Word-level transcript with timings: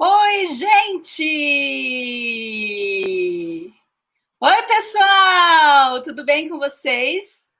Oi, 0.00 0.46
gente! 0.54 1.24
Oi, 4.40 4.62
pessoal! 4.62 6.00
Tudo 6.04 6.24
bem 6.24 6.48
com 6.48 6.56
vocês? 6.56 7.50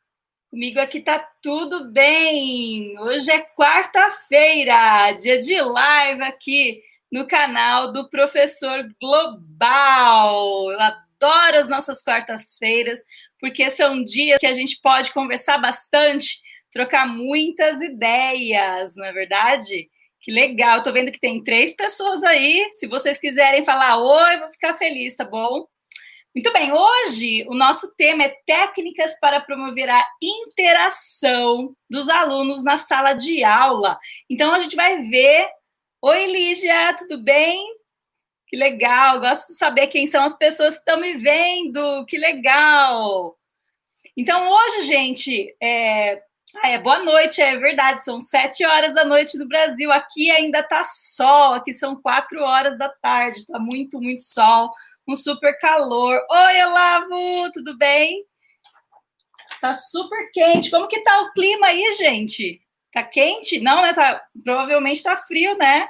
Comigo 0.49 0.79
aqui 0.79 1.01
tá 1.01 1.19
tudo 1.43 1.91
bem. 1.91 2.97
Hoje 3.01 3.29
é 3.33 3.41
quarta-feira, 3.41 5.11
dia 5.21 5.41
de 5.41 5.61
live 5.61 6.23
aqui 6.23 6.81
no 7.11 7.27
canal 7.27 7.91
do 7.91 8.09
Professor 8.09 8.89
Global. 9.03 10.71
Eu 10.71 10.81
adoro 10.81 11.57
as 11.59 11.67
nossas 11.67 12.01
quartas-feiras, 12.01 13.01
porque 13.41 13.69
são 13.69 14.01
dias 14.05 14.39
que 14.39 14.47
a 14.47 14.53
gente 14.53 14.81
pode 14.81 15.13
conversar 15.13 15.59
bastante, 15.59 16.41
trocar 16.73 17.05
muitas 17.05 17.83
ideias, 17.83 18.95
não 18.95 19.07
é 19.07 19.13
verdade? 19.13 19.91
Que 20.21 20.33
legal, 20.33 20.83
tô 20.83 20.93
vendo 20.93 21.13
que 21.13 21.21
tem 21.21 21.43
três 21.43 21.75
pessoas 21.75 22.23
aí. 22.25 22.69
Se 22.73 22.87
vocês 22.87 23.19
quiserem 23.19 23.65
falar 23.65 23.99
oi, 23.99 24.39
vou 24.39 24.51
ficar 24.51 24.75
feliz, 24.75 25.15
tá 25.15 25.25
bom? 25.25 25.67
Muito 26.35 26.53
bem, 26.53 26.73
hoje 26.73 27.45
o 27.49 27.55
nosso 27.55 27.95
tema 27.97 28.25
é 28.25 28.37
técnicas 28.47 29.19
para 29.19 29.41
promover 29.41 29.89
a 29.89 30.07
interação 30.23 31.75
dos 31.89 32.09
alunos 32.09 32.63
na 32.63 32.79
sala 32.79 33.13
de 33.13 33.43
aula. 33.43 33.99
Então 34.29 34.53
a 34.53 34.61
gente 34.61 34.77
vai 34.77 35.03
ver. 35.03 35.49
Oi, 36.03 36.27
Lígia, 36.27 36.95
tudo 36.97 37.23
bem? 37.23 37.67
Que 38.47 38.57
legal, 38.57 39.21
gosto 39.21 39.49
de 39.49 39.59
saber 39.59 39.89
quem 39.89 40.07
são 40.07 40.25
as 40.25 40.37
pessoas 40.37 40.75
que 40.75 40.81
estão 40.81 41.01
me 41.01 41.15
vendo. 41.15 42.07
Que 42.07 42.17
legal. 42.17 43.37
Então, 44.17 44.51
hoje, 44.51 44.83
gente, 44.83 45.57
é, 45.63 46.23
ah, 46.57 46.69
é 46.69 46.79
boa 46.79 46.99
noite, 47.01 47.41
é 47.43 47.57
verdade. 47.57 48.03
São 48.03 48.21
sete 48.21 48.65
horas 48.65 48.95
da 48.95 49.05
noite 49.05 49.37
no 49.37 49.47
Brasil. 49.47 49.93
Aqui 49.93 50.31
ainda 50.31 50.63
tá 50.63 50.83
sol, 50.85 51.55
aqui 51.55 51.73
são 51.73 52.01
quatro 52.01 52.43
horas 52.43 52.79
da 52.79 52.89
tarde. 52.89 53.47
Tá 53.47 53.59
muito, 53.59 54.01
muito 54.01 54.23
sol, 54.23 54.71
um 55.07 55.15
super 55.15 55.59
calor. 55.59 56.19
Oi, 56.31 56.63
Olavo, 56.65 57.53
tudo 57.53 57.77
bem? 57.77 58.25
Tá 59.61 59.73
super 59.73 60.31
quente. 60.33 60.71
Como 60.71 60.89
que 60.89 61.01
tá 61.03 61.21
o 61.23 61.33
clima 61.33 61.67
aí, 61.67 61.93
gente? 61.95 62.61
Tá 62.93 63.03
quente? 63.03 63.61
Não, 63.61 63.83
né? 63.83 63.93
Tá, 63.93 64.23
provavelmente 64.43 65.03
tá 65.03 65.17
frio, 65.17 65.57
né? 65.59 65.89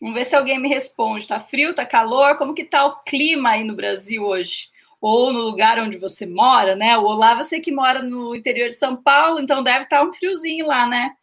Vamos 0.00 0.14
ver 0.14 0.26
se 0.26 0.36
alguém 0.36 0.58
me 0.58 0.68
responde. 0.68 1.26
Tá 1.26 1.40
frio, 1.40 1.74
tá 1.74 1.86
calor? 1.86 2.36
Como 2.36 2.54
que 2.54 2.64
tá 2.64 2.84
o 2.84 3.02
clima 3.02 3.50
aí 3.50 3.64
no 3.64 3.74
Brasil 3.74 4.24
hoje? 4.24 4.75
Ou 5.00 5.32
no 5.32 5.40
lugar 5.40 5.78
onde 5.78 5.96
você 5.98 6.26
mora, 6.26 6.74
né? 6.74 6.96
O 6.98 7.22
eu 7.22 7.44
sei 7.44 7.60
que 7.60 7.72
mora 7.72 8.02
no 8.02 8.34
interior 8.34 8.68
de 8.68 8.74
São 8.76 8.96
Paulo, 8.96 9.40
então 9.40 9.62
deve 9.62 9.84
estar 9.84 10.02
um 10.02 10.12
friozinho 10.12 10.66
lá, 10.66 10.86
né? 10.86 11.14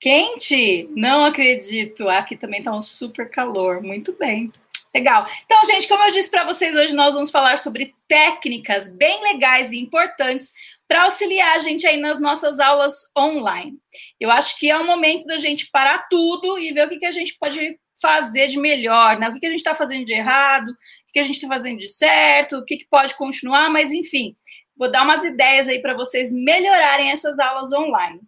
Quente? 0.00 0.88
Não 0.94 1.24
acredito. 1.24 2.08
Aqui 2.08 2.36
também 2.36 2.60
está 2.60 2.72
um 2.72 2.82
super 2.82 3.30
calor. 3.30 3.82
Muito 3.82 4.12
bem. 4.12 4.52
Legal. 4.94 5.26
Então, 5.44 5.58
gente, 5.66 5.88
como 5.88 6.04
eu 6.04 6.12
disse 6.12 6.30
para 6.30 6.44
vocês, 6.44 6.74
hoje 6.76 6.94
nós 6.94 7.14
vamos 7.14 7.30
falar 7.30 7.58
sobre 7.58 7.94
técnicas 8.06 8.88
bem 8.88 9.22
legais 9.22 9.72
e 9.72 9.78
importantes 9.78 10.52
para 10.88 11.04
auxiliar 11.04 11.56
a 11.56 11.58
gente 11.58 11.86
aí 11.86 11.96
nas 11.96 12.20
nossas 12.20 12.58
aulas 12.60 13.10
online. 13.18 13.76
Eu 14.20 14.30
acho 14.30 14.58
que 14.58 14.70
é 14.70 14.78
o 14.78 14.86
momento 14.86 15.26
da 15.26 15.36
gente 15.36 15.70
parar 15.70 16.06
tudo 16.08 16.58
e 16.58 16.72
ver 16.72 16.86
o 16.86 16.88
que, 16.88 16.98
que 16.98 17.06
a 17.06 17.12
gente 17.12 17.36
pode 17.38 17.78
fazer 18.00 18.48
de 18.48 18.58
melhor, 18.58 19.18
né? 19.18 19.28
O 19.28 19.32
que, 19.32 19.40
que 19.40 19.46
a 19.46 19.50
gente 19.50 19.58
está 19.60 19.74
fazendo 19.74 20.04
de 20.04 20.12
errado, 20.12 20.70
o 20.70 21.06
que, 21.06 21.12
que 21.14 21.18
a 21.18 21.22
gente 21.22 21.36
está 21.36 21.48
fazendo 21.48 21.78
de 21.78 21.88
certo, 21.88 22.58
o 22.58 22.64
que, 22.64 22.76
que 22.76 22.88
pode 22.88 23.14
continuar, 23.14 23.70
mas 23.70 23.92
enfim, 23.92 24.36
vou 24.76 24.90
dar 24.90 25.02
umas 25.02 25.24
ideias 25.24 25.68
aí 25.68 25.80
para 25.80 25.94
vocês 25.94 26.30
melhorarem 26.30 27.10
essas 27.10 27.38
aulas 27.38 27.72
online. 27.72 28.20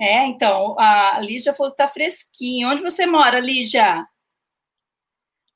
É, 0.00 0.24
então, 0.26 0.76
a 0.78 1.20
Lígia 1.20 1.54
falou 1.54 1.70
que 1.70 1.76
tá 1.78 1.86
fresquinho. 1.86 2.68
Onde 2.68 2.82
você 2.82 3.06
mora, 3.06 3.38
Lígia? 3.38 4.06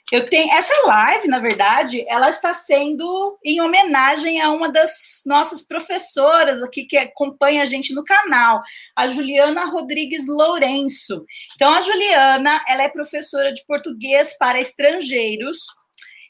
Eu 0.09 0.29
tenho 0.29 0.53
essa 0.53 0.73
live, 0.85 1.27
na 1.27 1.39
verdade, 1.39 2.05
ela 2.07 2.29
está 2.29 2.53
sendo 2.53 3.37
em 3.43 3.59
homenagem 3.61 4.41
a 4.41 4.51
uma 4.51 4.71
das 4.71 5.21
nossas 5.25 5.63
professoras 5.63 6.61
aqui 6.61 6.85
que 6.85 6.97
acompanha 6.97 7.63
a 7.63 7.65
gente 7.65 7.93
no 7.93 8.03
canal, 8.03 8.61
a 8.95 9.07
Juliana 9.07 9.65
Rodrigues 9.65 10.27
Lourenço. 10.27 11.25
Então, 11.55 11.73
a 11.73 11.81
Juliana, 11.81 12.63
ela 12.67 12.83
é 12.83 12.89
professora 12.89 13.51
de 13.51 13.65
português 13.65 14.37
para 14.37 14.61
estrangeiros 14.61 15.57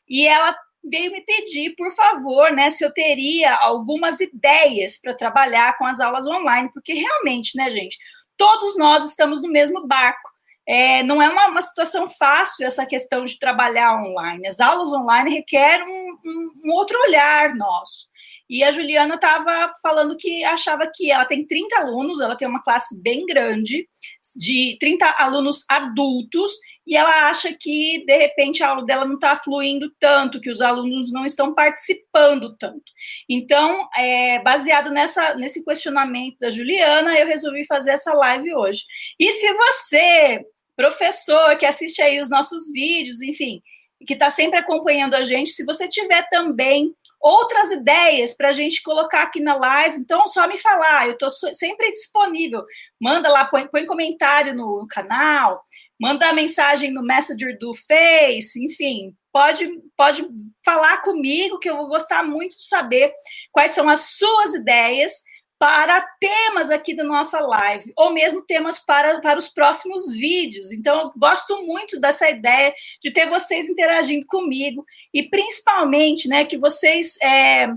e 0.07 0.27
ela 0.27 0.55
veio 0.83 1.11
me 1.11 1.21
pedir, 1.21 1.75
por 1.75 1.91
favor, 1.93 2.51
né, 2.51 2.69
se 2.69 2.83
eu 2.83 2.93
teria 2.93 3.55
algumas 3.55 4.19
ideias 4.19 4.99
para 4.99 5.13
trabalhar 5.13 5.77
com 5.77 5.85
as 5.85 5.99
aulas 5.99 6.27
online, 6.27 6.71
porque 6.73 6.93
realmente, 6.93 7.55
né, 7.55 7.69
gente, 7.69 7.97
todos 8.37 8.77
nós 8.77 9.07
estamos 9.09 9.41
no 9.41 9.49
mesmo 9.49 9.87
barco. 9.87 10.31
É, 10.65 11.03
não 11.03 11.21
é 11.21 11.27
uma, 11.27 11.47
uma, 11.47 11.61
situação 11.61 12.09
fácil 12.09 12.65
essa 12.65 12.85
questão 12.85 13.25
de 13.25 13.37
trabalhar 13.37 13.95
online. 13.97 14.47
As 14.47 14.61
aulas 14.61 14.93
online 14.93 15.29
requerem 15.29 15.85
um, 15.85 16.17
um, 16.25 16.49
um 16.65 16.71
outro 16.71 16.97
olhar 17.01 17.53
nosso. 17.53 18.07
E 18.53 18.63
a 18.63 18.69
Juliana 18.69 19.15
estava 19.15 19.73
falando 19.81 20.15
que 20.15 20.43
achava 20.43 20.85
que 20.85 21.09
ela 21.09 21.25
tem 21.25 21.43
30 21.43 21.75
alunos, 21.75 22.21
ela 22.21 22.35
tem 22.35 22.47
uma 22.47 22.61
classe 22.61 22.95
bem 23.01 23.25
grande, 23.25 23.89
de 24.35 24.77
30 24.79 25.07
alunos 25.17 25.65
adultos, 25.67 26.51
e 26.85 26.95
ela 26.95 27.31
acha 27.31 27.51
que, 27.51 28.05
de 28.05 28.15
repente, 28.15 28.61
a 28.61 28.69
aula 28.69 28.85
dela 28.85 29.05
não 29.05 29.15
está 29.15 29.35
fluindo 29.35 29.91
tanto, 29.99 30.39
que 30.39 30.51
os 30.51 30.61
alunos 30.61 31.11
não 31.11 31.25
estão 31.25 31.55
participando 31.55 32.55
tanto. 32.55 32.83
Então, 33.27 33.89
é, 33.97 34.39
baseado 34.43 34.91
nessa, 34.91 35.33
nesse 35.33 35.65
questionamento 35.65 36.37
da 36.37 36.51
Juliana, 36.51 37.17
eu 37.17 37.25
resolvi 37.25 37.65
fazer 37.65 37.93
essa 37.93 38.13
live 38.13 38.53
hoje. 38.53 38.83
E 39.19 39.31
se 39.31 39.51
você, 39.51 40.45
professor, 40.75 41.57
que 41.57 41.65
assiste 41.65 42.03
aí 42.03 42.19
os 42.19 42.29
nossos 42.29 42.71
vídeos, 42.71 43.19
enfim, 43.19 43.63
que 44.05 44.13
está 44.13 44.29
sempre 44.29 44.59
acompanhando 44.59 45.15
a 45.15 45.23
gente, 45.23 45.49
se 45.49 45.65
você 45.65 45.87
tiver 45.87 46.29
também 46.29 46.93
outras 47.23 47.71
ideias 47.71 48.33
para 48.33 48.49
a 48.49 48.51
gente 48.51 48.83
colocar 48.83 49.23
aqui 49.23 49.39
na 49.39 49.55
live, 49.55 49.97
então 49.97 50.27
só 50.27 50.45
me 50.45 50.57
falar, 50.57 51.07
eu 51.07 51.13
estou 51.13 51.29
sempre 51.29 51.89
disponível. 51.89 52.65
Manda 52.99 53.29
lá, 53.29 53.45
põe, 53.45 53.65
põe 53.67 53.85
comentário 53.85 54.53
no, 54.53 54.81
no 54.81 54.87
canal, 54.87 55.63
manda 55.97 56.33
mensagem 56.33 56.91
no 56.91 57.01
Messenger 57.01 57.57
do 57.57 57.73
Face, 57.73 58.61
enfim, 58.61 59.15
pode, 59.31 59.69
pode 59.95 60.27
falar 60.65 60.97
comigo, 61.01 61.59
que 61.59 61.69
eu 61.69 61.77
vou 61.77 61.87
gostar 61.87 62.23
muito 62.23 62.57
de 62.57 62.67
saber 62.67 63.13
quais 63.53 63.71
são 63.71 63.87
as 63.87 64.01
suas 64.01 64.53
ideias 64.53 65.13
para 65.63 66.01
temas 66.19 66.69
aqui 66.69 66.93
da 66.93 67.05
nossa 67.05 67.39
live, 67.39 67.93
ou 67.95 68.11
mesmo 68.11 68.41
temas 68.41 68.79
para, 68.79 69.21
para 69.21 69.39
os 69.39 69.47
próximos 69.47 70.11
vídeos. 70.11 70.73
Então, 70.73 70.99
eu 70.99 71.11
gosto 71.17 71.65
muito 71.65 72.01
dessa 72.01 72.29
ideia 72.29 72.73
de 73.01 73.11
ter 73.11 73.29
vocês 73.29 73.69
interagindo 73.69 74.25
comigo 74.25 74.83
e 75.13 75.23
principalmente, 75.23 76.27
né, 76.27 76.43
que 76.43 76.57
vocês 76.57 77.17
é, 77.23 77.69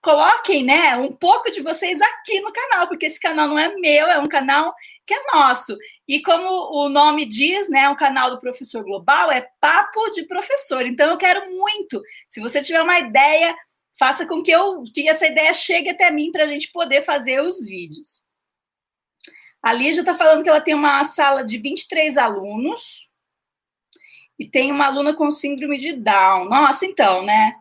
coloquem, 0.00 0.64
né, 0.64 0.96
um 0.96 1.12
pouco 1.12 1.50
de 1.50 1.60
vocês 1.60 2.00
aqui 2.00 2.40
no 2.40 2.50
canal, 2.50 2.88
porque 2.88 3.04
esse 3.04 3.20
canal 3.20 3.46
não 3.46 3.58
é 3.58 3.74
meu, 3.74 4.06
é 4.06 4.18
um 4.18 4.26
canal 4.26 4.74
que 5.04 5.12
é 5.12 5.22
nosso. 5.34 5.76
E 6.08 6.22
como 6.22 6.48
o 6.48 6.88
nome 6.88 7.26
diz, 7.26 7.68
né, 7.68 7.86
um 7.90 7.94
canal 7.94 8.30
do 8.30 8.40
Professor 8.40 8.82
Global 8.82 9.30
é 9.30 9.46
Papo 9.60 10.10
de 10.12 10.22
Professor. 10.22 10.86
Então 10.86 11.10
eu 11.10 11.18
quero 11.18 11.42
muito, 11.50 12.00
se 12.26 12.40
você 12.40 12.62
tiver 12.62 12.80
uma 12.80 12.98
ideia, 12.98 13.54
faça 13.98 14.26
com 14.26 14.42
que 14.42 14.50
eu 14.50 14.82
que 14.82 15.08
essa 15.08 15.26
ideia 15.26 15.52
chegue 15.54 15.90
até 15.90 16.10
mim 16.10 16.32
para 16.32 16.44
a 16.44 16.46
gente 16.46 16.70
poder 16.70 17.02
fazer 17.02 17.42
os 17.42 17.64
vídeos. 17.64 18.22
A 19.62 19.72
Lígia 19.72 20.00
está 20.00 20.14
falando 20.14 20.42
que 20.42 20.48
ela 20.48 20.60
tem 20.60 20.74
uma 20.74 21.02
sala 21.04 21.42
de 21.42 21.56
23 21.56 22.18
alunos 22.18 23.08
e 24.38 24.46
tem 24.46 24.70
uma 24.70 24.86
aluna 24.86 25.14
com 25.14 25.30
síndrome 25.30 25.78
de 25.78 25.92
Down. 25.92 26.46
Nossa, 26.46 26.84
então, 26.84 27.24
né? 27.24 27.54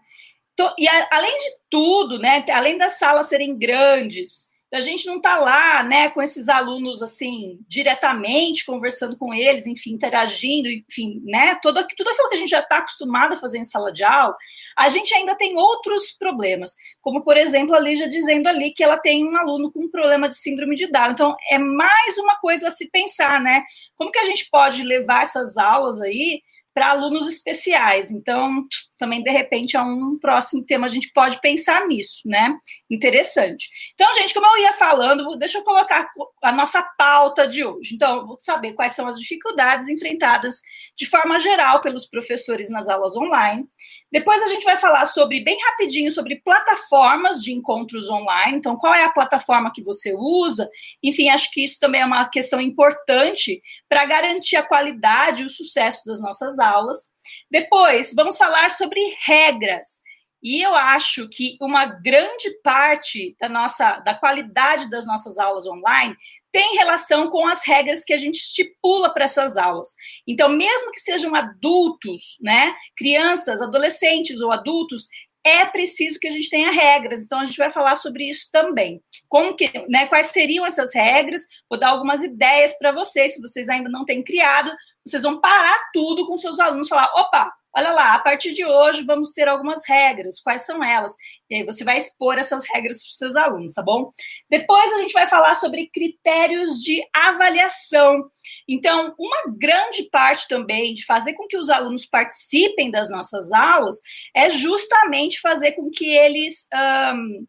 E 0.78 0.88
a, 0.88 1.08
além 1.12 1.38
de 1.38 1.56
tudo, 1.70 2.20
né, 2.20 2.44
além 2.52 2.78
das 2.78 3.00
salas 3.00 3.28
serem 3.28 3.58
grandes, 3.58 4.48
a 4.74 4.80
gente 4.82 5.06
não 5.06 5.22
tá 5.22 5.38
lá, 5.38 5.84
né, 5.84 6.10
com 6.10 6.22
esses 6.22 6.50
alunos 6.50 7.02
assim, 7.04 7.60
diretamente 7.68 8.66
conversando 8.66 9.16
com 9.16 9.34
eles, 9.34 9.68
enfim, 9.68 9.92
interagindo, 9.92 10.68
enfim, 10.68 11.22
né, 11.26 11.60
tudo, 11.62 11.86
tudo 11.96 12.10
aquilo 12.10 12.30
que 12.30 12.36
a 12.36 12.40
gente 12.40 12.50
já 12.50 12.60
está 12.60 12.78
acostumado 12.78 13.34
a 13.34 13.38
fazer 13.38 13.60
em 13.60 13.66
sala 13.66 13.94
de 13.94 14.04
aula, 14.04 14.36
a 14.76 14.90
gente 14.90 15.14
ainda 15.14 15.36
tem 15.36 15.56
outros 15.58 16.12
problemas, 16.12 16.74
como 17.02 17.24
por 17.24 17.38
exemplo 17.38 17.76
a 17.76 17.80
Lígia 17.80 18.08
dizendo 18.08 18.48
ali 18.48 18.72
que 18.72 18.84
ela 18.84 18.98
tem 18.98 19.28
um 19.28 19.38
aluno 19.38 19.72
com 19.72 19.82
um 19.82 19.92
problema 19.92 20.28
de 20.28 20.36
síndrome 20.36 20.76
de 20.76 20.88
Down. 20.88 21.12
Então 21.12 21.36
é 21.50 21.58
mais 21.58 22.18
uma 22.18 22.36
coisa 22.40 22.70
a 22.70 22.72
se 22.72 22.90
pensar, 22.90 23.40
né? 23.40 23.64
Como 23.96 24.12
que 24.12 24.20
a 24.20 24.26
gente 24.26 24.50
pode 24.50 24.84
levar 24.84 25.24
essas 25.24 25.58
aulas 25.58 26.02
aí 26.02 26.42
para 26.74 26.90
alunos 26.90 27.28
especiais. 27.28 28.12
Então, 28.12 28.66
também 28.98 29.22
de 29.22 29.32
repente 29.32 29.76
é 29.76 29.82
um 29.82 30.18
próximo 30.20 30.66
tema 30.66 30.86
a 30.86 30.90
gente 30.90 31.12
pode 31.14 31.40
pensar 31.42 31.86
nisso, 31.88 32.22
né? 32.26 32.56
Interessante. 32.90 33.70
Então, 33.94 34.12
gente, 34.14 34.34
como 34.34 34.46
eu 34.48 34.64
ia 34.64 34.74
falando, 34.74 35.38
deixa 35.38 35.58
eu 35.58 35.64
colocar 35.64 36.10
a 36.44 36.52
nossa 36.52 36.82
pauta 36.98 37.48
de 37.48 37.64
hoje. 37.64 37.96
Então, 37.96 38.26
vou 38.26 38.40
saber 38.40 38.74
quais 38.74 38.94
são 38.94 39.08
as 39.08 39.20
dificuldades 39.20 39.88
enfrentadas 39.90 40.62
de 40.96 41.06
forma 41.06 41.40
geral 41.40 41.82
pelos 41.82 42.08
professores 42.08 42.70
nas 42.70 42.88
aulas 42.88 43.16
online. 43.16 43.68
Depois 44.14 44.44
a 44.44 44.48
gente 44.48 44.64
vai 44.64 44.78
falar 44.78 45.08
sobre, 45.08 45.44
bem 45.44 45.58
rapidinho, 45.72 46.12
sobre 46.12 46.40
plataformas 46.42 47.42
de 47.42 47.52
encontros 47.52 48.08
online. 48.08 48.60
Então, 48.60 48.78
qual 48.78 48.94
é 48.94 49.04
a 49.04 49.12
plataforma 49.12 49.72
que 49.74 49.82
você 49.82 50.14
usa? 50.16 50.70
Enfim, 51.02 51.30
acho 51.30 51.50
que 51.50 51.66
isso 51.66 51.80
também 51.80 52.02
é 52.02 52.06
uma 52.06 52.30
questão 52.30 52.62
importante 52.62 53.60
para 53.90 54.06
garantir 54.06 54.56
a 54.56 54.62
qualidade 54.62 55.42
e 55.42 55.46
o 55.48 55.50
sucesso 55.50 56.04
das 56.06 56.22
nossas 56.22 56.60
aulas. 56.60 57.12
Depois, 57.50 58.14
vamos 58.16 58.38
falar 58.38 58.70
sobre 58.70 59.02
regras. 59.26 60.03
E 60.44 60.62
eu 60.62 60.76
acho 60.76 61.30
que 61.30 61.58
uma 61.62 61.86
grande 61.86 62.50
parte 62.62 63.34
da 63.40 63.48
nossa 63.48 64.00
da 64.00 64.14
qualidade 64.14 64.90
das 64.90 65.08
nossas 65.08 65.38
aulas 65.38 65.66
online 65.66 66.16
tem 66.52 66.76
relação 66.76 67.30
com 67.30 67.48
as 67.48 67.66
regras 67.66 68.04
que 68.04 68.14
a 68.14 68.18
gente 68.18 68.36
estipula 68.36 69.12
para 69.12 69.24
essas 69.26 69.56
aulas. 69.56 69.96
Então, 70.28 70.50
mesmo 70.50 70.92
que 70.92 71.00
sejam 71.00 71.34
adultos, 71.34 72.38
né, 72.42 72.76
crianças, 72.96 73.62
adolescentes 73.62 74.42
ou 74.42 74.52
adultos, 74.52 75.08
é 75.46 75.66
preciso 75.66 76.20
que 76.20 76.28
a 76.28 76.32
gente 76.32 76.50
tenha 76.50 76.72
regras. 76.72 77.22
Então, 77.24 77.40
a 77.40 77.46
gente 77.46 77.58
vai 77.58 77.72
falar 77.72 77.96
sobre 77.96 78.30
isso 78.30 78.50
também. 78.52 79.02
Como 79.28 79.56
que, 79.56 79.72
né, 79.90 80.06
quais 80.08 80.28
seriam 80.28 80.66
essas 80.66 80.94
regras? 80.94 81.42
Vou 81.70 81.80
dar 81.80 81.90
algumas 81.90 82.22
ideias 82.22 82.78
para 82.78 82.92
vocês, 82.92 83.34
se 83.34 83.42
vocês 83.42 83.68
ainda 83.68 83.90
não 83.90 84.06
têm 84.06 84.24
criado, 84.24 84.72
vocês 85.06 85.24
vão 85.24 85.42
parar 85.42 85.90
tudo 85.94 86.26
com 86.28 86.38
seus 86.38 86.60
alunos, 86.60 86.88
falar, 86.88 87.12
opa, 87.16 87.52
olha 87.76 87.92
lá, 87.92 88.14
a 88.14 88.20
partir 88.20 88.54
de 88.54 88.66
hoje 88.66 89.04
vamos 89.04 89.34
ter 89.34 89.48
algumas 89.48 89.88
regras, 89.88 90.40
quais 90.40 90.66
são 90.66 90.84
elas? 90.84 91.14
E 91.50 91.56
aí 91.56 91.64
você 91.64 91.84
vai 91.84 91.98
expor 91.98 92.38
essas 92.38 92.64
regras 92.68 93.02
para 93.02 93.10
os 93.10 93.18
seus 93.18 93.36
alunos, 93.36 93.74
tá 93.74 93.82
bom? 93.82 94.12
Depois 94.50 94.94
a 94.94 94.98
gente 95.00 95.14
vai 95.14 95.28
falar 95.28 95.56
sobre 95.56 95.90
critérios 95.94 96.82
de 96.82 97.04
avaliação. 97.14 98.24
Então, 98.68 99.14
uma 99.18 99.56
grande 99.58 100.04
parte 100.12 100.48
também 100.48 100.94
de 100.94 101.06
fazer 101.06 101.34
com 101.34 101.48
que 101.48 101.58
os 101.58 101.70
alunos 101.70 102.06
participem 102.06 102.92
das 102.92 103.10
nossas 103.10 103.52
aulas 103.52 103.98
é 104.36 104.50
justamente 104.50 105.42
fazer 105.42 105.74
com 105.74 105.90
que 105.90 106.08
eles. 106.08 106.68
Um, 106.74 107.46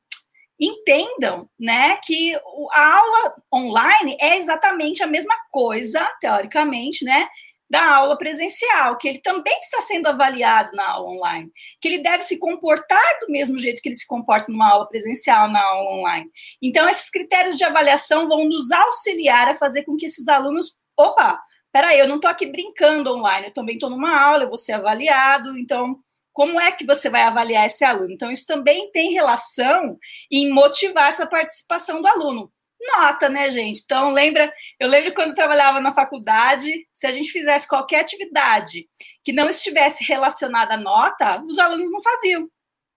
entendam, 0.59 1.49
né, 1.59 1.99
que 2.05 2.33
a 2.73 2.97
aula 2.97 3.35
online 3.53 4.17
é 4.21 4.37
exatamente 4.37 5.03
a 5.03 5.07
mesma 5.07 5.35
coisa, 5.51 6.09
teoricamente, 6.21 7.05
né, 7.05 7.29
da 7.69 7.97
aula 7.97 8.17
presencial, 8.17 8.97
que 8.97 9.09
ele 9.09 9.21
também 9.21 9.59
está 9.61 9.81
sendo 9.81 10.07
avaliado 10.07 10.71
na 10.73 10.91
aula 10.91 11.09
online, 11.09 11.51
que 11.81 11.89
ele 11.89 11.99
deve 11.99 12.23
se 12.23 12.39
comportar 12.39 13.03
do 13.21 13.33
mesmo 13.33 13.59
jeito 13.59 13.81
que 13.81 13.89
ele 13.89 13.97
se 13.97 14.07
comporta 14.07 14.53
numa 14.53 14.71
aula 14.71 14.89
presencial, 14.89 15.49
na 15.49 15.63
aula 15.63 15.91
online. 15.99 16.31
Então, 16.63 16.89
esses 16.89 17.11
critérios 17.11 17.57
de 17.57 17.65
avaliação 17.65 18.29
vão 18.29 18.45
nos 18.45 18.71
auxiliar 18.71 19.49
a 19.49 19.57
fazer 19.57 19.85
com 19.85 19.97
que 19.97 20.07
esses 20.07 20.29
alunos, 20.29 20.77
opa, 20.97 21.41
peraí, 21.73 21.99
eu 21.99 22.09
não 22.09 22.17
estou 22.17 22.31
aqui 22.31 22.47
brincando 22.47 23.13
online, 23.13 23.49
eu 23.49 23.53
também 23.53 23.75
estou 23.75 23.91
numa 23.91 24.21
aula, 24.21 24.45
eu 24.45 24.49
vou 24.49 24.59
ser 24.59 24.73
avaliado, 24.73 25.59
então 25.59 25.99
como 26.33 26.61
é 26.61 26.73
que 26.73 26.85
você 26.85 27.09
vai 27.09 27.23
avaliar 27.23 27.67
esse 27.67 27.85
aluno? 27.85 28.11
Então, 28.11 28.31
isso 28.31 28.45
também 28.45 28.91
tem 28.91 29.13
relação 29.13 29.97
em 30.31 30.53
motivar 30.53 31.09
essa 31.09 31.27
participação 31.27 32.03
do 32.03 32.09
aluno 32.09 32.53
nota, 32.87 33.29
né, 33.29 33.51
gente? 33.51 33.83
Então, 33.85 34.11
lembra, 34.11 34.53
eu 34.79 34.89
lembro 34.89 35.15
quando 35.15 35.29
eu 35.31 35.35
trabalhava 35.35 35.81
na 35.81 35.93
faculdade, 35.93 36.71
se 36.93 37.07
a 37.07 37.11
gente 37.11 37.31
fizesse 37.31 37.69
qualquer 37.69 38.01
atividade 38.01 38.87
que 39.25 39.33
não 39.33 39.49
estivesse 39.49 40.05
relacionada 40.05 40.75
à 40.75 40.77
nota, 40.77 41.43
os 41.45 41.59
alunos 41.59 41.91
não 41.91 42.03
faziam. 42.03 42.49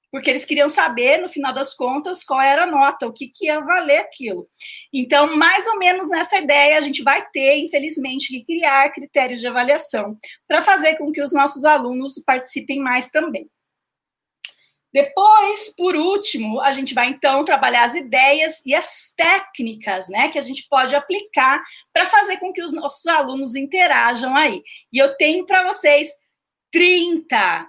Porque 0.09 0.29
eles 0.29 0.45
queriam 0.45 0.69
saber, 0.69 1.17
no 1.17 1.27
final 1.27 1.53
das 1.53 1.73
contas, 1.73 2.23
qual 2.23 2.39
era 2.39 2.63
a 2.63 2.67
nota, 2.67 3.05
o 3.05 3.13
que, 3.13 3.27
que 3.27 3.45
ia 3.47 3.59
valer 3.59 3.99
aquilo. 3.99 4.47
Então, 4.93 5.35
mais 5.35 5.67
ou 5.67 5.77
menos 5.77 6.09
nessa 6.09 6.37
ideia, 6.37 6.77
a 6.77 6.81
gente 6.81 7.03
vai 7.03 7.25
ter, 7.29 7.57
infelizmente, 7.57 8.29
que 8.29 8.45
criar 8.45 8.91
critérios 8.91 9.41
de 9.41 9.47
avaliação 9.47 10.17
para 10.47 10.61
fazer 10.61 10.95
com 10.95 11.11
que 11.11 11.21
os 11.21 11.33
nossos 11.33 11.65
alunos 11.65 12.21
participem 12.25 12.79
mais 12.79 13.09
também. 13.09 13.49
Depois, 14.97 15.75
por 15.77 15.95
último, 15.95 16.59
a 16.59 16.71
gente 16.71 16.95
vai 16.95 17.09
então 17.09 17.45
trabalhar 17.45 17.85
as 17.85 17.93
ideias 17.93 18.55
e 18.65 18.73
as 18.73 19.13
técnicas, 19.15 20.07
né, 20.07 20.27
que 20.27 20.39
a 20.39 20.41
gente 20.41 20.65
pode 20.67 20.95
aplicar 20.95 21.61
para 21.93 22.07
fazer 22.07 22.37
com 22.37 22.51
que 22.51 22.63
os 22.63 22.73
nossos 22.73 23.05
alunos 23.05 23.53
interajam 23.53 24.35
aí. 24.35 24.63
E 24.91 24.97
eu 24.97 25.15
tenho 25.15 25.45
para 25.45 25.63
vocês 25.65 26.09
30 26.71 27.67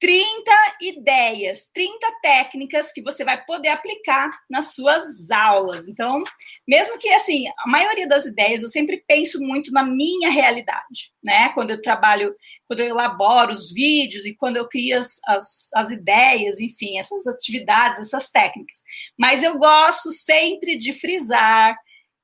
30 0.00 0.50
ideias, 0.80 1.68
30 1.74 2.06
técnicas 2.22 2.92
que 2.92 3.02
você 3.02 3.24
vai 3.24 3.44
poder 3.44 3.68
aplicar 3.68 4.30
nas 4.48 4.74
suas 4.74 5.30
aulas. 5.30 5.88
Então, 5.88 6.22
mesmo 6.66 6.98
que 6.98 7.08
assim, 7.10 7.44
a 7.48 7.68
maioria 7.68 8.06
das 8.06 8.24
ideias 8.24 8.62
eu 8.62 8.68
sempre 8.68 9.02
penso 9.08 9.40
muito 9.40 9.72
na 9.72 9.82
minha 9.82 10.30
realidade, 10.30 11.12
né? 11.22 11.48
Quando 11.50 11.72
eu 11.72 11.82
trabalho, 11.82 12.34
quando 12.66 12.80
eu 12.80 12.86
elaboro 12.86 13.50
os 13.50 13.72
vídeos 13.72 14.24
e 14.24 14.34
quando 14.34 14.56
eu 14.56 14.68
crio 14.68 14.98
as, 14.98 15.18
as, 15.26 15.68
as 15.74 15.90
ideias, 15.90 16.60
enfim, 16.60 16.98
essas 16.98 17.26
atividades, 17.26 17.98
essas 17.98 18.30
técnicas. 18.30 18.80
Mas 19.18 19.42
eu 19.42 19.58
gosto 19.58 20.12
sempre 20.12 20.76
de 20.76 20.92
frisar 20.92 21.76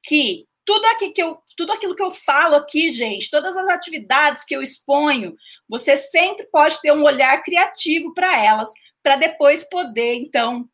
que 0.05 0.47
tudo, 0.65 0.85
aqui 0.87 1.11
que 1.11 1.23
eu, 1.23 1.39
tudo 1.57 1.73
aquilo 1.73 1.95
que 1.95 2.03
eu 2.03 2.11
falo 2.11 2.57
aqui, 2.57 2.89
gente, 2.91 3.31
todas 3.31 3.57
as 3.57 3.69
atividades 3.69 4.45
que 4.45 4.55
eu 4.55 4.63
exponho, 4.63 5.37
você 5.69 5.97
sempre 5.97 6.47
pode 6.47 6.81
ter 6.81 6.93
um 6.93 7.03
olhar 7.03 7.43
criativo 7.43 8.15
para 8.15 8.43
elas, 8.43 8.73
para 9.03 9.17
depois 9.17 9.65
poder, 9.65 10.15
então, 10.15 10.69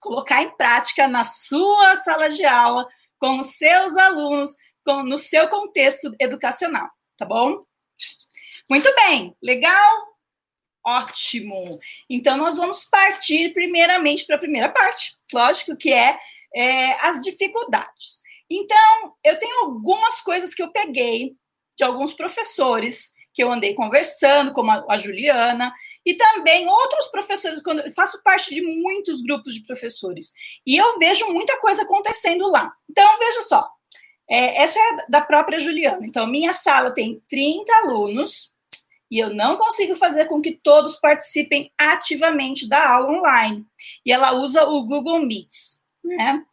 colocar 0.00 0.42
em 0.42 0.56
prática 0.56 1.06
na 1.06 1.24
sua 1.24 1.96
sala 1.96 2.28
de 2.28 2.44
aula, 2.44 2.88
com 3.18 3.38
os 3.38 3.56
seus 3.56 3.96
alunos, 3.96 4.56
com, 4.84 5.02
no 5.02 5.18
seu 5.18 5.48
contexto 5.48 6.14
educacional, 6.18 6.88
tá 7.16 7.24
bom? 7.24 7.64
Muito 8.68 8.92
bem, 8.94 9.36
legal? 9.42 10.08
Ótimo. 10.84 11.78
Então, 12.08 12.36
nós 12.36 12.56
vamos 12.56 12.84
partir 12.84 13.52
primeiramente 13.52 14.24
para 14.24 14.36
a 14.36 14.40
primeira 14.40 14.68
parte, 14.68 15.16
lógico, 15.32 15.76
que 15.76 15.92
é, 15.92 16.18
é 16.54 17.06
as 17.06 17.20
dificuldades. 17.20 18.20
Então, 18.50 19.14
eu 19.24 19.38
tenho 19.38 19.64
algumas 19.64 20.20
coisas 20.20 20.54
que 20.54 20.62
eu 20.62 20.70
peguei 20.70 21.36
de 21.76 21.84
alguns 21.84 22.14
professores 22.14 23.12
que 23.38 23.42
eu 23.44 23.52
andei 23.52 23.72
conversando, 23.72 24.52
como 24.52 24.70
a, 24.72 24.84
a 24.88 24.96
Juliana, 24.96 25.72
e 26.04 26.14
também 26.14 26.66
outros 26.66 27.06
professores, 27.06 27.62
quando 27.62 27.80
eu 27.80 27.90
faço 27.92 28.20
parte 28.24 28.52
de 28.52 28.60
muitos 28.60 29.22
grupos 29.22 29.54
de 29.54 29.64
professores, 29.64 30.32
e 30.66 30.76
eu 30.76 30.98
vejo 30.98 31.32
muita 31.32 31.56
coisa 31.60 31.82
acontecendo 31.82 32.50
lá. 32.50 32.72
Então, 32.90 33.18
veja 33.18 33.42
só, 33.42 33.68
é, 34.28 34.60
essa 34.62 34.78
é 34.80 35.06
da 35.08 35.20
própria 35.20 35.60
Juliana. 35.60 36.04
Então, 36.04 36.26
minha 36.26 36.52
sala 36.52 36.90
tem 36.90 37.22
30 37.28 37.72
alunos, 37.84 38.52
e 39.10 39.18
eu 39.18 39.32
não 39.32 39.56
consigo 39.56 39.94
fazer 39.94 40.24
com 40.24 40.42
que 40.42 40.58
todos 40.60 40.96
participem 40.96 41.72
ativamente 41.78 42.68
da 42.68 42.90
aula 42.90 43.18
online. 43.18 43.64
E 44.04 44.12
ela 44.12 44.32
usa 44.32 44.64
o 44.64 44.84
Google 44.84 45.24
Meets, 45.24 45.80
né? 46.04 46.44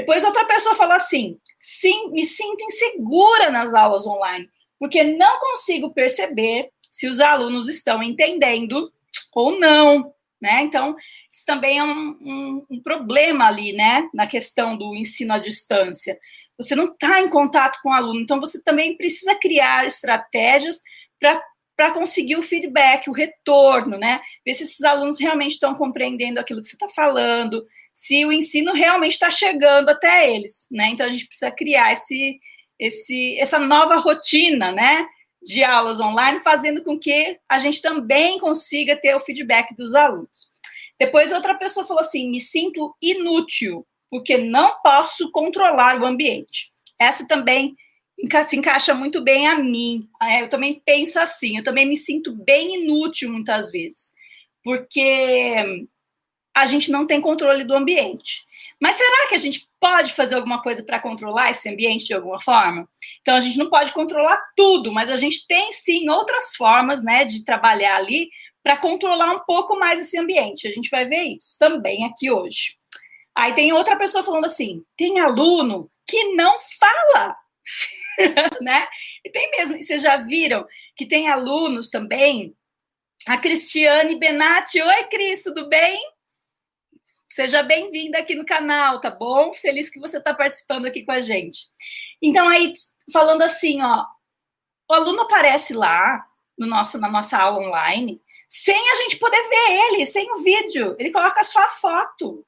Depois 0.00 0.24
outra 0.24 0.46
pessoa 0.46 0.74
falou 0.74 0.94
assim: 0.94 1.38
sim, 1.60 2.10
me 2.10 2.24
sinto 2.24 2.64
insegura 2.64 3.50
nas 3.50 3.74
aulas 3.74 4.06
online, 4.06 4.48
porque 4.78 5.04
não 5.04 5.38
consigo 5.38 5.92
perceber 5.92 6.70
se 6.90 7.06
os 7.06 7.20
alunos 7.20 7.68
estão 7.68 8.02
entendendo 8.02 8.90
ou 9.34 9.58
não. 9.58 10.14
Né? 10.40 10.62
Então, 10.62 10.96
isso 11.30 11.44
também 11.44 11.78
é 11.78 11.84
um, 11.84 12.18
um, 12.18 12.66
um 12.70 12.82
problema 12.82 13.46
ali, 13.46 13.74
né? 13.74 14.08
Na 14.14 14.26
questão 14.26 14.74
do 14.74 14.96
ensino 14.96 15.34
à 15.34 15.38
distância. 15.38 16.18
Você 16.56 16.74
não 16.74 16.84
está 16.84 17.20
em 17.20 17.28
contato 17.28 17.78
com 17.82 17.90
o 17.90 17.92
aluno, 17.92 18.20
então 18.20 18.40
você 18.40 18.62
também 18.62 18.96
precisa 18.96 19.34
criar 19.34 19.84
estratégias 19.84 20.80
para 21.18 21.42
para 21.80 21.94
conseguir 21.94 22.36
o 22.36 22.42
feedback, 22.42 23.08
o 23.08 23.12
retorno, 23.14 23.96
né? 23.96 24.20
Ver 24.44 24.52
se 24.52 24.64
esses 24.64 24.82
alunos 24.82 25.18
realmente 25.18 25.52
estão 25.52 25.72
compreendendo 25.72 26.38
aquilo 26.38 26.60
que 26.60 26.68
você 26.68 26.76
está 26.76 26.90
falando, 26.90 27.64
se 27.94 28.22
o 28.26 28.30
ensino 28.30 28.74
realmente 28.74 29.12
está 29.12 29.30
chegando 29.30 29.88
até 29.88 30.30
eles, 30.30 30.66
né? 30.70 30.90
Então 30.90 31.06
a 31.06 31.08
gente 31.08 31.26
precisa 31.26 31.50
criar 31.50 31.90
esse, 31.94 32.38
esse, 32.78 33.38
essa 33.40 33.58
nova 33.58 33.96
rotina, 33.96 34.70
né? 34.70 35.06
De 35.42 35.64
aulas 35.64 35.98
online, 36.00 36.40
fazendo 36.40 36.84
com 36.84 36.98
que 36.98 37.38
a 37.48 37.58
gente 37.58 37.80
também 37.80 38.38
consiga 38.38 38.94
ter 38.94 39.14
o 39.14 39.20
feedback 39.20 39.74
dos 39.74 39.94
alunos. 39.94 40.50
Depois 40.98 41.32
outra 41.32 41.54
pessoa 41.54 41.86
falou 41.86 42.02
assim: 42.02 42.30
me 42.30 42.40
sinto 42.40 42.94
inútil, 43.00 43.86
porque 44.10 44.36
não 44.36 44.82
posso 44.82 45.30
controlar 45.30 45.98
o 45.98 46.04
ambiente. 46.04 46.70
Essa 47.00 47.26
também 47.26 47.74
se 48.46 48.56
encaixa 48.56 48.94
muito 48.94 49.20
bem 49.20 49.46
a 49.46 49.56
mim. 49.56 50.08
É, 50.22 50.42
eu 50.42 50.48
também 50.48 50.80
penso 50.84 51.18
assim, 51.18 51.56
eu 51.56 51.64
também 51.64 51.86
me 51.86 51.96
sinto 51.96 52.32
bem 52.32 52.82
inútil 52.82 53.30
muitas 53.30 53.70
vezes, 53.70 54.12
porque 54.62 55.86
a 56.54 56.66
gente 56.66 56.90
não 56.90 57.06
tem 57.06 57.20
controle 57.20 57.64
do 57.64 57.74
ambiente. 57.74 58.46
Mas 58.80 58.96
será 58.96 59.28
que 59.28 59.34
a 59.34 59.38
gente 59.38 59.68
pode 59.78 60.14
fazer 60.14 60.34
alguma 60.34 60.62
coisa 60.62 60.82
para 60.82 60.98
controlar 60.98 61.50
esse 61.50 61.68
ambiente 61.68 62.06
de 62.06 62.14
alguma 62.14 62.40
forma? 62.40 62.88
Então 63.20 63.34
a 63.34 63.40
gente 63.40 63.58
não 63.58 63.68
pode 63.68 63.92
controlar 63.92 64.40
tudo, 64.56 64.90
mas 64.90 65.10
a 65.10 65.16
gente 65.16 65.46
tem 65.46 65.70
sim 65.72 66.08
outras 66.08 66.56
formas, 66.56 67.02
né, 67.02 67.24
de 67.24 67.44
trabalhar 67.44 67.96
ali 67.96 68.30
para 68.62 68.76
controlar 68.76 69.32
um 69.32 69.38
pouco 69.44 69.78
mais 69.78 70.00
esse 70.00 70.18
ambiente. 70.18 70.66
A 70.66 70.70
gente 70.70 70.88
vai 70.90 71.04
ver 71.04 71.22
isso 71.22 71.56
também 71.58 72.04
aqui 72.04 72.30
hoje. 72.30 72.76
Aí 73.34 73.52
tem 73.52 73.72
outra 73.72 73.96
pessoa 73.96 74.24
falando 74.24 74.46
assim: 74.46 74.82
tem 74.96 75.18
aluno 75.20 75.90
que 76.06 76.34
não 76.34 76.56
fala. 76.78 77.36
né? 78.60 78.86
E 79.24 79.30
tem 79.30 79.50
mesmo, 79.52 79.82
vocês 79.82 80.02
já 80.02 80.16
viram 80.16 80.66
que 80.96 81.06
tem 81.06 81.28
alunos 81.28 81.90
também, 81.90 82.54
a 83.26 83.38
Cristiane 83.38 84.18
Benatti. 84.18 84.80
Oi, 84.80 85.04
Cris, 85.04 85.42
tudo 85.42 85.68
bem? 85.68 86.00
Seja 87.28 87.62
bem-vinda 87.62 88.18
aqui 88.18 88.34
no 88.34 88.44
canal, 88.44 89.00
tá 89.00 89.10
bom? 89.10 89.52
Feliz 89.54 89.88
que 89.88 90.00
você 90.00 90.18
está 90.18 90.34
participando 90.34 90.86
aqui 90.86 91.04
com 91.04 91.12
a 91.12 91.20
gente. 91.20 91.68
Então, 92.20 92.48
aí, 92.48 92.72
falando 93.12 93.42
assim, 93.42 93.80
ó, 93.82 94.04
o 94.90 94.94
aluno 94.94 95.22
aparece 95.22 95.72
lá 95.72 96.26
no 96.58 96.66
nosso, 96.66 96.98
na 96.98 97.08
nossa 97.08 97.38
aula 97.38 97.60
online 97.60 98.20
sem 98.50 98.90
a 98.90 98.94
gente 98.96 99.16
poder 99.16 99.40
ver 99.48 99.70
ele, 99.70 100.04
sem 100.04 100.28
o 100.32 100.38
vídeo. 100.38 100.96
Ele 100.98 101.12
coloca 101.12 101.44
só 101.44 101.60
a 101.60 101.70
foto 101.70 102.44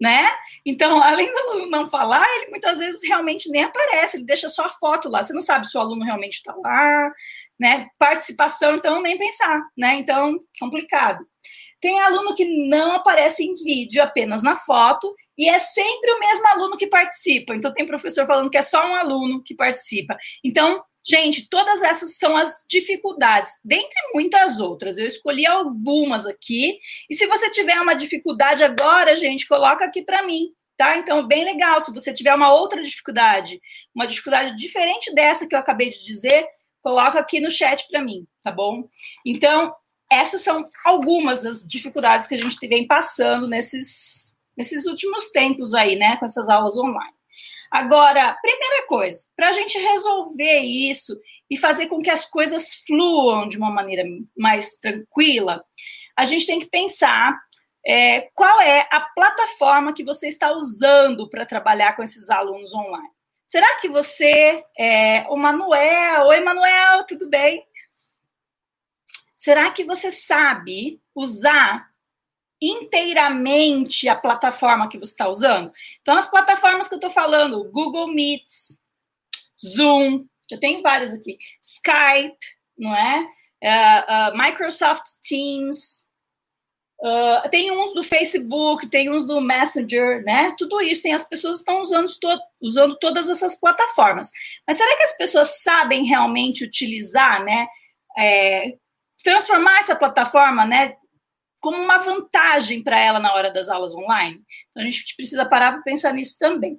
né? 0.00 0.28
Então, 0.64 1.00
além 1.02 1.30
do 1.30 1.38
aluno 1.38 1.70
não 1.70 1.86
falar, 1.86 2.26
ele 2.36 2.50
muitas 2.50 2.78
vezes 2.78 3.00
realmente 3.02 3.50
nem 3.50 3.64
aparece, 3.64 4.16
ele 4.16 4.24
deixa 4.24 4.48
só 4.48 4.66
a 4.66 4.70
foto 4.70 5.08
lá. 5.08 5.22
Você 5.22 5.32
não 5.32 5.42
sabe 5.42 5.68
se 5.68 5.76
o 5.76 5.80
aluno 5.80 6.04
realmente 6.04 6.34
está 6.34 6.54
lá, 6.54 7.12
né? 7.58 7.88
Participação, 7.98 8.74
então, 8.74 9.02
nem 9.02 9.18
pensar, 9.18 9.60
né? 9.76 9.94
Então, 9.94 10.38
complicado. 10.58 11.26
Tem 11.80 12.00
aluno 12.00 12.34
que 12.34 12.44
não 12.68 12.92
aparece 12.92 13.44
em 13.44 13.54
vídeo, 13.54 14.02
apenas 14.02 14.42
na 14.42 14.56
foto, 14.56 15.14
e 15.36 15.48
é 15.48 15.58
sempre 15.60 16.10
o 16.10 16.18
mesmo 16.18 16.48
aluno 16.48 16.76
que 16.76 16.88
participa. 16.88 17.54
Então, 17.54 17.72
tem 17.72 17.86
professor 17.86 18.26
falando 18.26 18.50
que 18.50 18.58
é 18.58 18.62
só 18.62 18.84
um 18.84 18.94
aluno 18.96 19.42
que 19.44 19.54
participa. 19.54 20.16
Então, 20.44 20.82
Gente, 21.06 21.48
todas 21.48 21.82
essas 21.82 22.18
são 22.18 22.36
as 22.36 22.64
dificuldades, 22.68 23.52
dentre 23.64 23.94
muitas 24.12 24.60
outras. 24.60 24.98
Eu 24.98 25.06
escolhi 25.06 25.46
algumas 25.46 26.26
aqui. 26.26 26.78
E 27.08 27.14
se 27.14 27.26
você 27.26 27.50
tiver 27.50 27.80
uma 27.80 27.94
dificuldade 27.94 28.62
agora, 28.62 29.16
gente, 29.16 29.48
coloca 29.48 29.84
aqui 29.84 30.02
para 30.02 30.22
mim, 30.26 30.48
tá? 30.76 30.96
Então, 30.98 31.26
bem 31.26 31.44
legal. 31.44 31.80
Se 31.80 31.92
você 31.92 32.12
tiver 32.12 32.34
uma 32.34 32.52
outra 32.52 32.82
dificuldade, 32.82 33.60
uma 33.94 34.06
dificuldade 34.06 34.54
diferente 34.56 35.14
dessa 35.14 35.46
que 35.46 35.54
eu 35.54 35.58
acabei 35.58 35.88
de 35.90 36.04
dizer, 36.04 36.46
coloca 36.82 37.18
aqui 37.18 37.40
no 37.40 37.50
chat 37.50 37.86
para 37.88 38.02
mim, 38.02 38.26
tá 38.42 38.50
bom? 38.50 38.86
Então, 39.24 39.74
essas 40.10 40.42
são 40.42 40.64
algumas 40.84 41.42
das 41.42 41.66
dificuldades 41.66 42.26
que 42.26 42.34
a 42.34 42.38
gente 42.38 42.66
vem 42.66 42.86
passando 42.86 43.46
nesses, 43.46 44.36
nesses 44.56 44.86
últimos 44.86 45.30
tempos 45.30 45.74
aí, 45.74 45.96
né, 45.96 46.16
com 46.16 46.24
essas 46.24 46.48
aulas 46.48 46.76
online. 46.76 47.17
Agora, 47.70 48.36
primeira 48.40 48.86
coisa, 48.86 49.26
para 49.36 49.50
a 49.50 49.52
gente 49.52 49.78
resolver 49.78 50.58
isso 50.60 51.18
e 51.50 51.56
fazer 51.56 51.86
com 51.86 51.98
que 51.98 52.10
as 52.10 52.24
coisas 52.24 52.74
fluam 52.86 53.46
de 53.46 53.58
uma 53.58 53.70
maneira 53.70 54.04
mais 54.36 54.78
tranquila, 54.78 55.62
a 56.16 56.24
gente 56.24 56.46
tem 56.46 56.58
que 56.58 56.66
pensar 56.66 57.38
é, 57.86 58.22
qual 58.34 58.60
é 58.60 58.88
a 58.90 59.00
plataforma 59.00 59.92
que 59.92 60.04
você 60.04 60.28
está 60.28 60.52
usando 60.52 61.28
para 61.28 61.46
trabalhar 61.46 61.94
com 61.94 62.02
esses 62.02 62.30
alunos 62.30 62.72
online. 62.74 63.10
Será 63.46 63.76
que 63.80 63.88
você 63.88 64.62
é 64.78 65.26
o 65.30 65.36
Manuel? 65.36 66.26
Oi, 66.26 66.40
Manuel, 66.40 67.04
tudo 67.06 67.28
bem? 67.28 67.66
Será 69.36 69.70
que 69.70 69.84
você 69.84 70.10
sabe 70.10 71.00
usar 71.14 71.88
inteiramente 72.60 74.08
a 74.08 74.16
plataforma 74.16 74.88
que 74.88 74.98
você 74.98 75.12
está 75.12 75.28
usando. 75.28 75.72
Então, 76.00 76.16
as 76.16 76.28
plataformas 76.28 76.88
que 76.88 76.94
eu 76.94 76.98
estou 76.98 77.10
falando, 77.10 77.70
Google 77.70 78.08
Meets, 78.08 78.80
Zoom, 79.64 80.26
eu 80.50 80.58
tenho 80.58 80.82
várias 80.82 81.12
aqui, 81.12 81.38
Skype, 81.60 82.38
não 82.76 82.94
é? 82.96 83.26
Uh, 83.62 84.34
uh, 84.34 84.38
Microsoft 84.38 85.04
Teams, 85.28 86.08
uh, 87.00 87.48
tem 87.50 87.70
uns 87.70 87.92
do 87.92 88.02
Facebook, 88.02 88.88
tem 88.88 89.10
uns 89.10 89.26
do 89.26 89.40
Messenger, 89.40 90.22
né? 90.22 90.54
Tudo 90.56 90.80
isso, 90.80 91.02
tem 91.02 91.12
as 91.12 91.24
pessoas 91.24 91.58
estão 91.58 91.80
usando, 91.80 92.08
to 92.20 92.38
usando 92.60 92.96
todas 92.98 93.28
essas 93.28 93.58
plataformas. 93.58 94.30
Mas 94.66 94.76
será 94.76 94.96
que 94.96 95.04
as 95.04 95.16
pessoas 95.16 95.62
sabem 95.62 96.04
realmente 96.04 96.64
utilizar, 96.64 97.42
né? 97.44 97.66
É, 98.16 98.74
transformar 99.22 99.80
essa 99.80 99.96
plataforma, 99.96 100.64
né? 100.64 100.96
Como 101.60 101.78
uma 101.78 101.98
vantagem 101.98 102.82
para 102.82 102.98
ela 102.98 103.18
na 103.18 103.34
hora 103.34 103.50
das 103.50 103.68
aulas 103.68 103.94
online. 103.94 104.40
Então, 104.70 104.82
a 104.82 104.86
gente 104.86 105.14
precisa 105.16 105.44
parar 105.44 105.72
para 105.72 105.82
pensar 105.82 106.12
nisso 106.12 106.36
também. 106.38 106.78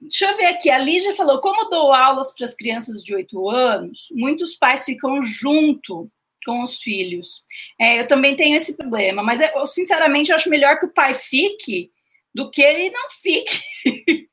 Deixa 0.00 0.30
eu 0.30 0.36
ver 0.36 0.46
aqui, 0.46 0.70
a 0.70 0.78
Lígia 0.78 1.14
falou, 1.14 1.40
como 1.40 1.68
dou 1.68 1.92
aulas 1.92 2.32
para 2.34 2.46
as 2.46 2.54
crianças 2.54 3.02
de 3.02 3.14
8 3.14 3.50
anos, 3.50 4.08
muitos 4.12 4.54
pais 4.54 4.84
ficam 4.84 5.20
junto 5.20 6.10
com 6.44 6.62
os 6.62 6.78
filhos. 6.78 7.44
É, 7.78 8.00
eu 8.00 8.06
também 8.06 8.34
tenho 8.34 8.56
esse 8.56 8.76
problema, 8.76 9.22
mas 9.22 9.40
eu, 9.40 9.66
sinceramente 9.66 10.30
eu 10.30 10.36
acho 10.36 10.48
melhor 10.48 10.78
que 10.78 10.86
o 10.86 10.92
pai 10.92 11.12
fique 11.12 11.92
do 12.34 12.50
que 12.50 12.62
ele 12.62 12.90
não 12.90 13.10
fique. 13.10 13.60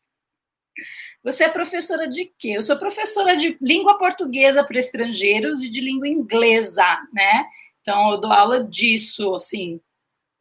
Você 1.23 1.43
é 1.43 1.49
professora 1.49 2.07
de 2.07 2.31
quê? 2.39 2.51
Eu 2.51 2.61
sou 2.61 2.77
professora 2.77 3.35
de 3.35 3.57
língua 3.61 3.97
portuguesa 3.97 4.63
para 4.63 4.79
estrangeiros 4.79 5.61
e 5.61 5.67
de 5.67 5.81
língua 5.81 6.07
inglesa, 6.07 6.85
né? 7.11 7.45
Então, 7.87 8.11
eu 8.11 8.17
dou 8.17 8.33
aula 8.33 8.65
disso, 8.65 9.33
assim, 9.33 9.79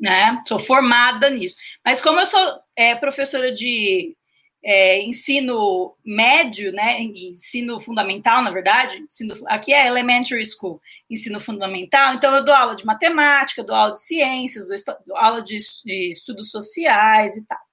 né? 0.01 0.43
Sou 0.49 0.59
formada 0.59 1.31
nisso. 1.31 1.57
Mas 1.85 2.01
como 2.01 2.19
eu 2.19 2.27
sou 2.27 2.61
é, 2.75 2.97
professora 2.97 3.53
de 3.53 4.17
é, 4.65 5.01
ensino 5.03 5.97
médio, 6.05 6.73
né? 6.73 7.01
Ensino 7.01 7.79
fundamental, 7.79 8.43
na 8.43 8.51
verdade, 8.51 8.99
ensino, 8.99 9.33
aqui 9.47 9.73
é 9.73 9.87
elementary 9.87 10.45
school, 10.45 10.81
ensino 11.09 11.39
fundamental. 11.39 12.15
Então, 12.15 12.35
eu 12.35 12.45
dou 12.45 12.53
aula 12.53 12.75
de 12.75 12.85
matemática, 12.85 13.63
dou 13.63 13.77
aula 13.77 13.93
de 13.93 14.01
ciências, 14.03 14.67
dou, 14.67 14.97
dou 15.07 15.17
aula 15.17 15.41
de, 15.41 15.57
de 15.85 16.11
estudos 16.11 16.51
sociais 16.51 17.37
e 17.37 17.47
tal. 17.47 17.66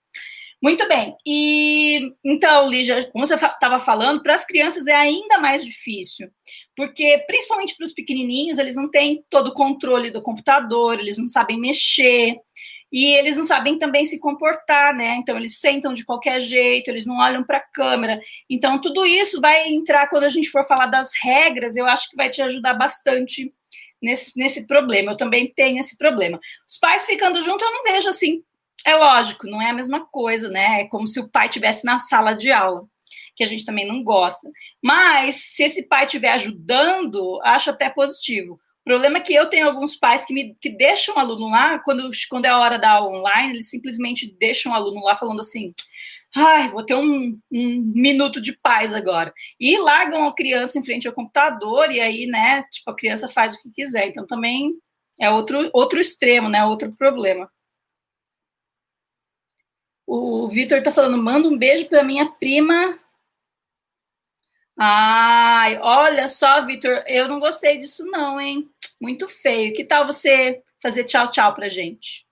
Muito 0.64 0.88
bem. 0.88 1.14
E 1.26 2.14
então, 2.24 2.70
Lígia, 2.70 3.06
como 3.12 3.28
você 3.28 3.34
estava 3.34 3.82
falando, 3.82 4.24
para 4.24 4.34
as 4.34 4.46
crianças 4.46 4.88
é 4.88 4.96
ainda 4.96 5.38
mais 5.38 5.62
difícil, 5.62 6.30
porque 6.74 7.22
principalmente 7.28 7.76
para 7.76 7.84
os 7.84 7.92
pequenininhos, 7.92 8.58
eles 8.58 8.78
não 8.78 8.90
têm 8.90 9.26
todo 9.30 9.48
o 9.48 9.54
controle 9.54 10.10
do 10.10 10.22
computador, 10.24 10.98
eles 10.98 11.18
não 11.18 11.28
sabem 11.28 11.60
mexer 11.60 12.38
e 12.90 13.08
eles 13.14 13.36
não 13.36 13.44
sabem 13.44 13.78
também 13.78 14.06
se 14.06 14.22
comportar, 14.22 14.96
né? 14.96 15.16
Então 15.16 15.36
eles 15.36 15.60
sentam 15.60 15.92
de 15.92 16.06
qualquer 16.06 16.40
jeito, 16.40 16.88
eles 16.88 17.06
não 17.06 17.18
olham 17.18 17.44
para 17.44 17.58
a 17.58 17.72
câmera. 17.74 18.22
Então 18.50 18.80
tudo 18.80 19.06
isso 19.06 19.42
vai 19.42 19.68
entrar 19.68 20.08
quando 20.08 20.24
a 20.24 20.30
gente 20.30 20.50
for 20.50 20.66
falar 20.66 20.86
das 20.86 21.10
regras, 21.22 21.76
eu 21.76 21.86
acho 21.88 22.10
que 22.10 22.16
vai 22.16 22.30
te 22.30 22.42
ajudar 22.42 22.76
bastante 22.76 23.54
nesse, 24.02 24.40
nesse 24.40 24.66
problema. 24.66 25.12
Eu 25.12 25.18
também 25.18 25.52
tenho 25.54 25.80
esse 25.80 25.98
problema. 25.98 26.40
Os 26.66 26.78
pais 26.78 27.06
ficando 27.06 27.42
junto, 27.42 27.66
eu 27.66 27.72
não 27.72 27.84
vejo 27.84 28.08
assim 28.08 28.42
é 28.86 28.96
lógico, 28.96 29.48
não 29.48 29.62
é 29.62 29.70
a 29.70 29.74
mesma 29.74 30.06
coisa, 30.06 30.50
né? 30.50 30.82
É 30.82 30.88
como 30.88 31.08
se 31.08 31.20
o 31.20 31.30
pai 31.30 31.50
tivesse 31.50 31.86
na 31.86 32.00
sala 32.00 32.34
de 32.34 32.52
aula, 32.52 32.86
que 33.36 33.44
a 33.44 33.48
gente 33.48 33.66
também 33.66 33.88
não 33.88 34.04
gosta. 34.04 34.50
Mas 34.82 35.36
se 35.36 35.64
esse 35.64 35.88
pai 35.88 36.06
estiver 36.06 36.32
ajudando, 36.32 37.40
acho 37.44 37.70
até 37.70 37.90
positivo. 37.90 38.54
O 38.54 38.84
problema 38.84 39.18
é 39.18 39.22
que 39.22 39.34
eu 39.34 39.50
tenho 39.50 39.66
alguns 39.66 39.96
pais 39.96 40.26
que 40.26 40.34
me 40.34 40.56
que 40.60 40.70
deixam 40.70 41.16
o 41.16 41.20
aluno 41.20 41.50
lá, 41.50 41.80
quando, 41.80 42.10
quando 42.30 42.46
é 42.46 42.50
a 42.50 42.60
hora 42.60 42.78
da 42.78 42.92
aula 42.92 43.18
online, 43.18 43.54
eles 43.54 43.70
simplesmente 43.70 44.36
deixam 44.38 44.74
o 44.74 44.76
aluno 44.76 45.02
lá 45.04 45.16
falando 45.16 45.40
assim: 45.40 45.74
ai, 46.36 46.68
vou 46.70 46.84
ter 46.84 46.96
um, 46.96 47.40
um, 47.52 47.94
minuto 47.96 48.42
de 48.42 48.58
paz 48.60 48.94
agora. 48.94 49.34
E 49.60 49.78
largam 49.78 50.28
a 50.28 50.36
criança 50.36 50.78
em 50.78 50.84
frente 50.84 51.08
ao 51.08 51.14
computador, 51.14 51.92
e 51.92 52.00
aí, 52.00 52.26
né, 52.26 52.64
tipo, 52.72 52.90
a 52.92 52.96
criança 52.96 53.30
faz 53.30 53.56
o 53.56 53.62
que 53.62 53.72
quiser. 53.72 54.08
Então, 54.08 54.26
também 54.26 54.74
é 55.20 55.30
outro, 55.30 55.70
outro 55.74 56.02
extremo, 56.02 56.50
né, 56.50 56.66
outro 56.66 56.90
problema. 56.98 57.50
O 60.16 60.48
Vitor 60.48 60.84
tá 60.84 60.92
falando, 60.92 61.18
manda 61.18 61.48
um 61.48 61.58
beijo 61.58 61.88
para 61.90 62.04
minha 62.04 62.30
prima. 62.30 63.00
Ai, 64.78 65.80
olha 65.82 66.28
só, 66.28 66.64
Vitor, 66.64 67.04
eu 67.08 67.28
não 67.28 67.40
gostei 67.40 67.80
disso 67.80 68.06
não, 68.06 68.40
hein? 68.40 68.70
Muito 69.02 69.28
feio. 69.28 69.74
Que 69.74 69.84
tal 69.84 70.06
você 70.06 70.62
fazer 70.80 71.06
tchau, 71.06 71.32
tchau 71.32 71.56
pra 71.56 71.68
gente? 71.68 72.28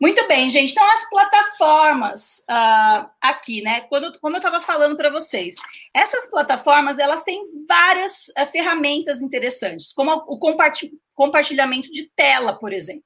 Muito 0.00 0.26
bem, 0.26 0.50
gente. 0.50 0.72
Então, 0.72 0.90
as 0.94 1.08
plataformas 1.08 2.44
uh, 2.50 3.08
aqui, 3.20 3.62
né? 3.62 3.82
Quando, 3.82 4.18
como 4.18 4.34
eu 4.34 4.40
estava 4.40 4.60
falando 4.60 4.96
para 4.96 5.10
vocês, 5.10 5.54
essas 5.94 6.28
plataformas 6.28 6.98
elas 6.98 7.22
têm 7.22 7.40
várias 7.68 8.32
uh, 8.36 8.44
ferramentas 8.50 9.22
interessantes, 9.22 9.92
como 9.92 10.10
o 10.26 10.40
compartilhamento 11.14 11.88
de 11.92 12.10
tela, 12.16 12.58
por 12.58 12.72
exemplo, 12.72 13.04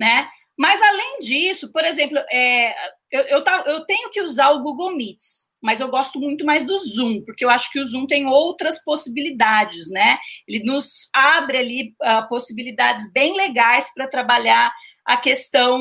né? 0.00 0.30
Mas 0.56 0.80
além 0.80 1.20
disso, 1.20 1.70
por 1.70 1.84
exemplo, 1.84 2.18
é, 2.30 2.74
eu, 3.10 3.22
eu, 3.22 3.44
eu 3.66 3.84
tenho 3.84 4.10
que 4.10 4.22
usar 4.22 4.50
o 4.50 4.62
Google 4.62 4.96
Meets, 4.96 5.46
mas 5.60 5.80
eu 5.80 5.88
gosto 5.88 6.18
muito 6.18 6.44
mais 6.44 6.64
do 6.64 6.78
Zoom, 6.78 7.22
porque 7.24 7.44
eu 7.44 7.50
acho 7.50 7.70
que 7.70 7.80
o 7.80 7.84
Zoom 7.84 8.06
tem 8.06 8.26
outras 8.26 8.82
possibilidades, 8.82 9.90
né? 9.90 10.18
Ele 10.46 10.64
nos 10.64 11.08
abre 11.12 11.58
ali 11.58 11.94
uh, 12.02 12.28
possibilidades 12.28 13.10
bem 13.12 13.36
legais 13.36 13.92
para 13.92 14.08
trabalhar 14.08 14.72
a 15.04 15.16
questão 15.16 15.78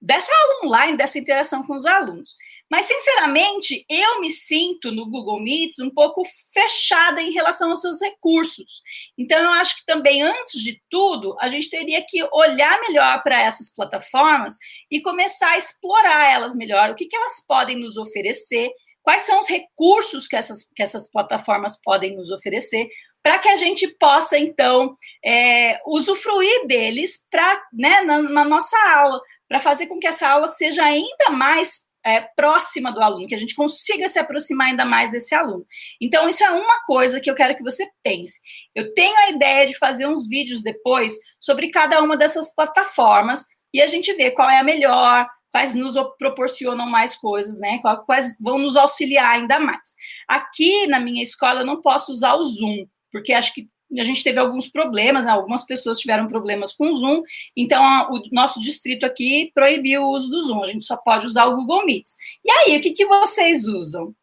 dessa 0.00 0.30
online, 0.64 0.96
dessa 0.96 1.18
interação 1.18 1.62
com 1.62 1.74
os 1.74 1.86
alunos. 1.86 2.34
Mas, 2.70 2.86
sinceramente, 2.86 3.84
eu 3.88 4.20
me 4.20 4.30
sinto 4.30 4.90
no 4.90 5.08
Google 5.08 5.40
Meets 5.40 5.78
um 5.78 5.90
pouco 5.90 6.22
fechada 6.52 7.22
em 7.22 7.30
relação 7.30 7.70
aos 7.70 7.80
seus 7.80 8.00
recursos. 8.00 8.82
Então, 9.16 9.38
eu 9.38 9.50
acho 9.52 9.76
que 9.76 9.86
também, 9.86 10.22
antes 10.22 10.60
de 10.60 10.80
tudo, 10.90 11.36
a 11.40 11.48
gente 11.48 11.70
teria 11.70 12.04
que 12.06 12.22
olhar 12.32 12.80
melhor 12.80 13.22
para 13.22 13.40
essas 13.40 13.72
plataformas 13.72 14.56
e 14.90 15.00
começar 15.00 15.50
a 15.50 15.58
explorar 15.58 16.28
elas 16.28 16.56
melhor, 16.56 16.90
o 16.90 16.94
que, 16.96 17.06
que 17.06 17.16
elas 17.16 17.44
podem 17.46 17.78
nos 17.78 17.96
oferecer, 17.96 18.70
quais 19.00 19.22
são 19.22 19.38
os 19.38 19.48
recursos 19.48 20.26
que 20.26 20.34
essas, 20.34 20.68
que 20.74 20.82
essas 20.82 21.08
plataformas 21.08 21.80
podem 21.80 22.16
nos 22.16 22.32
oferecer, 22.32 22.88
para 23.22 23.38
que 23.38 23.48
a 23.48 23.56
gente 23.56 23.86
possa, 23.98 24.36
então, 24.36 24.96
é, 25.24 25.80
usufruir 25.86 26.66
deles 26.66 27.24
pra, 27.30 27.62
né, 27.72 28.00
na, 28.02 28.22
na 28.22 28.44
nossa 28.44 28.76
aula, 28.92 29.20
para 29.48 29.60
fazer 29.60 29.86
com 29.86 30.00
que 30.00 30.06
essa 30.08 30.28
aula 30.28 30.48
seja 30.48 30.84
ainda 30.84 31.30
mais 31.30 31.85
é, 32.06 32.20
próxima 32.36 32.92
do 32.92 33.02
aluno, 33.02 33.26
que 33.26 33.34
a 33.34 33.38
gente 33.38 33.56
consiga 33.56 34.08
se 34.08 34.16
aproximar 34.16 34.68
ainda 34.68 34.84
mais 34.84 35.10
desse 35.10 35.34
aluno. 35.34 35.66
Então, 36.00 36.28
isso 36.28 36.44
é 36.44 36.50
uma 36.50 36.84
coisa 36.84 37.20
que 37.20 37.28
eu 37.28 37.34
quero 37.34 37.56
que 37.56 37.64
você 37.64 37.84
pense. 38.02 38.38
Eu 38.74 38.94
tenho 38.94 39.16
a 39.18 39.30
ideia 39.30 39.66
de 39.66 39.76
fazer 39.76 40.06
uns 40.06 40.28
vídeos 40.28 40.62
depois 40.62 41.16
sobre 41.40 41.68
cada 41.70 42.00
uma 42.00 42.16
dessas 42.16 42.54
plataformas 42.54 43.44
e 43.74 43.82
a 43.82 43.88
gente 43.88 44.12
vê 44.14 44.30
qual 44.30 44.48
é 44.48 44.60
a 44.60 44.64
melhor, 44.64 45.26
quais 45.50 45.74
nos 45.74 45.94
proporcionam 46.16 46.86
mais 46.86 47.16
coisas, 47.16 47.58
né? 47.58 47.80
Quais 48.06 48.36
vão 48.40 48.58
nos 48.58 48.76
auxiliar 48.76 49.34
ainda 49.34 49.58
mais. 49.58 49.94
Aqui 50.28 50.86
na 50.86 51.00
minha 51.00 51.22
escola 51.22 51.60
eu 51.60 51.66
não 51.66 51.82
posso 51.82 52.12
usar 52.12 52.34
o 52.34 52.44
Zoom, 52.44 52.86
porque 53.10 53.32
acho 53.32 53.52
que 53.52 53.68
a 53.98 54.04
gente 54.04 54.22
teve 54.22 54.38
alguns 54.38 54.68
problemas, 54.68 55.24
né? 55.24 55.30
algumas 55.30 55.64
pessoas 55.64 55.98
tiveram 55.98 56.26
problemas 56.26 56.72
com 56.72 56.90
o 56.90 56.96
Zoom, 56.96 57.22
então 57.56 57.82
a, 57.82 58.10
o 58.10 58.20
nosso 58.32 58.60
distrito 58.60 59.06
aqui 59.06 59.50
proibiu 59.54 60.02
o 60.02 60.12
uso 60.12 60.28
do 60.28 60.42
Zoom, 60.42 60.62
a 60.62 60.66
gente 60.66 60.84
só 60.84 60.96
pode 60.96 61.26
usar 61.26 61.46
o 61.46 61.56
Google 61.56 61.86
Meets. 61.86 62.16
E 62.44 62.50
aí, 62.50 62.76
o 62.78 62.80
que, 62.80 62.92
que 62.92 63.06
vocês 63.06 63.66
usam? 63.66 64.14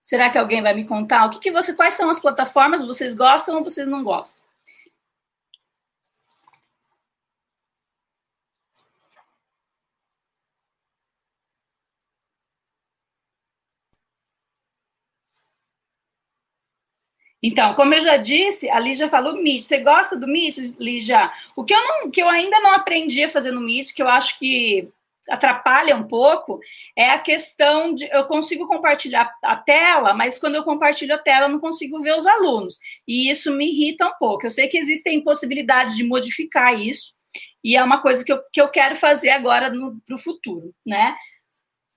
Será 0.00 0.30
que 0.30 0.38
alguém 0.38 0.62
vai 0.62 0.74
me 0.74 0.86
contar? 0.86 1.26
O 1.26 1.30
que, 1.30 1.38
que 1.38 1.52
você, 1.52 1.74
quais 1.74 1.94
são 1.94 2.08
as 2.08 2.18
plataformas 2.18 2.84
vocês 2.84 3.12
gostam 3.12 3.56
ou 3.58 3.62
vocês 3.64 3.86
não 3.86 4.02
gostam? 4.02 4.47
Então, 17.42 17.74
como 17.74 17.94
eu 17.94 18.00
já 18.00 18.16
disse, 18.16 18.68
a 18.68 18.80
Lígia 18.80 19.08
falou 19.08 19.40
Meet. 19.40 19.62
Você 19.62 19.78
gosta 19.78 20.16
do 20.16 20.26
Meet, 20.26 20.74
Lígia? 20.78 21.30
O 21.56 21.64
que 21.64 21.72
eu, 21.72 21.80
não, 21.80 22.10
que 22.10 22.20
eu 22.20 22.28
ainda 22.28 22.58
não 22.60 22.72
aprendi 22.72 23.22
a 23.22 23.28
fazer 23.28 23.52
no 23.52 23.60
Meet, 23.60 23.94
que 23.94 24.02
eu 24.02 24.08
acho 24.08 24.38
que 24.38 24.88
atrapalha 25.28 25.94
um 25.94 26.04
pouco, 26.04 26.58
é 26.96 27.10
a 27.10 27.18
questão 27.18 27.92
de 27.94 28.06
eu 28.06 28.24
consigo 28.24 28.66
compartilhar 28.66 29.30
a 29.42 29.56
tela, 29.56 30.14
mas 30.14 30.38
quando 30.38 30.54
eu 30.54 30.64
compartilho 30.64 31.14
a 31.14 31.18
tela, 31.18 31.48
não 31.48 31.60
consigo 31.60 32.00
ver 32.00 32.16
os 32.16 32.26
alunos. 32.26 32.78
E 33.06 33.30
isso 33.30 33.52
me 33.52 33.68
irrita 33.70 34.06
um 34.06 34.14
pouco. 34.18 34.46
Eu 34.46 34.50
sei 34.50 34.68
que 34.68 34.78
existem 34.78 35.22
possibilidades 35.22 35.96
de 35.96 36.04
modificar 36.04 36.78
isso, 36.78 37.12
e 37.62 37.76
é 37.76 37.82
uma 37.82 38.00
coisa 38.00 38.24
que 38.24 38.32
eu, 38.32 38.40
que 38.52 38.60
eu 38.60 38.68
quero 38.68 38.96
fazer 38.96 39.30
agora 39.30 39.70
para 40.06 40.14
o 40.14 40.18
futuro, 40.18 40.74
né? 40.86 41.14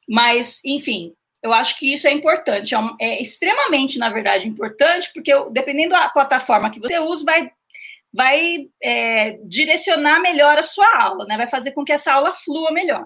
Mas, 0.09 0.59
enfim, 0.65 1.13
eu 1.43 1.53
acho 1.53 1.77
que 1.77 1.91
isso 1.91 2.07
é 2.07 2.11
importante, 2.11 2.75
é, 2.75 2.79
um, 2.79 2.95
é 2.99 3.21
extremamente, 3.21 3.97
na 3.97 4.09
verdade, 4.09 4.47
importante, 4.47 5.11
porque 5.13 5.31
dependendo 5.51 5.89
da 5.89 6.09
plataforma 6.09 6.69
que 6.69 6.79
você 6.79 6.99
usa, 6.99 7.25
vai, 7.25 7.51
vai 8.13 8.69
é, 8.81 9.39
direcionar 9.43 10.19
melhor 10.19 10.57
a 10.57 10.63
sua 10.63 11.01
aula, 11.01 11.25
né? 11.25 11.37
Vai 11.37 11.47
fazer 11.47 11.71
com 11.71 11.83
que 11.83 11.91
essa 11.91 12.13
aula 12.13 12.33
flua 12.33 12.71
melhor. 12.71 13.05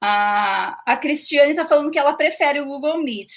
A, 0.00 0.80
a 0.84 0.96
Cristiane 0.96 1.50
está 1.50 1.64
falando 1.64 1.90
que 1.90 1.98
ela 1.98 2.14
prefere 2.14 2.60
o 2.60 2.66
Google 2.66 2.98
Meet. 2.98 3.32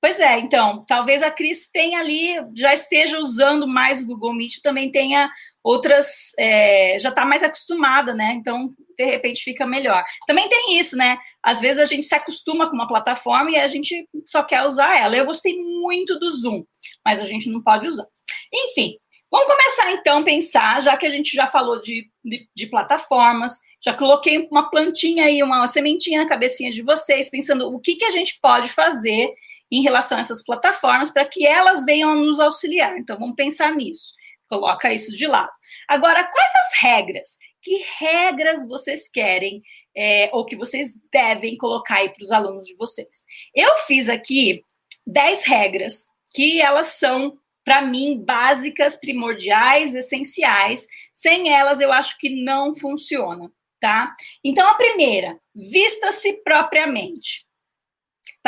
Pois 0.00 0.20
é, 0.20 0.38
então, 0.38 0.84
talvez 0.86 1.22
a 1.22 1.30
Cris 1.30 1.68
tenha 1.68 1.98
ali, 1.98 2.36
já 2.54 2.72
esteja 2.72 3.18
usando 3.18 3.66
mais 3.66 4.00
o 4.00 4.06
Google 4.06 4.32
Meet, 4.32 4.60
também 4.62 4.92
tenha 4.92 5.28
outras, 5.68 6.32
é, 6.38 6.96
já 6.98 7.10
está 7.10 7.26
mais 7.26 7.42
acostumada, 7.42 8.14
né? 8.14 8.32
Então, 8.32 8.70
de 8.96 9.04
repente, 9.04 9.44
fica 9.44 9.66
melhor. 9.66 10.02
Também 10.26 10.48
tem 10.48 10.78
isso, 10.78 10.96
né? 10.96 11.18
Às 11.42 11.60
vezes 11.60 11.78
a 11.78 11.84
gente 11.84 12.06
se 12.06 12.14
acostuma 12.14 12.70
com 12.70 12.74
uma 12.74 12.88
plataforma 12.88 13.50
e 13.50 13.56
a 13.56 13.66
gente 13.66 14.08
só 14.24 14.42
quer 14.42 14.62
usar 14.66 14.98
ela. 14.98 15.14
Eu 15.14 15.26
gostei 15.26 15.54
muito 15.58 16.18
do 16.18 16.30
Zoom, 16.30 16.64
mas 17.04 17.20
a 17.20 17.26
gente 17.26 17.50
não 17.50 17.62
pode 17.62 17.86
usar. 17.86 18.06
Enfim, 18.50 18.96
vamos 19.30 19.46
começar 19.46 19.92
então 19.92 20.20
a 20.20 20.24
pensar, 20.24 20.80
já 20.80 20.96
que 20.96 21.04
a 21.04 21.10
gente 21.10 21.36
já 21.36 21.46
falou 21.46 21.78
de, 21.78 22.08
de, 22.24 22.48
de 22.56 22.66
plataformas, 22.66 23.58
já 23.84 23.92
coloquei 23.92 24.48
uma 24.50 24.70
plantinha 24.70 25.26
aí, 25.26 25.42
uma 25.42 25.66
sementinha 25.66 26.22
na 26.22 26.28
cabecinha 26.28 26.70
de 26.70 26.80
vocês, 26.80 27.28
pensando 27.28 27.70
o 27.70 27.78
que, 27.78 27.96
que 27.96 28.06
a 28.06 28.10
gente 28.10 28.38
pode 28.40 28.70
fazer 28.70 29.34
em 29.70 29.82
relação 29.82 30.16
a 30.16 30.22
essas 30.22 30.42
plataformas 30.42 31.10
para 31.10 31.26
que 31.26 31.46
elas 31.46 31.84
venham 31.84 32.14
nos 32.14 32.40
auxiliar. 32.40 32.96
Então, 32.96 33.18
vamos 33.18 33.36
pensar 33.36 33.74
nisso. 33.74 34.16
Coloca 34.48 34.92
isso 34.92 35.12
de 35.14 35.26
lado. 35.26 35.50
Agora, 35.86 36.24
quais 36.24 36.52
as 36.56 36.80
regras? 36.80 37.36
Que 37.60 37.84
regras 37.98 38.66
vocês 38.66 39.08
querem 39.08 39.62
é, 39.96 40.30
ou 40.32 40.46
que 40.46 40.56
vocês 40.56 41.00
devem 41.12 41.56
colocar 41.56 41.96
aí 41.96 42.10
para 42.10 42.22
os 42.22 42.30
alunos 42.30 42.66
de 42.66 42.76
vocês? 42.76 43.24
Eu 43.54 43.76
fiz 43.78 44.08
aqui 44.08 44.64
10 45.06 45.42
regras 45.42 46.06
que 46.32 46.60
elas 46.60 46.88
são, 46.88 47.38
para 47.64 47.82
mim, 47.82 48.22
básicas, 48.24 48.96
primordiais, 48.96 49.94
essenciais. 49.94 50.86
Sem 51.12 51.52
elas, 51.52 51.80
eu 51.80 51.92
acho 51.92 52.16
que 52.18 52.30
não 52.30 52.74
funciona, 52.74 53.50
tá? 53.80 54.14
Então, 54.44 54.68
a 54.68 54.74
primeira, 54.74 55.38
vista-se 55.54 56.34
propriamente. 56.42 57.47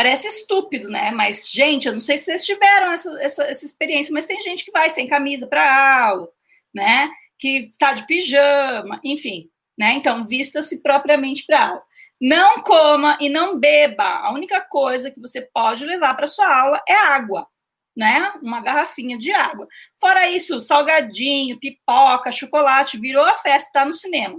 Parece 0.01 0.29
estúpido, 0.29 0.89
né? 0.89 1.11
Mas, 1.11 1.47
gente, 1.47 1.87
eu 1.87 1.93
não 1.93 2.01
sei 2.01 2.17
se 2.17 2.25
vocês 2.25 2.47
tiveram 2.47 2.91
essa, 2.91 3.23
essa, 3.23 3.45
essa 3.45 3.67
experiência, 3.67 4.11
mas 4.15 4.25
tem 4.25 4.41
gente 4.41 4.65
que 4.65 4.71
vai 4.71 4.89
sem 4.89 5.07
camisa 5.07 5.47
para 5.47 6.07
aula, 6.07 6.27
né? 6.75 7.11
Que 7.39 7.69
está 7.69 7.93
de 7.93 8.07
pijama, 8.07 8.99
enfim, 9.05 9.51
né? 9.79 9.93
Então, 9.93 10.25
vista-se 10.25 10.81
propriamente 10.81 11.45
para 11.45 11.69
aula. 11.69 11.83
Não 12.19 12.63
coma 12.63 13.19
e 13.21 13.29
não 13.29 13.61
beba. 13.61 14.05
A 14.05 14.33
única 14.33 14.63
coisa 14.63 15.11
que 15.11 15.21
você 15.21 15.43
pode 15.43 15.85
levar 15.85 16.15
para 16.15 16.27
sua 16.27 16.51
aula 16.51 16.83
é 16.89 16.95
água, 16.95 17.47
né? 17.95 18.33
Uma 18.43 18.63
garrafinha 18.63 19.19
de 19.19 19.31
água. 19.31 19.69
Fora 20.01 20.31
isso, 20.31 20.61
salgadinho, 20.61 21.61
pipoca, 21.61 22.33
chocolate, 22.33 22.99
virou 22.99 23.27
a 23.27 23.37
festa, 23.37 23.71
tá 23.71 23.85
no 23.85 23.93
cinema, 23.93 24.39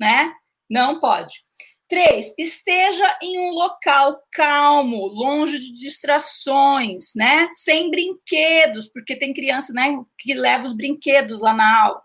né? 0.00 0.32
Não 0.70 0.98
pode. 0.98 1.44
Três, 1.92 2.32
esteja 2.38 3.18
em 3.20 3.38
um 3.38 3.50
local 3.50 4.18
calmo, 4.32 5.08
longe 5.08 5.58
de 5.58 5.74
distrações, 5.74 7.12
né? 7.14 7.50
Sem 7.52 7.90
brinquedos, 7.90 8.88
porque 8.88 9.14
tem 9.14 9.34
criança, 9.34 9.74
né, 9.74 9.94
que 10.18 10.32
leva 10.32 10.64
os 10.64 10.72
brinquedos 10.72 11.42
lá 11.42 11.52
na 11.52 11.82
aula. 11.82 12.02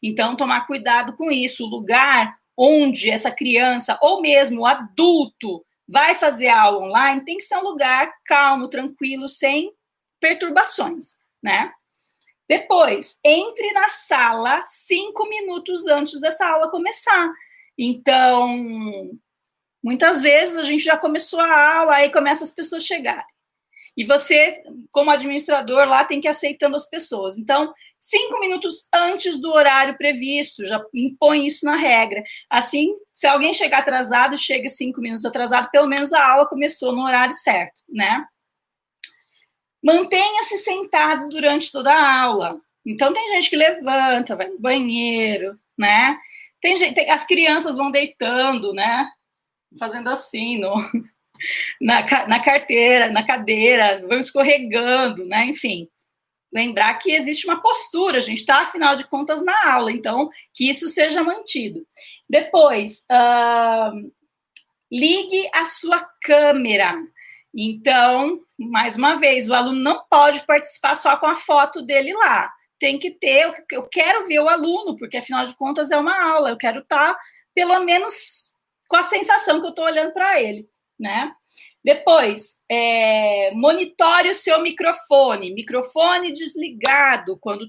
Então, 0.00 0.36
tomar 0.36 0.68
cuidado 0.68 1.16
com 1.16 1.32
isso. 1.32 1.64
O 1.64 1.68
lugar 1.68 2.32
onde 2.56 3.10
essa 3.10 3.28
criança, 3.28 3.98
ou 4.00 4.20
mesmo 4.20 4.60
o 4.60 4.66
adulto, 4.66 5.66
vai 5.88 6.14
fazer 6.14 6.46
aula 6.46 6.86
online, 6.86 7.24
tem 7.24 7.36
que 7.36 7.42
ser 7.42 7.56
um 7.56 7.64
lugar 7.64 8.12
calmo, 8.26 8.68
tranquilo, 8.68 9.28
sem 9.28 9.72
perturbações, 10.20 11.16
né? 11.42 11.72
Depois, 12.48 13.18
entre 13.24 13.72
na 13.72 13.88
sala 13.88 14.62
cinco 14.64 15.28
minutos 15.28 15.88
antes 15.88 16.20
dessa 16.20 16.46
aula 16.46 16.70
começar. 16.70 17.32
Então, 17.76 19.10
muitas 19.84 20.22
vezes 20.22 20.56
a 20.56 20.62
gente 20.62 20.82
já 20.82 20.96
começou 20.96 21.38
a 21.38 21.76
aula, 21.76 21.96
aí 21.96 22.10
começa 22.10 22.42
as 22.42 22.50
pessoas 22.50 22.86
chegarem. 22.86 23.22
E 23.96 24.02
você, 24.02 24.64
como 24.90 25.10
administrador, 25.10 25.86
lá 25.86 26.02
tem 26.04 26.20
que 26.20 26.26
ir 26.26 26.30
aceitando 26.30 26.74
as 26.74 26.88
pessoas. 26.88 27.38
Então, 27.38 27.72
cinco 28.00 28.40
minutos 28.40 28.88
antes 28.92 29.38
do 29.38 29.52
horário 29.52 29.96
previsto, 29.96 30.64
já 30.64 30.82
impõe 30.92 31.46
isso 31.46 31.64
na 31.64 31.76
regra. 31.76 32.24
Assim, 32.50 32.92
se 33.12 33.26
alguém 33.26 33.54
chegar 33.54 33.80
atrasado, 33.80 34.36
chega 34.36 34.68
cinco 34.68 35.00
minutos 35.00 35.24
atrasado, 35.24 35.70
pelo 35.70 35.86
menos 35.86 36.12
a 36.12 36.32
aula 36.32 36.48
começou 36.48 36.92
no 36.92 37.04
horário 37.04 37.34
certo, 37.34 37.82
né? 37.88 38.24
Mantenha-se 39.80 40.58
sentado 40.58 41.28
durante 41.28 41.70
toda 41.70 41.92
a 41.92 42.22
aula. 42.22 42.56
Então, 42.84 43.12
tem 43.12 43.34
gente 43.34 43.50
que 43.50 43.56
levanta, 43.56 44.34
vai 44.34 44.48
no 44.48 44.58
banheiro, 44.58 45.56
né? 45.78 46.18
Tem 46.60 46.74
gente, 46.76 46.94
tem, 46.94 47.10
as 47.10 47.24
crianças 47.24 47.76
vão 47.76 47.90
deitando, 47.92 48.72
né? 48.72 49.06
Fazendo 49.78 50.08
assim, 50.08 50.58
no, 50.58 50.74
na, 51.80 52.26
na 52.26 52.42
carteira, 52.42 53.10
na 53.10 53.24
cadeira, 53.26 53.98
vão 54.06 54.18
escorregando, 54.18 55.24
né? 55.24 55.46
Enfim, 55.46 55.88
lembrar 56.52 56.94
que 56.94 57.10
existe 57.10 57.46
uma 57.46 57.60
postura, 57.60 58.18
a 58.18 58.20
gente 58.20 58.38
está, 58.38 58.62
afinal 58.62 58.94
de 58.94 59.06
contas, 59.08 59.44
na 59.44 59.72
aula, 59.72 59.90
então 59.90 60.30
que 60.52 60.70
isso 60.70 60.88
seja 60.88 61.22
mantido. 61.22 61.84
Depois, 62.28 63.04
uh, 63.10 64.12
ligue 64.90 65.48
a 65.52 65.64
sua 65.64 66.08
câmera. 66.22 66.96
Então, 67.52 68.40
mais 68.58 68.96
uma 68.96 69.16
vez, 69.16 69.48
o 69.48 69.54
aluno 69.54 69.80
não 69.80 70.04
pode 70.08 70.46
participar 70.46 70.94
só 70.94 71.16
com 71.16 71.26
a 71.26 71.36
foto 71.36 71.82
dele 71.82 72.12
lá. 72.14 72.52
Tem 72.78 72.98
que 72.98 73.10
ter, 73.10 73.52
eu 73.72 73.82
quero 73.88 74.26
ver 74.26 74.38
o 74.38 74.48
aluno, 74.48 74.96
porque 74.96 75.16
afinal 75.16 75.44
de 75.44 75.56
contas 75.56 75.90
é 75.90 75.96
uma 75.96 76.20
aula, 76.32 76.50
eu 76.50 76.56
quero 76.56 76.80
estar, 76.80 77.14
tá, 77.14 77.20
pelo 77.54 77.80
menos, 77.80 78.53
com 78.88 78.96
a 78.96 79.02
sensação 79.02 79.60
que 79.60 79.66
eu 79.66 79.70
estou 79.70 79.84
olhando 79.84 80.12
para 80.12 80.40
ele 80.40 80.68
né? 80.98 81.32
Depois, 81.82 82.60
é, 82.70 83.50
monitore 83.54 84.30
o 84.30 84.34
seu 84.34 84.60
microfone, 84.60 85.52
microfone 85.52 86.32
desligado 86.32 87.38
quando, 87.40 87.66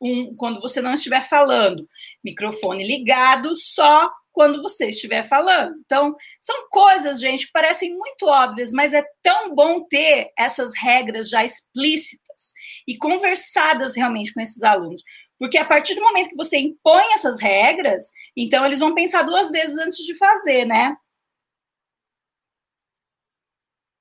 um, 0.00 0.34
quando 0.36 0.60
você 0.60 0.80
não 0.80 0.94
estiver 0.94 1.22
falando, 1.22 1.86
microfone 2.24 2.86
ligado 2.86 3.54
só 3.54 4.10
quando 4.32 4.62
você 4.62 4.86
estiver 4.86 5.24
falando. 5.24 5.74
Então, 5.84 6.14
são 6.40 6.68
coisas, 6.70 7.20
gente, 7.20 7.46
que 7.46 7.52
parecem 7.52 7.94
muito 7.94 8.26
óbvias, 8.26 8.72
mas 8.72 8.94
é 8.94 9.04
tão 9.22 9.54
bom 9.54 9.84
ter 9.84 10.30
essas 10.38 10.72
regras 10.74 11.28
já 11.28 11.44
explícitas 11.44 12.52
e 12.86 12.96
conversadas 12.96 13.94
realmente 13.94 14.32
com 14.32 14.40
esses 14.40 14.62
alunos. 14.62 15.02
Porque 15.40 15.56
a 15.56 15.64
partir 15.64 15.94
do 15.94 16.02
momento 16.02 16.28
que 16.28 16.36
você 16.36 16.58
impõe 16.58 17.14
essas 17.14 17.40
regras, 17.40 18.12
então 18.36 18.64
eles 18.66 18.78
vão 18.78 18.94
pensar 18.94 19.22
duas 19.22 19.50
vezes 19.50 19.78
antes 19.78 19.96
de 20.04 20.14
fazer, 20.14 20.66
né? 20.66 20.94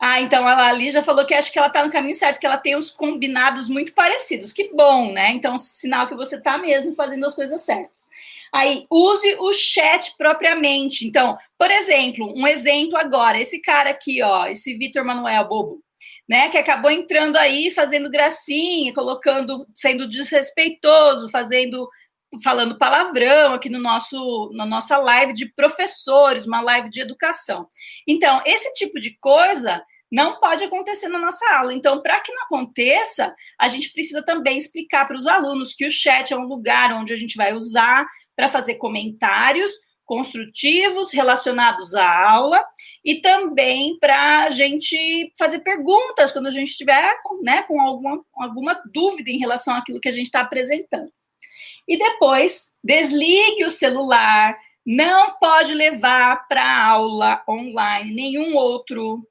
Ah, 0.02 0.21
então 0.21 0.47
ela 0.47 0.67
ali 0.67 0.89
já 0.89 1.02
falou 1.02 1.25
que 1.25 1.34
acho 1.34 1.52
que 1.52 1.58
ela 1.58 1.67
está 1.67 1.84
no 1.84 1.91
caminho 1.91 2.15
certo, 2.15 2.39
que 2.39 2.45
ela 2.45 2.58
tem 2.58 2.75
os 2.75 2.89
combinados 2.89 3.69
muito 3.69 3.93
parecidos. 3.93 4.52
Que 4.52 4.69
bom, 4.73 5.13
né? 5.13 5.32
Então, 5.32 5.58
sinal 5.58 6.08
que 6.08 6.15
você 6.15 6.36
está 6.36 6.58
mesmo 6.58 6.93
fazendo 6.95 7.25
as 7.25 7.36
coisas 7.36 7.62
certas. 7.62 8.08
Aí, 8.52 8.86
use 8.89 9.36
o 9.39 9.54
chat 9.54 10.15
propriamente. 10.17 11.08
Então, 11.08 11.38
por 11.58 11.71
exemplo, 11.71 12.34
um 12.36 12.47
exemplo 12.47 12.97
agora, 12.97 13.39
esse 13.39 13.62
cara 13.62 13.89
aqui, 13.91 14.21
ó, 14.21 14.47
esse 14.47 14.73
Vitor 14.78 15.06
Manuel 15.06 15.47
Bobo, 15.47 15.82
né, 16.29 16.47
que 16.49 16.57
acabou 16.59 16.91
entrando 16.91 17.37
aí 17.37 17.71
fazendo 17.71 18.09
gracinha, 18.09 18.93
colocando, 18.93 19.65
sendo 19.73 20.07
desrespeitoso, 20.07 21.27
fazendo 21.27 21.89
falando 22.43 22.77
palavrão 22.77 23.53
aqui 23.53 23.71
no 23.71 23.79
nosso 23.79 24.51
na 24.53 24.63
nossa 24.63 24.97
live 24.97 25.33
de 25.33 25.47
professores, 25.47 26.45
uma 26.45 26.61
live 26.61 26.87
de 26.87 27.01
educação. 27.01 27.67
Então, 28.07 28.43
esse 28.45 28.71
tipo 28.73 28.99
de 28.99 29.17
coisa 29.19 29.83
não 30.11 30.39
pode 30.39 30.63
acontecer 30.63 31.07
na 31.07 31.17
nossa 31.17 31.43
aula. 31.55 31.73
Então, 31.73 32.01
para 32.01 32.19
que 32.19 32.31
não 32.31 32.43
aconteça, 32.43 33.33
a 33.59 33.67
gente 33.67 33.91
precisa 33.91 34.23
também 34.23 34.57
explicar 34.57 35.07
para 35.07 35.17
os 35.17 35.25
alunos 35.25 35.73
que 35.73 35.85
o 35.85 35.91
chat 35.91 36.31
é 36.31 36.37
um 36.37 36.45
lugar 36.45 36.93
onde 36.93 37.11
a 37.11 37.17
gente 37.17 37.35
vai 37.35 37.53
usar 37.53 38.07
para 38.35 38.49
fazer 38.49 38.75
comentários 38.75 39.71
construtivos 40.09 41.13
relacionados 41.13 41.93
à 41.93 42.31
aula 42.31 42.65
e 43.05 43.21
também 43.21 43.95
para 43.99 44.45
a 44.45 44.49
gente 44.49 45.31
fazer 45.37 45.59
perguntas 45.59 46.31
quando 46.31 46.47
a 46.47 46.51
gente 46.51 46.69
estiver 46.69 47.13
né, 47.43 47.61
com 47.61 47.79
alguma, 47.79 48.25
alguma 48.33 48.81
dúvida 48.91 49.29
em 49.29 49.37
relação 49.37 49.75
àquilo 49.75 49.99
que 49.99 50.09
a 50.09 50.11
gente 50.11 50.25
está 50.25 50.39
apresentando. 50.39 51.11
E 51.87 51.95
depois, 51.95 52.71
desligue 52.83 53.63
o 53.65 53.69
celular, 53.69 54.57
não 54.83 55.37
pode 55.37 55.75
levar 55.75 56.47
para 56.47 56.87
aula 56.87 57.43
online 57.47 58.11
nenhum 58.11 58.55
outro 58.55 59.23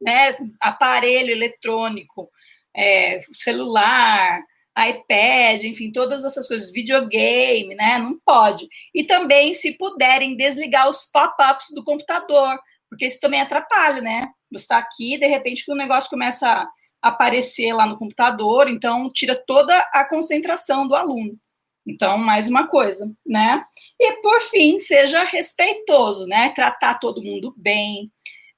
né, 0.00 0.34
aparelho 0.62 1.30
eletrônico, 1.30 2.30
é, 2.74 3.20
celular, 3.34 4.40
iPad, 4.76 5.62
enfim, 5.64 5.92
todas 5.92 6.24
essas 6.24 6.48
coisas, 6.48 6.72
videogame, 6.72 7.74
né? 7.74 7.98
Não 7.98 8.18
pode. 8.24 8.68
E 8.94 9.04
também, 9.04 9.54
se 9.54 9.72
puderem, 9.72 10.36
desligar 10.36 10.88
os 10.88 11.04
pop-ups 11.06 11.66
do 11.72 11.84
computador, 11.84 12.58
porque 12.88 13.06
isso 13.06 13.20
também 13.20 13.40
atrapalha, 13.40 14.00
né? 14.00 14.22
Você 14.52 14.64
está 14.64 14.78
aqui, 14.78 15.16
de 15.16 15.26
repente, 15.26 15.64
o 15.70 15.74
negócio 15.74 16.10
começa 16.10 16.48
a 16.48 17.08
aparecer 17.08 17.72
lá 17.72 17.86
no 17.86 17.98
computador, 17.98 18.68
então 18.68 19.10
tira 19.12 19.34
toda 19.46 19.76
a 19.92 20.04
concentração 20.08 20.88
do 20.88 20.94
aluno. 20.94 21.38
Então, 21.86 22.16
mais 22.16 22.48
uma 22.48 22.66
coisa, 22.66 23.12
né? 23.26 23.62
E 24.00 24.12
por 24.22 24.40
fim, 24.40 24.78
seja 24.78 25.22
respeitoso, 25.22 26.26
né? 26.26 26.50
Tratar 26.50 26.94
todo 26.94 27.22
mundo 27.22 27.54
bem, 27.56 28.10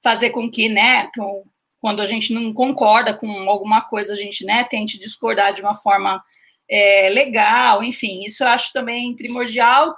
fazer 0.03 0.31
com 0.31 0.49
que, 0.49 0.69
né, 0.69 1.11
com, 1.17 1.45
quando 1.81 2.01
a 2.01 2.05
gente 2.05 2.33
não 2.33 2.53
concorda 2.53 3.15
com 3.15 3.31
alguma 3.49 3.81
coisa, 3.83 4.13
a 4.13 4.17
gente, 4.17 4.45
né, 4.45 4.65
tente 4.65 4.99
discordar 4.99 5.53
de 5.53 5.63
uma 5.63 5.77
forma 5.77 6.23
é, 6.69 7.09
legal, 7.11 7.83
enfim, 7.83 8.25
isso 8.25 8.43
eu 8.43 8.49
acho 8.49 8.73
também 8.73 9.15
primordial 9.15 9.95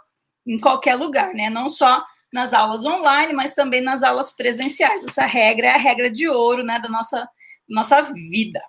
em 0.47 0.59
qualquer 0.59 0.95
lugar, 0.95 1.33
né? 1.35 1.49
Não 1.51 1.69
só 1.69 2.05
nas 2.33 2.53
aulas 2.53 2.85
online, 2.85 3.33
mas 3.33 3.55
também 3.55 3.81
nas 3.81 4.03
aulas 4.03 4.31
presenciais. 4.31 5.05
Essa 5.05 5.25
regra 5.25 5.69
é 5.69 5.71
a 5.71 5.79
regra 5.79 6.11
de 6.11 6.29
ouro, 6.29 6.63
né, 6.63 6.79
da 6.79 6.89
nossa, 6.89 7.29
nossa 7.69 8.03
vida 8.03 8.61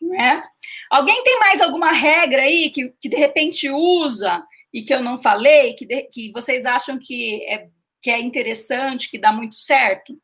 né? 0.00 0.42
Alguém 0.90 1.22
tem 1.22 1.38
mais 1.38 1.60
alguma 1.60 1.92
regra 1.92 2.42
aí 2.42 2.70
que, 2.70 2.92
que 3.00 3.08
de 3.08 3.16
repente 3.16 3.70
usa 3.70 4.42
e 4.72 4.82
que 4.82 4.92
eu 4.92 5.02
não 5.02 5.18
falei, 5.18 5.74
que, 5.74 5.86
de, 5.86 6.02
que 6.04 6.32
vocês 6.32 6.64
acham 6.64 6.98
que 6.98 7.44
é, 7.44 7.68
que 8.02 8.10
é 8.10 8.18
interessante, 8.18 9.10
que 9.10 9.18
dá 9.18 9.32
muito 9.32 9.56
certo? 9.56 10.18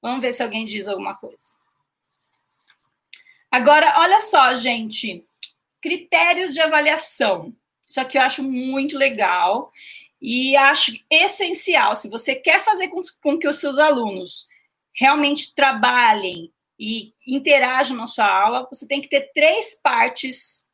Vamos 0.00 0.20
ver 0.20 0.32
se 0.32 0.42
alguém 0.42 0.64
diz 0.64 0.86
alguma 0.86 1.14
coisa. 1.14 1.54
Agora, 3.50 3.98
olha 3.98 4.20
só, 4.20 4.54
gente. 4.54 5.24
Critérios 5.80 6.52
de 6.52 6.60
avaliação. 6.60 7.54
Isso 7.86 8.00
aqui 8.00 8.18
eu 8.18 8.22
acho 8.22 8.42
muito 8.42 8.96
legal 8.98 9.70
e 10.20 10.56
acho 10.56 10.92
essencial. 11.10 11.94
Se 11.94 12.08
você 12.08 12.34
quer 12.34 12.62
fazer 12.64 12.88
com, 12.88 13.00
com 13.22 13.38
que 13.38 13.48
os 13.48 13.58
seus 13.58 13.78
alunos 13.78 14.48
realmente 14.92 15.54
trabalhem 15.54 16.52
e 16.78 17.14
interajam 17.26 17.96
na 17.96 18.06
sua 18.06 18.26
aula, 18.26 18.66
você 18.70 18.86
tem 18.86 19.00
que 19.00 19.08
ter 19.08 19.30
três 19.32 19.80
partes 19.80 20.66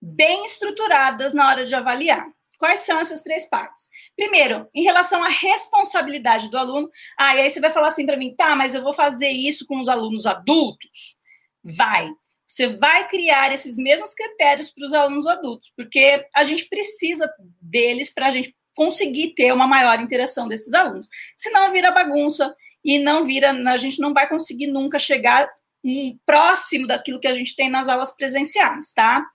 bem 0.00 0.44
estruturadas 0.44 1.32
na 1.32 1.48
hora 1.48 1.64
de 1.64 1.74
avaliar. 1.74 2.26
Quais 2.58 2.80
são 2.80 2.98
essas 2.98 3.20
três 3.22 3.48
partes? 3.48 3.88
Primeiro, 4.16 4.68
em 4.74 4.82
relação 4.82 5.22
à 5.22 5.28
responsabilidade 5.28 6.50
do 6.50 6.58
aluno. 6.58 6.90
Ah, 7.18 7.36
e 7.36 7.40
aí 7.40 7.50
você 7.50 7.60
vai 7.60 7.70
falar 7.70 7.88
assim 7.88 8.06
para 8.06 8.16
mim, 8.16 8.34
tá, 8.34 8.56
mas 8.56 8.74
eu 8.74 8.82
vou 8.82 8.94
fazer 8.94 9.28
isso 9.28 9.66
com 9.66 9.78
os 9.78 9.88
alunos 9.88 10.26
adultos? 10.26 11.16
Vai. 11.62 12.10
Você 12.46 12.68
vai 12.68 13.08
criar 13.08 13.52
esses 13.52 13.76
mesmos 13.76 14.14
critérios 14.14 14.70
para 14.70 14.86
os 14.86 14.92
alunos 14.92 15.26
adultos, 15.26 15.72
porque 15.76 16.24
a 16.34 16.44
gente 16.44 16.66
precisa 16.68 17.30
deles 17.60 18.12
para 18.12 18.28
a 18.28 18.30
gente 18.30 18.54
conseguir 18.74 19.34
ter 19.34 19.52
uma 19.52 19.66
maior 19.66 20.00
interação 20.00 20.46
desses 20.46 20.72
alunos. 20.72 21.08
Senão 21.36 21.72
vira 21.72 21.90
bagunça, 21.90 22.54
e 22.86 23.00
não 23.00 23.24
vira, 23.24 23.50
a 23.50 23.76
gente 23.76 24.00
não 24.00 24.14
vai 24.14 24.28
conseguir 24.28 24.68
nunca 24.68 24.96
chegar 24.96 25.50
um, 25.84 26.16
próximo 26.24 26.86
daquilo 26.86 27.18
que 27.18 27.26
a 27.26 27.34
gente 27.34 27.56
tem 27.56 27.68
nas 27.68 27.88
aulas 27.88 28.14
presenciais, 28.14 28.92
tá? 28.94 29.26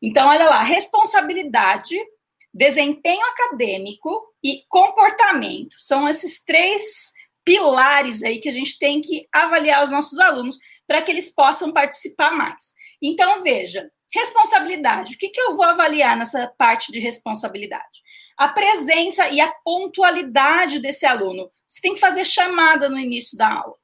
Então, 0.00 0.26
olha 0.26 0.48
lá, 0.48 0.62
responsabilidade, 0.62 1.94
desempenho 2.52 3.24
acadêmico 3.26 4.34
e 4.42 4.62
comportamento. 4.68 5.74
São 5.78 6.08
esses 6.08 6.42
três 6.42 7.12
pilares 7.44 8.22
aí 8.22 8.38
que 8.38 8.48
a 8.48 8.52
gente 8.52 8.78
tem 8.78 9.00
que 9.00 9.26
avaliar 9.32 9.82
os 9.82 9.90
nossos 9.90 10.18
alunos 10.18 10.58
para 10.86 11.02
que 11.02 11.10
eles 11.10 11.34
possam 11.34 11.72
participar 11.72 12.30
mais. 12.30 12.72
Então, 13.00 13.42
veja, 13.42 13.90
responsabilidade. 14.12 15.14
O 15.14 15.18
que, 15.18 15.28
que 15.28 15.40
eu 15.40 15.54
vou 15.54 15.64
avaliar 15.64 16.16
nessa 16.16 16.46
parte 16.58 16.90
de 16.92 16.98
responsabilidade? 16.98 18.02
a 18.38 18.48
presença 18.48 19.28
e 19.28 19.40
a 19.40 19.52
pontualidade 19.64 20.78
desse 20.78 21.04
aluno. 21.04 21.50
Você 21.66 21.80
tem 21.80 21.94
que 21.94 22.00
fazer 22.00 22.24
chamada 22.24 22.88
no 22.88 22.98
início 22.98 23.36
da 23.36 23.52
aula. 23.52 23.74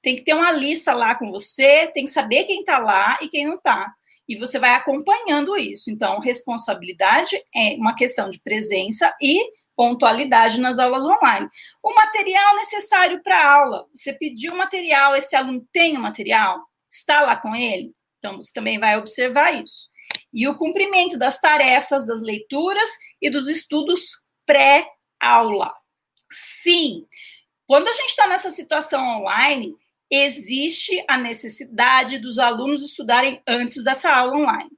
Tem 0.00 0.14
que 0.14 0.22
ter 0.22 0.34
uma 0.34 0.52
lista 0.52 0.94
lá 0.94 1.16
com 1.16 1.32
você, 1.32 1.88
tem 1.88 2.04
que 2.04 2.12
saber 2.12 2.44
quem 2.44 2.60
está 2.60 2.78
lá 2.78 3.18
e 3.20 3.28
quem 3.28 3.44
não 3.44 3.56
está. 3.56 3.92
E 4.28 4.36
você 4.36 4.58
vai 4.58 4.74
acompanhando 4.74 5.56
isso. 5.56 5.90
Então, 5.90 6.18
responsabilidade 6.20 7.36
é 7.54 7.74
uma 7.74 7.94
questão 7.94 8.30
de 8.30 8.40
presença 8.40 9.14
e 9.20 9.44
pontualidade 9.76 10.60
nas 10.60 10.78
aulas 10.78 11.04
online. 11.04 11.48
O 11.82 11.94
material 11.94 12.56
necessário 12.56 13.22
para 13.22 13.38
a 13.38 13.52
aula. 13.54 13.86
Você 13.94 14.12
pediu 14.12 14.54
material, 14.54 15.16
esse 15.16 15.34
aluno 15.34 15.66
tem 15.72 15.96
o 15.96 16.00
material? 16.00 16.60
Está 16.90 17.22
lá 17.22 17.36
com 17.36 17.54
ele? 17.54 17.92
Então, 18.18 18.40
você 18.40 18.52
também 18.52 18.78
vai 18.78 18.96
observar 18.96 19.52
isso. 19.52 19.88
E 20.32 20.46
o 20.48 20.56
cumprimento 20.56 21.18
das 21.18 21.40
tarefas, 21.40 22.06
das 22.06 22.22
leituras 22.22 22.88
e 23.20 23.28
dos 23.28 23.48
estudos 23.48 24.20
pré-aula. 24.46 25.74
Sim, 26.30 27.06
quando 27.66 27.88
a 27.88 27.92
gente 27.92 28.10
está 28.10 28.26
nessa 28.26 28.50
situação 28.50 29.20
online, 29.20 29.74
existe 30.10 31.04
a 31.08 31.16
necessidade 31.16 32.18
dos 32.18 32.38
alunos 32.38 32.82
estudarem 32.82 33.42
antes 33.46 33.82
dessa 33.82 34.10
aula 34.10 34.36
online. 34.36 34.70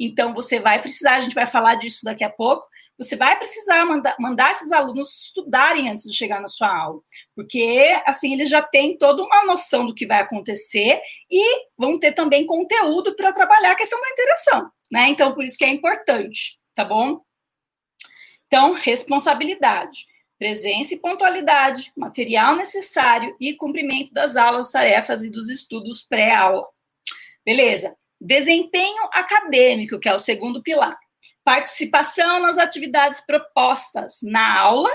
Então, 0.00 0.32
você 0.32 0.60
vai 0.60 0.80
precisar, 0.80 1.16
a 1.16 1.20
gente 1.20 1.34
vai 1.34 1.46
falar 1.46 1.74
disso 1.74 2.04
daqui 2.04 2.22
a 2.22 2.30
pouco, 2.30 2.64
você 2.98 3.14
vai 3.14 3.36
precisar 3.36 3.84
mandar, 3.84 4.16
mandar 4.18 4.50
esses 4.50 4.72
alunos 4.72 5.26
estudarem 5.26 5.88
antes 5.88 6.02
de 6.02 6.16
chegar 6.16 6.40
na 6.40 6.48
sua 6.48 6.68
aula, 6.68 7.00
porque 7.34 7.96
assim 8.04 8.32
eles 8.32 8.48
já 8.48 8.60
têm 8.60 8.98
toda 8.98 9.22
uma 9.22 9.44
noção 9.44 9.86
do 9.86 9.94
que 9.94 10.04
vai 10.04 10.20
acontecer 10.20 11.00
e 11.30 11.66
vão 11.76 11.98
ter 11.98 12.12
também 12.12 12.44
conteúdo 12.44 13.14
para 13.14 13.32
trabalhar 13.32 13.70
a 13.70 13.76
questão 13.76 14.00
da 14.00 14.10
interação, 14.10 14.70
né? 14.90 15.08
Então, 15.08 15.32
por 15.32 15.44
isso 15.44 15.56
que 15.56 15.64
é 15.64 15.68
importante, 15.68 16.58
tá 16.74 16.84
bom? 16.84 17.20
Então, 18.48 18.72
responsabilidade, 18.72 20.06
presença 20.38 20.94
e 20.94 21.00
pontualidade, 21.00 21.92
material 21.96 22.56
necessário 22.56 23.36
e 23.40 23.54
cumprimento 23.54 24.12
das 24.12 24.36
aulas, 24.36 24.70
tarefas 24.70 25.22
e 25.24 25.30
dos 25.30 25.50
estudos 25.50 26.02
pré-aula. 26.02 26.66
Beleza? 27.44 27.96
Desempenho 28.20 29.08
acadêmico, 29.12 29.98
que 29.98 30.08
é 30.08 30.14
o 30.14 30.18
segundo 30.18 30.62
pilar 30.62 30.96
participação 31.48 32.42
nas 32.42 32.58
atividades 32.58 33.22
propostas 33.22 34.18
na 34.22 34.60
aula, 34.60 34.90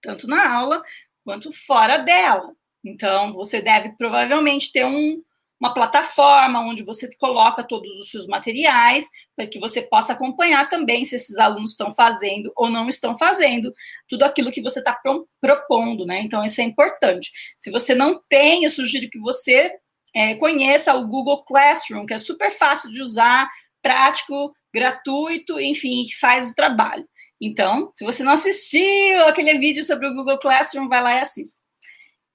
tanto 0.00 0.28
na 0.28 0.48
aula 0.48 0.80
quanto 1.24 1.50
fora 1.50 1.98
dela. 1.98 2.54
Então, 2.84 3.32
você 3.32 3.60
deve 3.60 3.90
provavelmente 3.98 4.70
ter 4.70 4.86
um, 4.86 5.20
uma 5.60 5.74
plataforma 5.74 6.60
onde 6.60 6.84
você 6.84 7.08
coloca 7.16 7.64
todos 7.64 7.90
os 7.98 8.10
seus 8.10 8.26
materiais 8.26 9.08
para 9.34 9.46
que 9.46 9.58
você 9.58 9.82
possa 9.82 10.12
acompanhar 10.12 10.68
também 10.68 11.04
se 11.04 11.16
esses 11.16 11.36
alunos 11.36 11.72
estão 11.72 11.94
fazendo 11.94 12.52
ou 12.56 12.70
não 12.70 12.88
estão 12.88 13.18
fazendo 13.18 13.72
tudo 14.08 14.22
aquilo 14.24 14.52
que 14.52 14.62
você 14.62 14.78
está 14.78 14.96
propondo, 15.40 16.06
né? 16.06 16.20
Então, 16.20 16.44
isso 16.44 16.60
é 16.60 16.64
importante. 16.64 17.30
Se 17.58 17.70
você 17.70 17.94
não 17.94 18.20
tem, 18.28 18.64
eu 18.64 18.70
sugiro 18.70 19.10
que 19.10 19.18
você 19.18 19.72
é, 20.14 20.34
conheça 20.36 20.94
o 20.94 21.06
Google 21.06 21.44
Classroom, 21.44 22.06
que 22.06 22.14
é 22.14 22.18
super 22.18 22.50
fácil 22.52 22.92
de 22.92 23.02
usar, 23.02 23.48
prático, 23.82 24.52
gratuito, 24.72 25.60
enfim, 25.60 26.02
que 26.02 26.16
faz 26.18 26.50
o 26.50 26.54
trabalho. 26.54 27.06
Então, 27.40 27.92
se 27.94 28.04
você 28.04 28.22
não 28.22 28.32
assistiu 28.32 29.20
aquele 29.26 29.54
vídeo 29.54 29.84
sobre 29.84 30.08
o 30.08 30.14
Google 30.14 30.38
Classroom, 30.38 30.88
vai 30.88 31.02
lá 31.02 31.14
e 31.14 31.20
assista. 31.20 31.58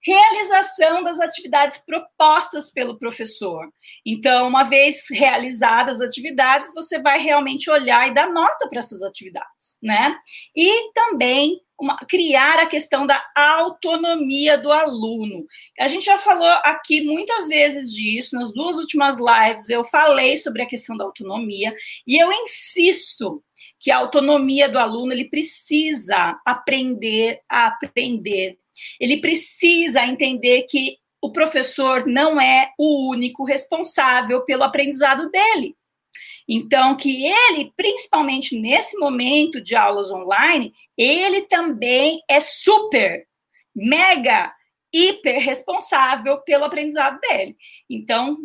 Realização 0.05 1.01
das 1.03 1.19
atividades 1.19 1.77
propostas 1.77 2.69
pelo 2.69 2.97
professor. 2.97 3.69
Então, 4.05 4.47
uma 4.47 4.63
vez 4.63 5.05
realizadas 5.09 6.01
as 6.01 6.07
atividades, 6.07 6.73
você 6.73 6.99
vai 6.99 7.19
realmente 7.19 7.69
olhar 7.69 8.07
e 8.07 8.13
dar 8.13 8.29
nota 8.29 8.67
para 8.67 8.79
essas 8.79 9.01
atividades, 9.01 9.77
né? 9.81 10.15
E 10.55 10.91
também 10.93 11.61
uma, 11.79 11.97
criar 12.07 12.59
a 12.59 12.65
questão 12.65 13.05
da 13.05 13.23
autonomia 13.35 14.57
do 14.57 14.71
aluno. 14.71 15.45
A 15.79 15.87
gente 15.87 16.05
já 16.05 16.17
falou 16.17 16.47
aqui 16.63 17.01
muitas 17.01 17.47
vezes 17.47 17.91
disso, 17.91 18.35
nas 18.35 18.53
duas 18.53 18.77
últimas 18.77 19.17
lives 19.19 19.69
eu 19.69 19.83
falei 19.83 20.37
sobre 20.37 20.61
a 20.61 20.67
questão 20.67 20.95
da 20.95 21.03
autonomia, 21.03 21.73
e 22.07 22.17
eu 22.17 22.31
insisto 22.31 23.43
que 23.79 23.91
a 23.91 23.97
autonomia 23.97 24.69
do 24.69 24.79
aluno 24.79 25.11
ele 25.11 25.29
precisa 25.29 26.39
aprender 26.45 27.41
a 27.49 27.67
aprender. 27.67 28.57
Ele 28.99 29.21
precisa 29.21 30.05
entender 30.05 30.63
que 30.63 30.97
o 31.21 31.31
professor 31.31 32.05
não 32.05 32.39
é 32.39 32.71
o 32.77 33.09
único 33.09 33.45
responsável 33.45 34.41
pelo 34.41 34.63
aprendizado 34.63 35.29
dele. 35.31 35.75
Então, 36.47 36.97
que 36.97 37.25
ele, 37.25 37.71
principalmente 37.75 38.59
nesse 38.59 38.97
momento 38.97 39.61
de 39.61 39.75
aulas 39.75 40.11
online, 40.11 40.73
ele 40.97 41.43
também 41.43 42.21
é 42.29 42.39
super, 42.41 43.25
mega, 43.73 44.53
hiper 44.91 45.39
responsável 45.39 46.41
pelo 46.41 46.65
aprendizado 46.65 47.19
dele. 47.19 47.55
Então, 47.89 48.37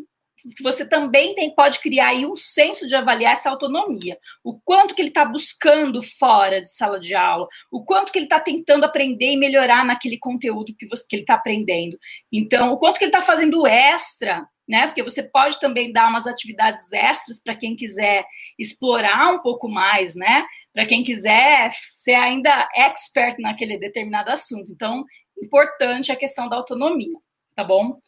você 0.62 0.88
também 0.88 1.34
tem, 1.34 1.54
pode 1.54 1.80
criar 1.80 2.08
aí 2.08 2.24
um 2.24 2.36
senso 2.36 2.86
de 2.86 2.94
avaliar 2.94 3.34
essa 3.34 3.50
autonomia. 3.50 4.18
O 4.42 4.58
quanto 4.60 4.94
que 4.94 5.02
ele 5.02 5.08
está 5.08 5.24
buscando 5.24 6.00
fora 6.02 6.60
de 6.60 6.70
sala 6.70 7.00
de 7.00 7.14
aula, 7.14 7.48
o 7.70 7.84
quanto 7.84 8.12
que 8.12 8.18
ele 8.18 8.26
está 8.26 8.40
tentando 8.40 8.84
aprender 8.84 9.32
e 9.32 9.36
melhorar 9.36 9.84
naquele 9.84 10.18
conteúdo 10.18 10.74
que, 10.76 10.86
você, 10.86 11.04
que 11.08 11.16
ele 11.16 11.22
está 11.22 11.34
aprendendo. 11.34 11.98
Então, 12.32 12.72
o 12.72 12.78
quanto 12.78 12.98
que 12.98 13.04
ele 13.04 13.10
está 13.10 13.22
fazendo 13.22 13.66
extra 13.66 14.46
né? 14.68 14.86
Porque 14.86 15.02
você 15.02 15.22
pode 15.22 15.58
também 15.58 15.90
dar 15.90 16.10
umas 16.10 16.26
atividades 16.26 16.92
extras 16.92 17.40
para 17.42 17.56
quem 17.56 17.74
quiser 17.74 18.26
explorar 18.58 19.32
um 19.32 19.40
pouco 19.40 19.66
mais, 19.66 20.14
né? 20.14 20.44
Para 20.74 20.84
quem 20.84 21.02
quiser 21.02 21.70
ser 21.88 22.14
ainda 22.14 22.68
expert 22.74 23.36
naquele 23.38 23.78
determinado 23.78 24.30
assunto. 24.30 24.70
Então, 24.70 25.04
importante 25.42 26.12
a 26.12 26.16
questão 26.16 26.48
da 26.48 26.56
autonomia, 26.56 27.18
tá 27.56 27.64
bom? 27.64 27.98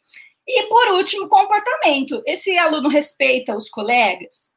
E 0.52 0.64
por 0.68 0.88
último, 0.94 1.28
comportamento. 1.28 2.22
Esse 2.26 2.58
aluno 2.58 2.88
respeita 2.88 3.54
os 3.54 3.68
colegas? 3.68 4.52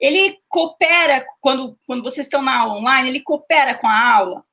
Ele 0.00 0.36
coopera 0.48 1.24
quando, 1.40 1.78
quando 1.86 2.02
vocês 2.02 2.26
estão 2.26 2.42
na 2.42 2.58
aula 2.58 2.74
online, 2.74 3.08
ele 3.08 3.20
coopera 3.20 3.74
com 3.74 3.86
a 3.86 4.14
aula? 4.14 4.44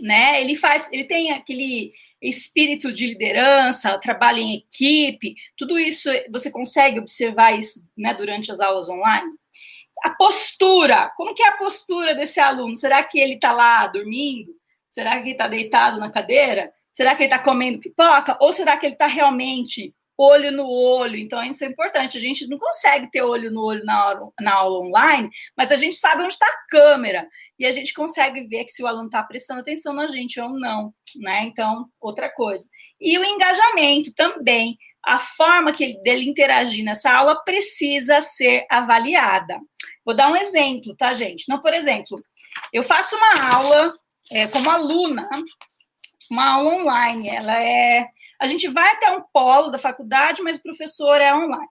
né? 0.00 0.40
Ele 0.40 0.56
faz, 0.56 0.90
ele 0.92 1.04
tem 1.04 1.32
aquele 1.32 1.92
espírito 2.20 2.92
de 2.92 3.06
liderança, 3.06 3.98
trabalha 3.98 4.40
em 4.40 4.56
equipe, 4.56 5.34
tudo 5.56 5.78
isso 5.78 6.10
você 6.30 6.50
consegue 6.50 6.98
observar 6.98 7.56
isso, 7.56 7.86
né, 7.96 8.14
durante 8.14 8.50
as 8.50 8.60
aulas 8.60 8.88
online. 8.88 9.30
A 10.02 10.10
postura, 10.10 11.12
como 11.16 11.34
que 11.34 11.42
é 11.42 11.48
a 11.48 11.56
postura 11.56 12.14
desse 12.14 12.40
aluno? 12.40 12.76
Será 12.76 13.04
que 13.04 13.18
ele 13.18 13.34
está 13.34 13.52
lá 13.52 13.86
dormindo? 13.86 14.52
Será 14.90 15.12
que 15.12 15.28
ele 15.28 15.32
está 15.32 15.46
deitado 15.46 15.98
na 15.98 16.10
cadeira? 16.10 16.72
Será 16.92 17.14
que 17.14 17.22
ele 17.22 17.32
está 17.32 17.38
comendo 17.38 17.80
pipoca? 17.80 18.36
Ou 18.40 18.52
será 18.52 18.76
que 18.76 18.86
ele 18.86 18.94
está 18.94 19.06
realmente 19.06 19.94
olho 20.16 20.52
no 20.52 20.66
olho. 20.68 21.16
Então, 21.16 21.42
isso 21.42 21.64
é 21.64 21.68
importante. 21.68 22.16
A 22.16 22.20
gente 22.20 22.46
não 22.48 22.58
consegue 22.58 23.10
ter 23.10 23.22
olho 23.22 23.50
no 23.50 23.62
olho 23.64 23.84
na, 23.84 23.94
aula, 23.94 24.32
na 24.40 24.54
aula 24.54 24.86
online, 24.86 25.28
mas 25.56 25.70
a 25.72 25.76
gente 25.76 25.96
sabe 25.96 26.22
onde 26.22 26.34
está 26.34 26.46
a 26.46 26.66
câmera 26.68 27.28
e 27.58 27.66
a 27.66 27.72
gente 27.72 27.92
consegue 27.92 28.46
ver 28.46 28.64
que 28.64 28.70
se 28.70 28.82
o 28.82 28.86
aluno 28.86 29.06
está 29.06 29.22
prestando 29.22 29.60
atenção 29.60 29.92
na 29.92 30.06
gente 30.08 30.40
ou 30.40 30.50
não, 30.50 30.92
né? 31.16 31.42
Então, 31.44 31.86
outra 32.00 32.28
coisa. 32.28 32.68
E 33.00 33.18
o 33.18 33.24
engajamento 33.24 34.12
também. 34.14 34.76
A 35.06 35.18
forma 35.18 35.70
que 35.70 35.84
ele, 35.84 36.02
dele 36.02 36.30
interagir 36.30 36.82
nessa 36.82 37.12
aula 37.12 37.44
precisa 37.44 38.22
ser 38.22 38.66
avaliada. 38.70 39.60
Vou 40.02 40.16
dar 40.16 40.32
um 40.32 40.36
exemplo, 40.36 40.96
tá, 40.96 41.12
gente? 41.12 41.44
Não, 41.46 41.60
por 41.60 41.74
exemplo, 41.74 42.16
eu 42.72 42.82
faço 42.82 43.14
uma 43.14 43.54
aula 43.54 43.94
é, 44.32 44.46
como 44.46 44.70
aluna, 44.70 45.28
uma 46.30 46.52
aula 46.52 46.74
online. 46.74 47.28
Ela 47.28 47.62
é 47.62 48.06
a 48.40 48.46
gente 48.46 48.68
vai 48.68 48.92
até 48.92 49.10
um 49.10 49.22
polo 49.32 49.70
da 49.70 49.78
faculdade, 49.78 50.42
mas 50.42 50.56
o 50.56 50.62
professor 50.62 51.20
é 51.20 51.34
online. 51.34 51.68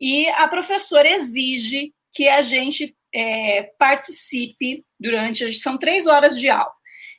E 0.00 0.28
a 0.30 0.48
professora 0.48 1.08
exige 1.08 1.92
que 2.12 2.28
a 2.28 2.42
gente 2.42 2.96
é, 3.14 3.70
participe 3.78 4.84
durante. 4.98 5.52
São 5.54 5.78
três 5.78 6.06
horas 6.06 6.38
de 6.38 6.48
aula. 6.48 6.72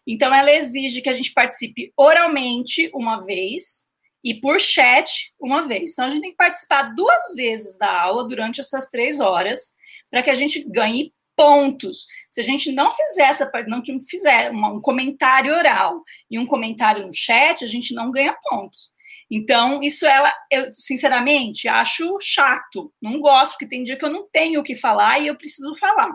Então, 0.06 0.34
ela 0.34 0.52
exige 0.52 1.02
que 1.02 1.10
a 1.10 1.14
gente 1.14 1.32
participe 1.32 1.94
oralmente 1.96 2.92
uma 2.94 3.22
vez 3.22 3.88
e 4.24 4.34
por 4.36 4.60
chat 4.60 5.32
uma 5.40 5.64
vez. 5.64 5.92
Então, 5.92 6.06
a 6.06 6.10
gente 6.10 6.22
tem 6.22 6.32
que 6.32 6.38
participar 6.38 6.94
duas 6.94 7.34
vezes 7.36 7.78
da 7.78 8.02
aula 8.02 8.28
durante 8.28 8.60
essas 8.60 8.90
três 8.90 9.20
horas 9.20 9.74
para 10.12 10.22
que 10.22 10.30
a 10.30 10.36
gente 10.36 10.64
ganhe 10.70 11.14
pontos. 11.36 12.06
Se 12.30 12.42
a 12.42 12.44
gente 12.44 12.72
não 12.72 12.92
fizer 12.92 13.24
essa 13.24 13.50
não 13.68 13.82
fizer 14.08 14.52
um 14.52 14.80
comentário 14.80 15.54
oral 15.54 16.02
e 16.30 16.40
um 16.40 16.46
comentário 16.46 17.06
no 17.06 17.14
chat, 17.14 17.64
a 17.64 17.68
gente 17.68 17.94
não 17.94 18.12
ganha 18.12 18.36
pontos. 18.44 18.94
Então, 19.36 19.82
isso 19.82 20.06
ela, 20.06 20.32
eu 20.52 20.72
sinceramente 20.74 21.68
acho 21.68 22.20
chato. 22.22 22.94
Não 23.02 23.20
gosto, 23.20 23.54
porque 23.54 23.68
tem 23.68 23.84
dia 23.84 23.98
que 23.98 24.06
eu 24.06 24.12
não 24.12 24.28
tenho 24.32 24.60
o 24.60 24.64
que 24.64 24.76
falar 24.76 25.20
e 25.20 25.28
eu 25.28 25.36
preciso 25.36 25.76
falar. 25.76 26.12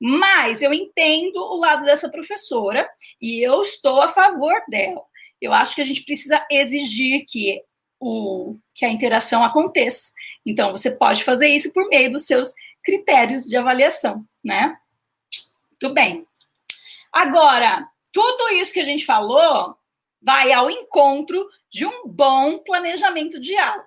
Mas 0.00 0.62
eu 0.62 0.72
entendo 0.72 1.38
o 1.38 1.58
lado 1.58 1.84
dessa 1.84 2.08
professora 2.08 2.88
e 3.20 3.44
eu 3.44 3.62
estou 3.62 4.00
a 4.00 4.08
favor 4.08 4.54
dela. 4.68 5.02
Eu 5.40 5.52
acho 5.52 5.74
que 5.74 5.80
a 5.80 5.84
gente 5.84 6.04
precisa 6.04 6.44
exigir 6.48 7.24
que 7.28 7.60
o 7.98 8.56
que 8.74 8.84
a 8.84 8.90
interação 8.90 9.44
aconteça. 9.44 10.10
Então, 10.46 10.72
você 10.72 10.90
pode 10.90 11.24
fazer 11.24 11.48
isso 11.48 11.72
por 11.72 11.88
meio 11.88 12.10
dos 12.10 12.26
seus 12.26 12.52
critérios 12.82 13.44
de 13.44 13.56
avaliação, 13.56 14.24
né? 14.44 14.76
Tudo 15.78 15.94
bem. 15.94 16.26
Agora, 17.12 17.86
tudo 18.12 18.50
isso 18.50 18.72
que 18.72 18.80
a 18.80 18.84
gente 18.84 19.04
falou 19.04 19.76
vai 20.20 20.52
ao 20.52 20.70
encontro 20.70 21.48
de 21.70 21.84
um 21.84 22.06
bom 22.06 22.58
planejamento 22.58 23.40
de 23.40 23.56
aula. 23.56 23.86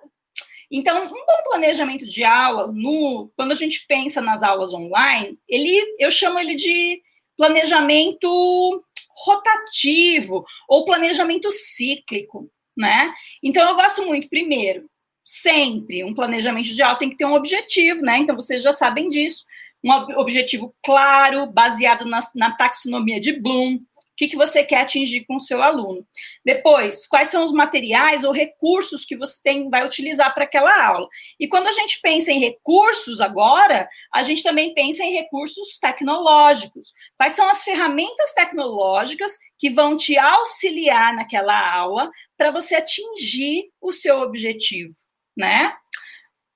Então, 0.70 1.02
um 1.04 1.08
bom 1.08 1.42
planejamento 1.44 2.06
de 2.06 2.24
aula, 2.24 2.66
no, 2.72 3.30
quando 3.36 3.52
a 3.52 3.54
gente 3.54 3.86
pensa 3.86 4.20
nas 4.20 4.42
aulas 4.42 4.72
online, 4.74 5.38
ele, 5.48 5.80
eu 5.98 6.10
chamo 6.10 6.38
ele 6.38 6.54
de 6.56 7.00
planejamento 7.36 8.84
rotativo 9.24 10.44
ou 10.68 10.84
planejamento 10.84 11.50
cíclico, 11.50 12.50
né? 12.76 13.14
Então, 13.42 13.68
eu 13.68 13.76
gosto 13.76 14.04
muito, 14.04 14.28
primeiro, 14.28 14.90
sempre 15.26 16.04
um 16.04 16.14
planejamento 16.14 16.68
de 16.68 16.80
aula 16.80 16.96
tem 16.96 17.10
que 17.10 17.16
ter 17.16 17.24
um 17.24 17.34
objetivo, 17.34 18.00
né? 18.00 18.18
Então, 18.18 18.36
vocês 18.36 18.62
já 18.62 18.72
sabem 18.72 19.08
disso. 19.08 19.44
Um 19.84 19.90
objetivo 20.20 20.74
claro, 20.82 21.46
baseado 21.46 22.04
na, 22.04 22.20
na 22.34 22.56
taxonomia 22.56 23.20
de 23.20 23.32
Bloom, 23.32 23.80
que, 24.16 24.28
que 24.28 24.36
você 24.36 24.64
quer 24.64 24.80
atingir 24.80 25.24
com 25.26 25.36
o 25.36 25.40
seu 25.40 25.62
aluno. 25.62 26.06
Depois, 26.44 27.06
quais 27.06 27.28
são 27.28 27.44
os 27.44 27.52
materiais 27.52 28.24
ou 28.24 28.32
recursos 28.32 29.04
que 29.04 29.16
você 29.16 29.40
tem, 29.42 29.68
vai 29.68 29.84
utilizar 29.84 30.32
para 30.32 30.44
aquela 30.44 30.86
aula. 30.86 31.06
E 31.38 31.46
quando 31.46 31.66
a 31.66 31.72
gente 31.72 32.00
pensa 32.00 32.32
em 32.32 32.40
recursos 32.40 33.20
agora, 33.20 33.88
a 34.12 34.22
gente 34.22 34.42
também 34.42 34.72
pensa 34.72 35.04
em 35.04 35.12
recursos 35.12 35.78
tecnológicos. 35.78 36.92
Quais 37.16 37.34
são 37.34 37.48
as 37.48 37.62
ferramentas 37.62 38.32
tecnológicas 38.32 39.36
que 39.58 39.70
vão 39.70 39.96
te 39.96 40.16
auxiliar 40.16 41.14
naquela 41.14 41.74
aula 41.74 42.10
para 42.36 42.50
você 42.50 42.76
atingir 42.76 43.70
o 43.80 43.92
seu 43.92 44.20
objetivo, 44.20 44.92
né? 45.36 45.72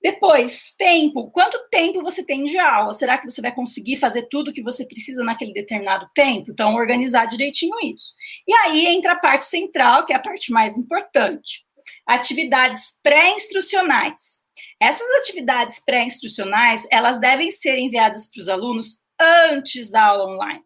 Depois, 0.02 0.74
tempo. 0.78 1.30
Quanto 1.30 1.58
tempo 1.70 2.02
você 2.02 2.24
tem 2.24 2.44
de 2.44 2.58
aula? 2.58 2.94
Será 2.94 3.18
que 3.18 3.28
você 3.28 3.42
vai 3.42 3.54
conseguir 3.54 3.96
fazer 3.96 4.28
tudo 4.30 4.52
que 4.52 4.62
você 4.62 4.84
precisa 4.86 5.22
naquele 5.22 5.52
determinado 5.52 6.08
tempo? 6.14 6.50
Então, 6.50 6.74
organizar 6.74 7.26
direitinho 7.26 7.76
isso. 7.82 8.14
E 8.48 8.54
aí 8.54 8.86
entra 8.86 9.12
a 9.12 9.18
parte 9.18 9.44
central, 9.44 10.06
que 10.06 10.14
é 10.14 10.16
a 10.16 10.20
parte 10.20 10.50
mais 10.50 10.78
importante. 10.78 11.62
Atividades 12.06 12.98
pré-instrucionais. 13.02 14.40
Essas 14.80 15.06
atividades 15.20 15.84
pré-instrucionais, 15.84 16.86
elas 16.90 17.20
devem 17.20 17.50
ser 17.50 17.78
enviadas 17.78 18.24
para 18.24 18.40
os 18.40 18.48
alunos 18.48 19.02
antes 19.20 19.90
da 19.90 20.02
aula 20.02 20.32
online. 20.32 20.62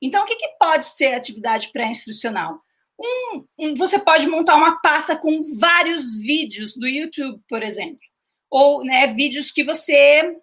Então, 0.00 0.22
o 0.22 0.26
que, 0.26 0.36
que 0.36 0.48
pode 0.58 0.86
ser 0.86 1.12
atividade 1.12 1.68
pré-instrucional? 1.70 2.58
Um, 3.00 3.44
um, 3.58 3.74
você 3.74 3.98
pode 3.98 4.26
montar 4.26 4.56
uma 4.56 4.78
pasta 4.80 5.16
com 5.16 5.40
vários 5.58 6.18
vídeos 6.18 6.76
do 6.76 6.86
YouTube, 6.86 7.40
por 7.48 7.62
exemplo 7.62 8.00
ou 8.50 8.84
né, 8.84 9.06
vídeos 9.06 9.52
que 9.52 9.62
você 9.62 10.34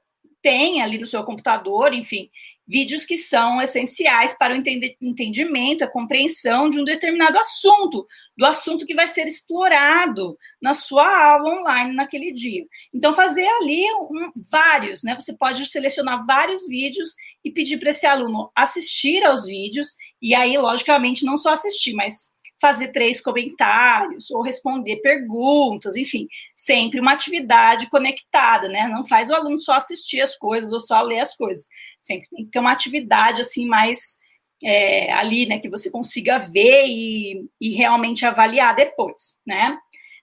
tem 0.41 0.81
ali 0.81 0.97
no 0.97 1.05
seu 1.05 1.23
computador, 1.23 1.93
enfim, 1.93 2.29
vídeos 2.65 3.03
que 3.03 3.17
são 3.17 3.61
essenciais 3.61 4.37
para 4.37 4.53
o 4.53 4.63
entendimento, 5.01 5.83
a 5.83 5.89
compreensão 5.89 6.69
de 6.69 6.79
um 6.79 6.83
determinado 6.83 7.37
assunto, 7.37 8.07
do 8.37 8.45
assunto 8.45 8.85
que 8.85 8.93
vai 8.93 9.07
ser 9.07 9.27
explorado 9.27 10.37
na 10.61 10.73
sua 10.73 11.33
aula 11.33 11.59
online 11.59 11.93
naquele 11.93 12.31
dia. 12.31 12.65
Então, 12.93 13.13
fazer 13.13 13.47
ali 13.47 13.83
um, 13.93 14.31
vários, 14.49 15.03
né? 15.03 15.15
Você 15.19 15.35
pode 15.35 15.65
selecionar 15.65 16.25
vários 16.25 16.67
vídeos 16.67 17.09
e 17.43 17.51
pedir 17.51 17.77
para 17.77 17.89
esse 17.89 18.05
aluno 18.05 18.51
assistir 18.55 19.23
aos 19.25 19.45
vídeos, 19.45 19.95
e 20.21 20.33
aí, 20.35 20.57
logicamente, 20.57 21.25
não 21.25 21.35
só 21.35 21.51
assistir, 21.51 21.93
mas 21.93 22.31
fazer 22.59 22.89
três 22.89 23.21
comentários 23.21 24.31
ou 24.31 24.41
responder 24.41 24.97
perguntas, 24.97 25.95
enfim, 25.95 26.27
sempre 26.55 26.99
uma 26.99 27.13
atividade 27.13 27.89
conectada, 27.89 28.67
né? 28.67 28.87
Não 28.87 29.05
faz 29.05 29.29
o 29.29 29.35
aluno 29.35 29.57
só 29.57 29.73
assistir 29.73 30.21
as 30.21 30.35
coisas 30.35 30.71
ou 30.73 30.79
só 30.79 31.01
ler 31.01 31.19
as 31.19 31.35
coisas. 31.35 31.67
Sempre 32.01 32.27
tem 32.29 32.45
que 32.45 32.51
ter 32.51 32.59
uma 32.59 32.71
atividade 32.71 33.41
assim 33.41 33.67
mais 33.67 34.17
é, 34.63 35.13
ali, 35.13 35.45
né, 35.45 35.59
que 35.59 35.69
você 35.69 35.91
consiga 35.91 36.39
ver 36.39 36.85
e, 36.87 37.47
e 37.61 37.69
realmente 37.75 38.25
avaliar 38.25 38.75
depois, 38.75 39.37
né? 39.45 39.77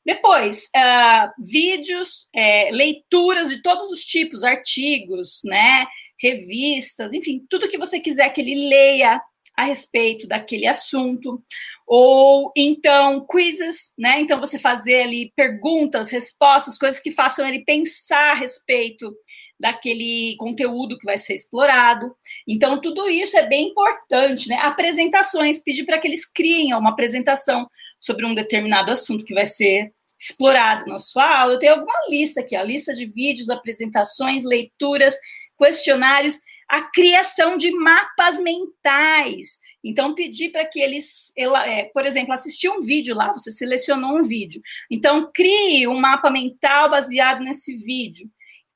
Depois, 0.05 0.69
uh, 0.77 1.33
vídeos, 1.39 2.29
é, 2.35 2.71
leituras 2.71 3.49
de 3.49 3.63
todos 3.63 3.91
os 3.91 4.05
tipos, 4.05 4.45
artigos, 4.45 5.41
né, 5.45 5.87
revistas, 6.21 7.15
enfim, 7.15 7.47
tudo 7.49 7.69
que 7.69 7.79
você 7.79 7.99
quiser 7.99 8.29
que 8.31 8.41
ele 8.41 8.69
leia 8.69 9.21
a 9.57 9.65
respeito 9.65 10.27
daquele 10.27 10.67
assunto, 10.67 11.43
ou 11.87 12.53
então 12.57 13.25
quizzes, 13.31 13.93
né? 13.97 14.21
Então 14.21 14.39
você 14.39 14.59
fazer 14.59 15.03
ali 15.03 15.33
perguntas, 15.37 16.11
respostas, 16.11 16.79
coisas 16.79 17.01
que 17.01 17.13
façam 17.13 17.47
ele 17.47 17.65
pensar 17.65 18.33
a 18.33 18.35
respeito 18.35 19.15
daquele 19.59 20.35
conteúdo 20.39 20.99
que 20.99 21.05
vai 21.05 21.17
ser 21.17 21.35
explorado. 21.35 22.15
Então 22.47 22.81
tudo 22.81 23.09
isso 23.09 23.37
é 23.39 23.47
bem 23.47 23.69
importante, 23.69 24.49
né? 24.49 24.57
Apresentações, 24.57 25.63
pedir 25.63 25.85
para 25.85 25.99
que 25.99 26.09
eles 26.09 26.25
criem 26.25 26.75
uma 26.75 26.91
apresentação 26.91 27.69
sobre 28.01 28.27
um 28.27 28.35
determinado 28.35 28.91
assunto 28.91 29.25
que 29.25 29.35
vai 29.35 29.47
ser 29.47 29.93
explorado 30.19 30.87
na 30.87 30.99
sua 30.99 31.41
aula. 31.41 31.55
Eu 31.55 31.59
tenho 31.59 31.75
alguma 31.75 32.09
lista 32.09 32.41
aqui, 32.41 32.57
a 32.57 32.63
lista 32.63 32.93
de 32.93 33.07
vídeos, 33.07 33.51
apresentações, 33.51 34.43
leituras, 34.43 35.15
questionários 35.57 36.41
a 36.69 36.83
criação 36.83 37.57
de 37.57 37.71
mapas 37.71 38.39
mentais. 38.39 39.59
Então, 39.83 40.15
pedir 40.15 40.51
para 40.51 40.65
que 40.65 40.81
eles, 40.81 41.33
ela, 41.37 41.67
é, 41.67 41.85
por 41.93 42.07
exemplo, 42.07 42.33
assistir 42.33 42.69
um 42.69 42.81
vídeo 42.81 43.15
lá, 43.15 43.33
você 43.33 43.51
selecionou 43.51 44.19
um 44.19 44.23
vídeo. 44.23 44.61
Então, 44.91 45.31
crie 45.33 45.87
um 45.87 45.99
mapa 45.99 46.31
mental 46.31 46.91
baseado 46.91 47.41
nesse 47.41 47.77
vídeo. 47.77 48.29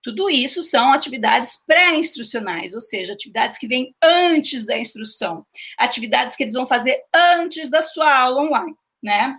Tudo 0.02 0.30
isso 0.30 0.62
são 0.62 0.92
atividades 0.92 1.62
pré-instrucionais, 1.66 2.72
ou 2.72 2.80
seja, 2.80 3.12
atividades 3.12 3.58
que 3.58 3.66
vêm 3.66 3.94
antes 4.02 4.64
da 4.64 4.78
instrução, 4.78 5.44
atividades 5.76 6.36
que 6.36 6.44
eles 6.44 6.54
vão 6.54 6.64
fazer 6.64 7.02
antes 7.14 7.68
da 7.68 7.82
sua 7.82 8.10
aula 8.16 8.42
online, 8.42 8.76
né? 9.02 9.36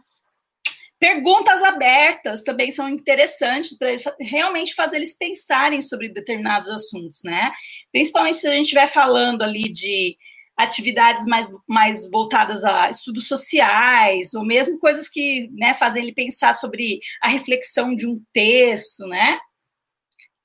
Perguntas 1.00 1.64
abertas 1.64 2.44
também 2.44 2.72
são 2.72 2.90
interessantes 2.90 3.78
para 3.78 3.96
realmente 4.20 4.76
fazer 4.76 4.98
eles 4.98 5.16
pensarem 5.18 5.80
sobre 5.82 6.10
determinados 6.10 6.70
assuntos, 6.70 7.22
né? 7.24 7.52
Principalmente 7.92 8.38
se 8.38 8.48
a 8.48 8.52
gente 8.52 8.64
estiver 8.64 8.88
falando 8.88 9.42
ali 9.42 9.72
de 9.72 10.18
atividades 10.58 11.26
mais, 11.26 11.50
mais 11.66 12.10
voltadas 12.12 12.66
a 12.66 12.90
estudos 12.90 13.30
sociais, 13.30 14.34
ou 14.34 14.44
mesmo 14.44 14.78
coisas 14.78 15.08
que 15.08 15.50
né, 15.54 15.74
fazem 15.74 16.04
ele 16.04 16.14
pensar 16.14 16.54
sobre 16.54 17.00
a 17.22 17.30
reflexão 17.30 17.96
de 17.96 18.06
um 18.06 18.22
texto, 18.34 19.08
né? 19.08 19.40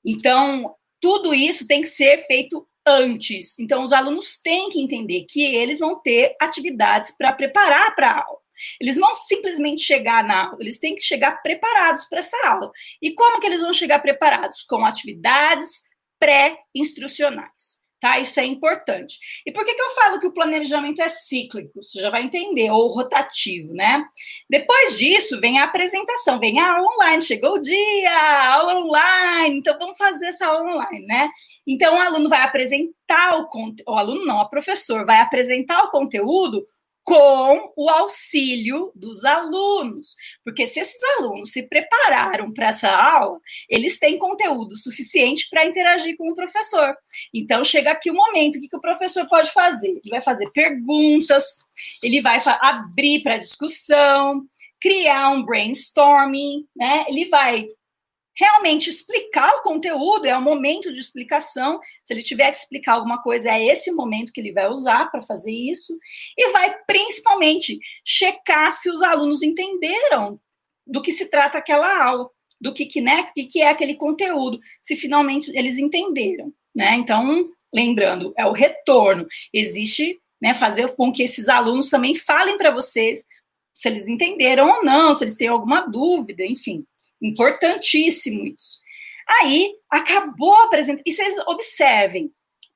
Então, 0.05 0.73
tudo 1.01 1.33
isso 1.33 1.67
tem 1.67 1.81
que 1.81 1.87
ser 1.89 2.25
feito 2.27 2.65
antes. 2.87 3.59
Então, 3.59 3.83
os 3.83 3.91
alunos 3.91 4.39
têm 4.39 4.69
que 4.69 4.79
entender 4.79 5.25
que 5.27 5.43
eles 5.43 5.79
vão 5.79 6.01
ter 6.01 6.33
atividades 6.39 7.11
para 7.11 7.33
preparar 7.33 7.93
para 7.93 8.11
a 8.11 8.23
aula. 8.25 8.44
Eles 8.79 8.95
vão 8.95 9.13
simplesmente 9.15 9.81
chegar 9.81 10.23
na 10.23 10.45
aula, 10.45 10.57
eles 10.59 10.79
têm 10.79 10.95
que 10.95 11.01
chegar 11.01 11.41
preparados 11.41 12.05
para 12.05 12.19
essa 12.19 12.37
aula. 12.47 12.71
E 13.01 13.11
como 13.13 13.39
que 13.39 13.47
eles 13.47 13.61
vão 13.61 13.73
chegar 13.73 13.99
preparados? 13.99 14.63
Com 14.63 14.85
atividades 14.85 15.83
pré-instrucionais. 16.19 17.83
Tá? 17.99 18.19
Isso 18.19 18.39
é 18.39 18.45
importante. 18.45 19.17
E 19.45 19.51
por 19.51 19.65
que, 19.65 19.73
que 19.73 19.81
eu 19.81 19.89
falo 19.91 20.19
que 20.19 20.27
o 20.27 20.33
planejamento 20.33 21.01
é 21.01 21.09
cíclico? 21.09 21.81
Você 21.81 21.99
já 21.99 22.09
vai 22.09 22.21
entender, 22.21 22.69
ou 22.69 22.87
rotativo, 22.87 23.73
né? 23.73 24.05
Depois 24.47 24.97
disso, 24.97 25.39
vem 25.39 25.57
a 25.57 25.63
apresentação, 25.63 26.39
vem 26.39 26.59
a 26.59 26.75
aula 26.75 26.87
online, 26.93 27.21
chegou 27.21 27.53
o 27.53 27.59
dia, 27.59 28.53
aula 28.53 28.75
online, 28.75 29.57
então 29.57 29.75
vamos 29.79 29.97
fazer 29.97 30.27
essa 30.27 30.45
aula 30.45 30.75
online, 30.75 31.05
né? 31.07 31.29
Então, 31.65 31.95
o 31.95 31.99
aluno 31.99 32.29
vai 32.29 32.41
apresentar 32.41 33.39
o 33.39 33.47
conteúdo, 33.47 33.83
o 33.87 33.95
aluno 33.95 34.25
não, 34.25 34.37
o 34.39 34.49
professor 34.49 35.03
vai 35.03 35.19
apresentar 35.19 35.83
o 35.85 35.89
conteúdo 35.89 36.63
com 37.05 37.71
o 37.77 37.87
auxílio 37.87 38.91
dos 38.95 39.23
alunos. 39.23 40.15
Porque 40.43 40.65
se 40.65 40.79
esses 40.79 41.01
alunos 41.17 41.51
se 41.51 41.61
prepararam 41.63 42.51
para 42.51 42.69
essa 42.69 42.89
aula, 42.89 43.39
eles 43.69 43.99
têm 43.99 44.17
conteúdo 44.17 44.75
suficiente 44.75 45.47
para 45.49 45.65
interagir 45.65 46.17
com 46.17 46.31
o 46.31 46.35
professor. 46.35 46.97
Então, 47.31 47.63
chega 47.63 47.91
aqui 47.91 48.09
o 48.09 48.15
momento, 48.15 48.57
o 48.57 48.59
que, 48.59 48.67
que 48.67 48.75
o 48.75 48.81
professor 48.81 49.25
pode 49.29 49.51
fazer? 49.51 49.89
Ele 49.89 50.09
vai 50.09 50.21
fazer 50.21 50.49
perguntas, 50.51 51.45
ele 52.01 52.21
vai 52.21 52.41
abrir 52.59 53.21
para 53.21 53.37
discussão, 53.37 54.41
criar 54.81 55.29
um 55.29 55.45
brainstorming, 55.45 56.65
né? 56.75 57.05
Ele 57.07 57.29
vai 57.29 57.67
realmente 58.37 58.89
explicar 58.89 59.49
o 59.55 59.61
conteúdo, 59.61 60.25
é 60.25 60.37
o 60.37 60.41
momento 60.41 60.91
de 60.91 60.99
explicação. 60.99 61.79
Se 62.03 62.13
ele 62.13 62.21
tiver 62.21 62.51
que 62.51 62.57
explicar 62.57 62.93
alguma 62.93 63.21
coisa, 63.21 63.49
é 63.49 63.65
esse 63.65 63.91
momento 63.91 64.31
que 64.33 64.41
ele 64.41 64.51
vai 64.51 64.67
usar 64.67 65.09
para 65.09 65.21
fazer 65.21 65.51
isso. 65.51 65.97
E 66.37 66.51
vai 66.51 66.75
principalmente 66.85 67.79
checar 68.03 68.71
se 68.71 68.89
os 68.89 69.01
alunos 69.01 69.41
entenderam 69.41 70.39
do 70.85 71.01
que 71.01 71.11
se 71.11 71.29
trata 71.29 71.57
aquela 71.57 72.03
aula, 72.03 72.29
do 72.59 72.73
que, 72.73 72.85
que, 72.85 73.01
né, 73.01 73.23
que, 73.33 73.45
que 73.45 73.61
é 73.61 73.69
aquele 73.69 73.95
conteúdo, 73.95 74.59
se 74.81 74.95
finalmente 74.95 75.51
eles 75.57 75.77
entenderam. 75.77 76.53
Né? 76.75 76.95
Então, 76.95 77.49
lembrando, 77.73 78.33
é 78.37 78.45
o 78.45 78.51
retorno. 78.51 79.25
Existe 79.53 80.19
né, 80.41 80.53
fazer 80.53 80.95
com 80.95 81.11
que 81.11 81.23
esses 81.23 81.47
alunos 81.47 81.89
também 81.89 82.13
falem 82.15 82.57
para 82.57 82.71
vocês 82.71 83.25
se 83.73 83.89
eles 83.89 84.07
entenderam 84.07 84.69
ou 84.69 84.83
não, 84.85 85.13
se 85.13 85.23
eles 85.23 85.35
têm 85.35 85.49
alguma 85.49 85.81
dúvida, 85.81 86.45
enfim. 86.45 86.85
Importantíssimo 87.25 88.45
isso. 88.45 88.79
Aí, 89.41 89.71
acabou 89.89 90.53
a 90.53 90.65
apresentação. 90.65 91.03
E 91.05 91.11
vocês 91.11 91.37
observem, 91.47 92.31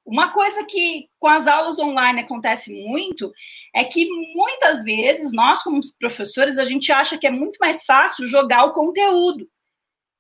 uma 0.06 0.32
coisa 0.32 0.64
que 0.66 1.08
com 1.20 1.28
as 1.28 1.45
aulas 1.45 1.78
online 1.78 2.22
acontece 2.22 2.74
muito 2.88 3.32
é 3.76 3.84
que 3.84 4.10
muitas 4.34 4.84
vezes 4.84 5.32
nós, 5.32 5.62
como 5.62 5.80
professores, 6.00 6.58
a 6.58 6.64
gente 6.64 6.91
acha 6.91 7.18
que 7.18 7.28
é 7.28 7.32
muito 7.32 7.58
mais 7.60 7.84
fácil 7.84 8.28
jogar 8.28 8.64
o 8.64 8.74
conteúdo. 8.74 9.47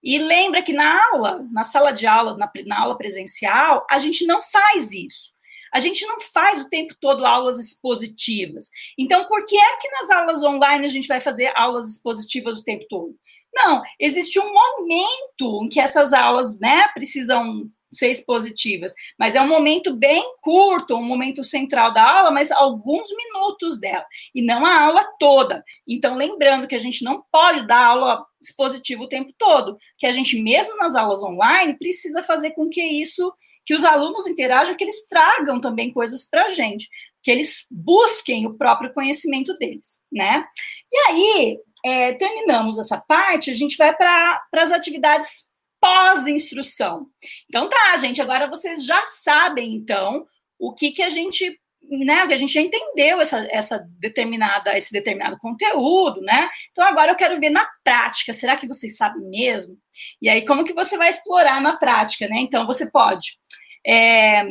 E 0.03 0.19
lembra 0.19 0.61
que 0.61 0.71
na 0.71 1.07
aula, 1.11 1.45
na 1.51 1.63
sala 1.63 1.91
de 1.91 2.05
aula, 2.05 2.37
na, 2.37 2.49
na 2.67 2.79
aula 2.79 2.97
presencial, 2.97 3.85
a 3.89 3.97
gente 3.97 4.25
não 4.27 4.41
faz 4.43 4.91
isso. 4.91 5.33
A 5.73 5.79
gente 5.79 6.05
não 6.05 6.19
faz 6.19 6.61
o 6.61 6.69
tempo 6.69 6.95
todo 6.99 7.25
aulas 7.25 7.59
expositivas. 7.59 8.69
Então, 8.97 9.25
por 9.25 9.45
que 9.45 9.57
é 9.57 9.77
que 9.77 9.89
nas 9.89 10.09
aulas 10.11 10.43
online 10.43 10.85
a 10.85 10.89
gente 10.89 11.07
vai 11.07 11.19
fazer 11.19 11.51
aulas 11.55 11.89
expositivas 11.89 12.59
o 12.59 12.63
tempo 12.63 12.85
todo? 12.87 13.15
Não, 13.53 13.81
existe 13.99 14.39
um 14.39 14.53
momento 14.53 15.63
em 15.63 15.69
que 15.69 15.79
essas 15.79 16.13
aulas, 16.13 16.59
né, 16.59 16.87
precisam 16.93 17.69
ser 17.91 18.11
expositivas, 18.11 18.93
mas 19.17 19.35
é 19.35 19.41
um 19.41 19.47
momento 19.47 19.95
bem 19.95 20.23
curto, 20.41 20.95
um 20.95 21.03
momento 21.03 21.43
central 21.43 21.91
da 21.91 22.19
aula, 22.19 22.31
mas 22.31 22.51
alguns 22.51 23.09
minutos 23.15 23.79
dela, 23.79 24.05
e 24.33 24.41
não 24.41 24.65
a 24.65 24.81
aula 24.81 25.03
toda. 25.19 25.63
Então, 25.87 26.15
lembrando 26.15 26.67
que 26.67 26.75
a 26.75 26.79
gente 26.79 27.03
não 27.03 27.23
pode 27.31 27.65
dar 27.65 27.85
aula 27.85 28.23
expositiva 28.41 29.03
o 29.03 29.09
tempo 29.09 29.33
todo, 29.37 29.77
que 29.97 30.05
a 30.05 30.11
gente, 30.11 30.41
mesmo 30.41 30.77
nas 30.77 30.95
aulas 30.95 31.23
online, 31.23 31.77
precisa 31.77 32.23
fazer 32.23 32.51
com 32.51 32.69
que 32.69 32.81
isso, 32.81 33.33
que 33.65 33.73
os 33.73 33.83
alunos 33.83 34.27
interajam, 34.27 34.75
que 34.75 34.83
eles 34.83 35.07
tragam 35.07 35.59
também 35.59 35.91
coisas 35.91 36.27
para 36.29 36.45
a 36.45 36.49
gente, 36.49 36.87
que 37.21 37.31
eles 37.31 37.65
busquem 37.69 38.45
o 38.47 38.53
próprio 38.53 38.93
conhecimento 38.93 39.53
deles, 39.57 40.01
né? 40.11 40.45
E 40.91 40.97
aí, 41.09 41.59
é, 41.83 42.13
terminamos 42.13 42.77
essa 42.77 42.97
parte, 42.97 43.51
a 43.51 43.53
gente 43.53 43.77
vai 43.77 43.95
para 43.95 44.41
as 44.53 44.71
atividades 44.71 45.49
pós-instrução. 45.79 47.07
Então 47.47 47.69
tá, 47.69 47.97
gente, 47.97 48.21
agora 48.21 48.47
vocês 48.47 48.85
já 48.85 49.05
sabem, 49.07 49.73
então, 49.73 50.25
o 50.57 50.73
que 50.73 50.91
que 50.91 51.01
a 51.01 51.09
gente, 51.09 51.57
né, 51.81 52.27
que 52.27 52.33
a 52.33 52.37
gente 52.37 52.53
já 52.53 52.61
entendeu 52.61 53.21
essa, 53.21 53.47
essa 53.49 53.87
determinada, 53.99 54.77
esse 54.77 54.91
determinado 54.91 55.37
conteúdo, 55.37 56.21
né? 56.21 56.49
Então 56.71 56.85
agora 56.85 57.11
eu 57.11 57.15
quero 57.15 57.39
ver 57.39 57.49
na 57.49 57.65
prática, 57.83 58.33
será 58.33 58.57
que 58.57 58.67
vocês 58.67 58.97
sabem 58.97 59.27
mesmo? 59.29 59.77
E 60.21 60.27
aí, 60.27 60.45
como 60.45 60.65
que 60.65 60.73
você 60.73 60.97
vai 60.97 61.09
explorar 61.09 61.61
na 61.61 61.77
prática, 61.77 62.27
né? 62.27 62.39
Então, 62.39 62.67
você 62.67 62.91
pode 62.91 63.39
é, 63.87 64.43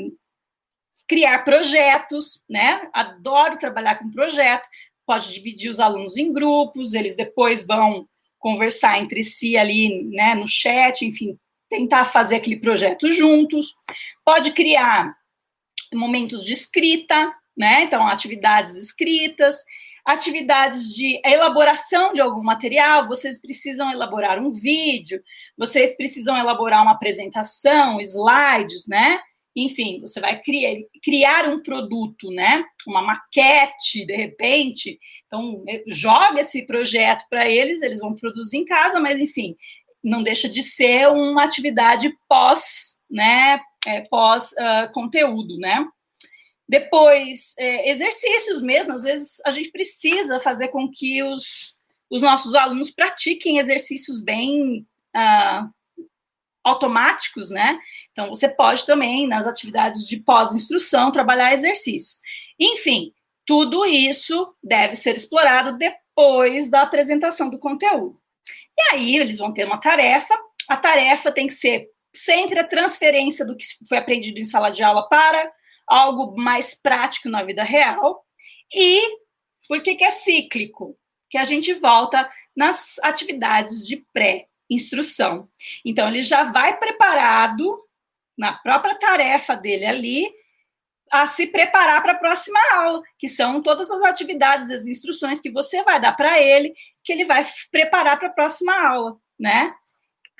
criar 1.06 1.44
projetos, 1.44 2.42
né? 2.48 2.88
Adoro 2.92 3.58
trabalhar 3.58 3.96
com 3.96 4.10
projeto, 4.10 4.68
pode 5.08 5.32
dividir 5.32 5.70
os 5.70 5.80
alunos 5.80 6.18
em 6.18 6.30
grupos, 6.30 6.92
eles 6.92 7.16
depois 7.16 7.66
vão 7.66 8.06
conversar 8.38 9.00
entre 9.00 9.22
si 9.22 9.56
ali, 9.56 10.04
né, 10.10 10.34
no 10.34 10.46
chat, 10.46 11.02
enfim, 11.02 11.38
tentar 11.70 12.04
fazer 12.04 12.36
aquele 12.36 12.60
projeto 12.60 13.10
juntos. 13.10 13.74
Pode 14.22 14.52
criar 14.52 15.16
momentos 15.94 16.44
de 16.44 16.52
escrita, 16.52 17.32
né? 17.56 17.84
Então, 17.84 18.06
atividades 18.06 18.76
escritas, 18.76 19.56
atividades 20.04 20.94
de 20.94 21.18
elaboração 21.24 22.12
de 22.12 22.20
algum 22.20 22.42
material, 22.42 23.08
vocês 23.08 23.40
precisam 23.40 23.90
elaborar 23.90 24.38
um 24.38 24.50
vídeo, 24.50 25.22
vocês 25.56 25.96
precisam 25.96 26.36
elaborar 26.36 26.82
uma 26.82 26.92
apresentação, 26.92 27.98
slides, 28.02 28.86
né? 28.86 29.18
Enfim, 29.56 30.00
você 30.00 30.20
vai 30.20 30.40
criar, 30.40 30.74
criar 31.02 31.48
um 31.48 31.62
produto, 31.62 32.30
né? 32.30 32.64
Uma 32.86 33.02
maquete, 33.02 34.06
de 34.06 34.14
repente. 34.14 34.98
Então, 35.26 35.64
é, 35.68 35.82
joga 35.88 36.40
esse 36.40 36.64
projeto 36.64 37.24
para 37.28 37.48
eles, 37.48 37.82
eles 37.82 38.00
vão 38.00 38.14
produzir 38.14 38.58
em 38.58 38.64
casa, 38.64 39.00
mas 39.00 39.20
enfim, 39.20 39.56
não 40.02 40.22
deixa 40.22 40.48
de 40.48 40.62
ser 40.62 41.08
uma 41.08 41.44
atividade 41.44 42.12
pós, 42.28 42.98
né? 43.10 43.60
É, 43.86 44.02
pós 44.08 44.52
uh, 44.52 44.92
conteúdo, 44.92 45.56
né? 45.58 45.86
Depois, 46.68 47.54
é, 47.58 47.90
exercícios 47.90 48.60
mesmo, 48.60 48.92
às 48.92 49.02
vezes 49.02 49.40
a 49.46 49.50
gente 49.50 49.70
precisa 49.70 50.38
fazer 50.38 50.68
com 50.68 50.90
que 50.90 51.22
os, 51.22 51.74
os 52.10 52.20
nossos 52.20 52.54
alunos 52.54 52.90
pratiquem 52.90 53.58
exercícios 53.58 54.22
bem 54.22 54.86
uh, 55.16 55.70
automáticos, 56.68 57.50
né? 57.50 57.78
Então, 58.12 58.28
você 58.28 58.48
pode 58.48 58.86
também, 58.86 59.26
nas 59.26 59.46
atividades 59.46 60.06
de 60.06 60.18
pós-instrução, 60.18 61.10
trabalhar 61.10 61.52
exercícios. 61.52 62.20
Enfim, 62.58 63.12
tudo 63.46 63.84
isso 63.84 64.54
deve 64.62 64.94
ser 64.94 65.16
explorado 65.16 65.76
depois 65.76 66.70
da 66.70 66.82
apresentação 66.82 67.48
do 67.48 67.58
conteúdo. 67.58 68.20
E 68.76 68.82
aí, 68.92 69.16
eles 69.16 69.38
vão 69.38 69.52
ter 69.52 69.64
uma 69.64 69.80
tarefa. 69.80 70.34
A 70.68 70.76
tarefa 70.76 71.32
tem 71.32 71.46
que 71.46 71.54
ser 71.54 71.88
sempre 72.14 72.58
a 72.58 72.64
transferência 72.64 73.44
do 73.44 73.56
que 73.56 73.64
foi 73.88 73.98
aprendido 73.98 74.38
em 74.38 74.44
sala 74.44 74.70
de 74.70 74.82
aula 74.82 75.08
para 75.08 75.50
algo 75.86 76.36
mais 76.36 76.74
prático 76.74 77.28
na 77.28 77.42
vida 77.42 77.62
real. 77.62 78.24
E 78.74 79.02
por 79.66 79.82
que, 79.82 79.94
que 79.94 80.04
é 80.04 80.10
cíclico? 80.10 80.94
Que 81.30 81.38
a 81.38 81.44
gente 81.44 81.72
volta 81.74 82.28
nas 82.56 82.98
atividades 83.02 83.86
de 83.86 84.04
pré 84.12 84.46
instrução. 84.70 85.48
Então, 85.84 86.08
ele 86.08 86.22
já 86.22 86.44
vai 86.44 86.76
preparado 86.76 87.82
na 88.36 88.52
própria 88.52 88.94
tarefa 88.94 89.56
dele 89.56 89.86
ali 89.86 90.28
a 91.10 91.26
se 91.26 91.46
preparar 91.46 92.02
para 92.02 92.12
a 92.12 92.18
próxima 92.18 92.60
aula, 92.74 93.02
que 93.18 93.28
são 93.28 93.62
todas 93.62 93.90
as 93.90 94.02
atividades, 94.02 94.70
as 94.70 94.86
instruções 94.86 95.40
que 95.40 95.50
você 95.50 95.82
vai 95.82 96.00
dar 96.00 96.12
para 96.12 96.40
ele, 96.40 96.74
que 97.02 97.12
ele 97.12 97.24
vai 97.24 97.46
preparar 97.70 98.18
para 98.18 98.28
a 98.28 98.32
próxima 98.32 98.74
aula, 98.86 99.16
né? 99.38 99.72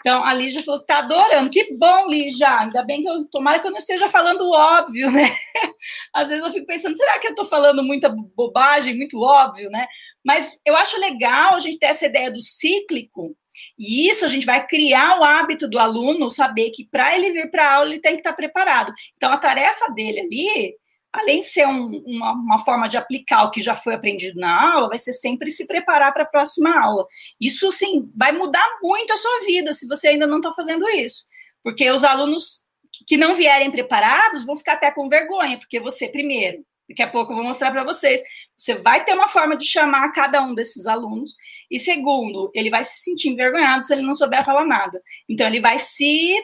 Então, 0.00 0.24
a 0.24 0.32
Lígia 0.32 0.62
falou 0.62 0.78
que 0.78 0.84
está 0.84 0.98
adorando. 0.98 1.50
Que 1.50 1.74
bom, 1.76 2.06
Lígia. 2.06 2.60
Ainda 2.60 2.84
bem 2.84 3.02
que 3.02 3.08
eu. 3.08 3.24
Tomara 3.26 3.58
que 3.58 3.66
eu 3.66 3.70
não 3.70 3.78
esteja 3.78 4.08
falando 4.08 4.48
óbvio, 4.48 5.10
né? 5.10 5.36
Às 6.14 6.28
vezes 6.28 6.44
eu 6.44 6.52
fico 6.52 6.66
pensando, 6.66 6.96
será 6.96 7.18
que 7.18 7.26
eu 7.26 7.32
estou 7.32 7.44
falando 7.44 7.82
muita 7.82 8.08
bobagem, 8.08 8.96
muito 8.96 9.20
óbvio, 9.20 9.68
né? 9.70 9.86
Mas 10.24 10.60
eu 10.64 10.76
acho 10.76 11.00
legal 11.00 11.54
a 11.54 11.58
gente 11.58 11.78
ter 11.78 11.86
essa 11.86 12.06
ideia 12.06 12.30
do 12.30 12.40
cíclico, 12.40 13.36
e 13.78 14.08
isso 14.08 14.24
a 14.24 14.28
gente 14.28 14.46
vai 14.46 14.66
criar 14.66 15.18
o 15.18 15.24
hábito 15.24 15.68
do 15.68 15.78
aluno 15.78 16.30
saber 16.30 16.70
que 16.70 16.86
para 16.86 17.16
ele 17.16 17.30
vir 17.30 17.50
para 17.50 17.68
a 17.68 17.74
aula 17.76 17.90
ele 17.90 18.00
tem 18.00 18.12
que 18.14 18.20
estar 18.20 18.30
tá 18.30 18.36
preparado. 18.36 18.92
Então, 19.16 19.32
a 19.32 19.38
tarefa 19.38 19.90
dele 19.92 20.20
ali 20.20 20.74
além 21.12 21.40
de 21.40 21.46
ser 21.46 21.66
um, 21.66 22.02
uma, 22.06 22.32
uma, 22.32 22.58
forma 22.58 22.88
de 22.88 22.96
aplicar 22.96 23.44
o 23.44 23.50
que 23.50 23.60
já 23.60 23.74
foi 23.74 23.94
aprendido 23.94 24.38
na 24.38 24.72
aula, 24.74 24.88
vai 24.88 24.98
ser 24.98 25.12
sempre 25.12 25.50
se 25.50 25.66
preparar 25.66 26.12
para 26.12 26.22
a 26.22 26.26
próxima 26.26 26.78
aula. 26.78 27.06
Isso, 27.40 27.72
sim, 27.72 28.10
vai 28.14 28.30
mudar 28.32 28.64
muito 28.82 29.12
a 29.12 29.16
sua 29.16 29.40
vida 29.46 29.72
se 29.72 29.86
você 29.86 30.08
ainda 30.08 30.26
não 30.26 30.36
está 30.36 30.52
fazendo 30.52 30.88
isso. 30.88 31.24
Porque 31.62 31.90
os 31.90 32.04
alunos 32.04 32.64
que 33.06 33.16
não 33.16 33.34
vierem 33.34 33.70
preparados 33.70 34.44
vão 34.44 34.56
ficar 34.56 34.74
até 34.74 34.90
com 34.90 35.08
vergonha, 35.08 35.58
porque 35.58 35.80
você, 35.80 36.08
primeiro, 36.08 36.64
daqui 36.88 37.02
a 37.02 37.08
pouco 37.08 37.32
eu 37.32 37.36
vou 37.36 37.44
mostrar 37.44 37.70
para 37.70 37.84
vocês, 37.84 38.20
você 38.56 38.74
vai 38.74 39.04
ter 39.04 39.12
uma 39.12 39.28
forma 39.28 39.56
de 39.56 39.64
chamar 39.64 40.10
cada 40.12 40.42
um 40.42 40.54
desses 40.54 40.86
alunos, 40.86 41.34
e 41.70 41.78
segundo, 41.78 42.50
ele 42.54 42.70
vai 42.70 42.82
se 42.84 43.02
sentir 43.02 43.28
envergonhado 43.28 43.84
se 43.84 43.92
ele 43.92 44.02
não 44.02 44.14
souber 44.14 44.44
falar 44.44 44.64
nada. 44.64 45.02
Então, 45.28 45.46
ele 45.46 45.60
vai 45.60 45.78
se 45.78 46.34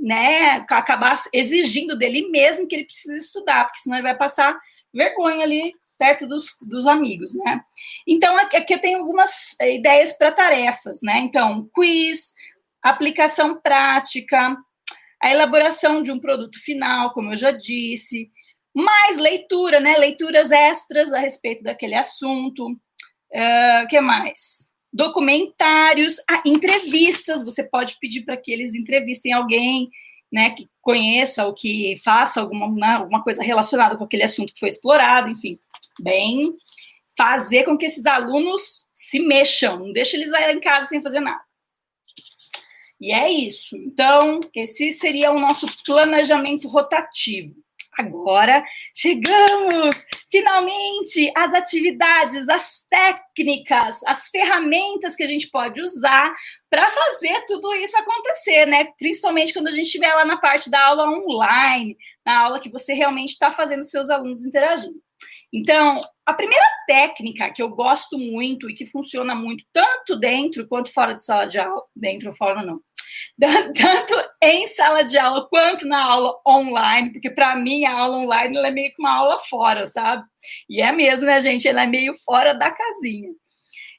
né, 0.00 0.64
acabar 0.68 1.20
exigindo 1.32 1.96
dele 1.96 2.28
mesmo 2.30 2.66
que 2.66 2.74
ele 2.74 2.86
precisa 2.86 3.16
estudar, 3.16 3.66
porque 3.66 3.80
senão 3.80 3.96
ele 3.96 4.02
vai 4.02 4.16
passar 4.16 4.58
vergonha 4.92 5.44
ali 5.44 5.74
perto 5.98 6.26
dos, 6.26 6.56
dos 6.62 6.86
amigos, 6.86 7.34
né? 7.34 7.60
Então, 8.06 8.34
aqui 8.38 8.72
eu 8.72 8.80
tenho 8.80 8.98
algumas 8.98 9.54
eh, 9.60 9.74
ideias 9.74 10.14
para 10.14 10.32
tarefas, 10.32 11.00
né? 11.02 11.18
Então, 11.18 11.68
quiz, 11.74 12.32
aplicação 12.82 13.60
prática, 13.60 14.56
a 15.22 15.30
elaboração 15.30 16.02
de 16.02 16.10
um 16.10 16.18
produto 16.18 16.58
final, 16.58 17.12
como 17.12 17.34
eu 17.34 17.36
já 17.36 17.50
disse, 17.50 18.30
mais 18.74 19.16
leitura, 19.16 19.80
né? 19.80 19.96
Leituras 19.96 20.50
extras 20.50 21.12
a 21.12 21.18
respeito 21.18 21.62
daquele 21.62 21.94
assunto. 21.94 22.66
O 22.66 22.72
uh, 22.72 23.88
que 23.88 24.00
mais? 24.00 24.70
documentários, 24.92 26.16
ah, 26.28 26.42
entrevistas. 26.44 27.42
Você 27.44 27.62
pode 27.62 27.96
pedir 28.00 28.22
para 28.22 28.36
que 28.36 28.52
eles 28.52 28.74
entrevistem 28.74 29.32
alguém, 29.32 29.88
né, 30.32 30.50
que 30.50 30.68
conheça 30.80 31.46
ou 31.46 31.54
que 31.54 31.94
faça 32.02 32.40
alguma, 32.40 32.68
né, 32.68 32.94
alguma 32.94 33.22
coisa 33.22 33.42
relacionada 33.42 33.96
com 33.96 34.04
aquele 34.04 34.22
assunto 34.22 34.52
que 34.52 34.60
foi 34.60 34.68
explorado, 34.68 35.28
enfim, 35.28 35.58
bem 36.00 36.54
fazer 37.16 37.64
com 37.64 37.76
que 37.76 37.86
esses 37.86 38.06
alunos 38.06 38.86
se 38.94 39.18
mexam, 39.18 39.78
não 39.78 39.92
deixe 39.92 40.16
eles 40.16 40.30
lá 40.30 40.50
em 40.50 40.60
casa 40.60 40.88
sem 40.88 41.02
fazer 41.02 41.20
nada. 41.20 41.42
E 43.00 43.12
é 43.12 43.30
isso. 43.30 43.76
Então, 43.76 44.40
esse 44.54 44.92
seria 44.92 45.32
o 45.32 45.40
nosso 45.40 45.66
planejamento 45.84 46.68
rotativo. 46.68 47.54
Agora 47.98 48.64
chegamos 48.94 50.06
finalmente 50.30 51.32
às 51.36 51.52
atividades, 51.52 52.48
às 52.48 52.84
técnicas, 52.88 54.00
às 54.06 54.28
ferramentas 54.28 55.16
que 55.16 55.22
a 55.22 55.26
gente 55.26 55.50
pode 55.50 55.82
usar 55.82 56.32
para 56.70 56.88
fazer 56.90 57.44
tudo 57.46 57.74
isso 57.74 57.96
acontecer, 57.96 58.66
né? 58.66 58.88
Principalmente 58.98 59.52
quando 59.52 59.68
a 59.68 59.72
gente 59.72 59.86
estiver 59.86 60.14
lá 60.14 60.24
na 60.24 60.36
parte 60.36 60.70
da 60.70 60.80
aula 60.86 61.08
online, 61.10 61.96
na 62.24 62.40
aula 62.40 62.60
que 62.60 62.70
você 62.70 62.94
realmente 62.94 63.30
está 63.30 63.50
fazendo 63.50 63.82
seus 63.82 64.08
alunos 64.08 64.44
interagindo. 64.44 65.00
Então, 65.52 66.00
a 66.24 66.32
primeira 66.32 66.64
técnica 66.86 67.52
que 67.52 67.60
eu 67.60 67.70
gosto 67.70 68.16
muito 68.16 68.70
e 68.70 68.74
que 68.74 68.86
funciona 68.86 69.34
muito, 69.34 69.64
tanto 69.72 70.16
dentro 70.16 70.66
quanto 70.68 70.92
fora 70.92 71.12
de 71.12 71.24
sala 71.24 71.46
de 71.46 71.58
aula, 71.58 71.82
dentro 71.94 72.30
ou 72.30 72.36
fora 72.36 72.62
não, 72.62 72.80
tanto 73.74 74.14
em 74.42 74.66
sala 74.66 75.02
de 75.02 75.18
aula 75.18 75.48
quanto 75.48 75.86
na 75.86 76.04
aula 76.04 76.38
online, 76.46 77.10
porque 77.10 77.30
para 77.30 77.56
mim 77.56 77.84
a 77.86 77.98
aula 77.98 78.18
online 78.18 78.58
é 78.58 78.70
meio 78.70 78.94
que 78.94 79.00
uma 79.00 79.16
aula 79.16 79.38
fora, 79.38 79.86
sabe? 79.86 80.24
E 80.68 80.82
é 80.82 80.92
mesmo, 80.92 81.26
né, 81.26 81.40
gente? 81.40 81.66
Ela 81.66 81.84
é 81.84 81.86
meio 81.86 82.14
fora 82.24 82.52
da 82.52 82.70
casinha. 82.70 83.30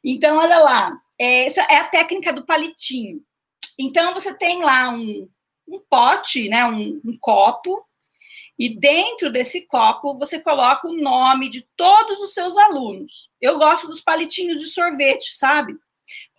Então, 0.04 0.38
olha 0.38 0.60
lá, 0.60 0.94
essa 1.20 1.62
é 1.64 1.78
a 1.78 1.88
técnica 1.88 2.32
do 2.32 2.46
palitinho. 2.46 3.22
Então, 3.80 4.14
você 4.14 4.34
tem 4.34 4.64
lá 4.64 4.90
um, 4.90 5.28
um 5.68 5.80
pote, 5.90 6.48
né, 6.48 6.66
um, 6.66 7.02
um 7.04 7.18
copo, 7.20 7.84
e 8.60 8.70
dentro 8.70 9.32
desse 9.32 9.66
copo 9.66 10.18
você 10.20 10.40
coloca 10.40 10.88
o 10.88 10.96
nome 10.96 11.50
de 11.50 11.68
todos 11.76 12.20
os 12.20 12.34
seus 12.34 12.56
alunos. 12.56 13.30
Eu 13.42 13.58
gosto 13.58 13.88
dos 13.88 14.02
palitinhos 14.02 14.60
de 14.60 14.68
sorvete, 14.68 15.36
sabe? 15.36 15.76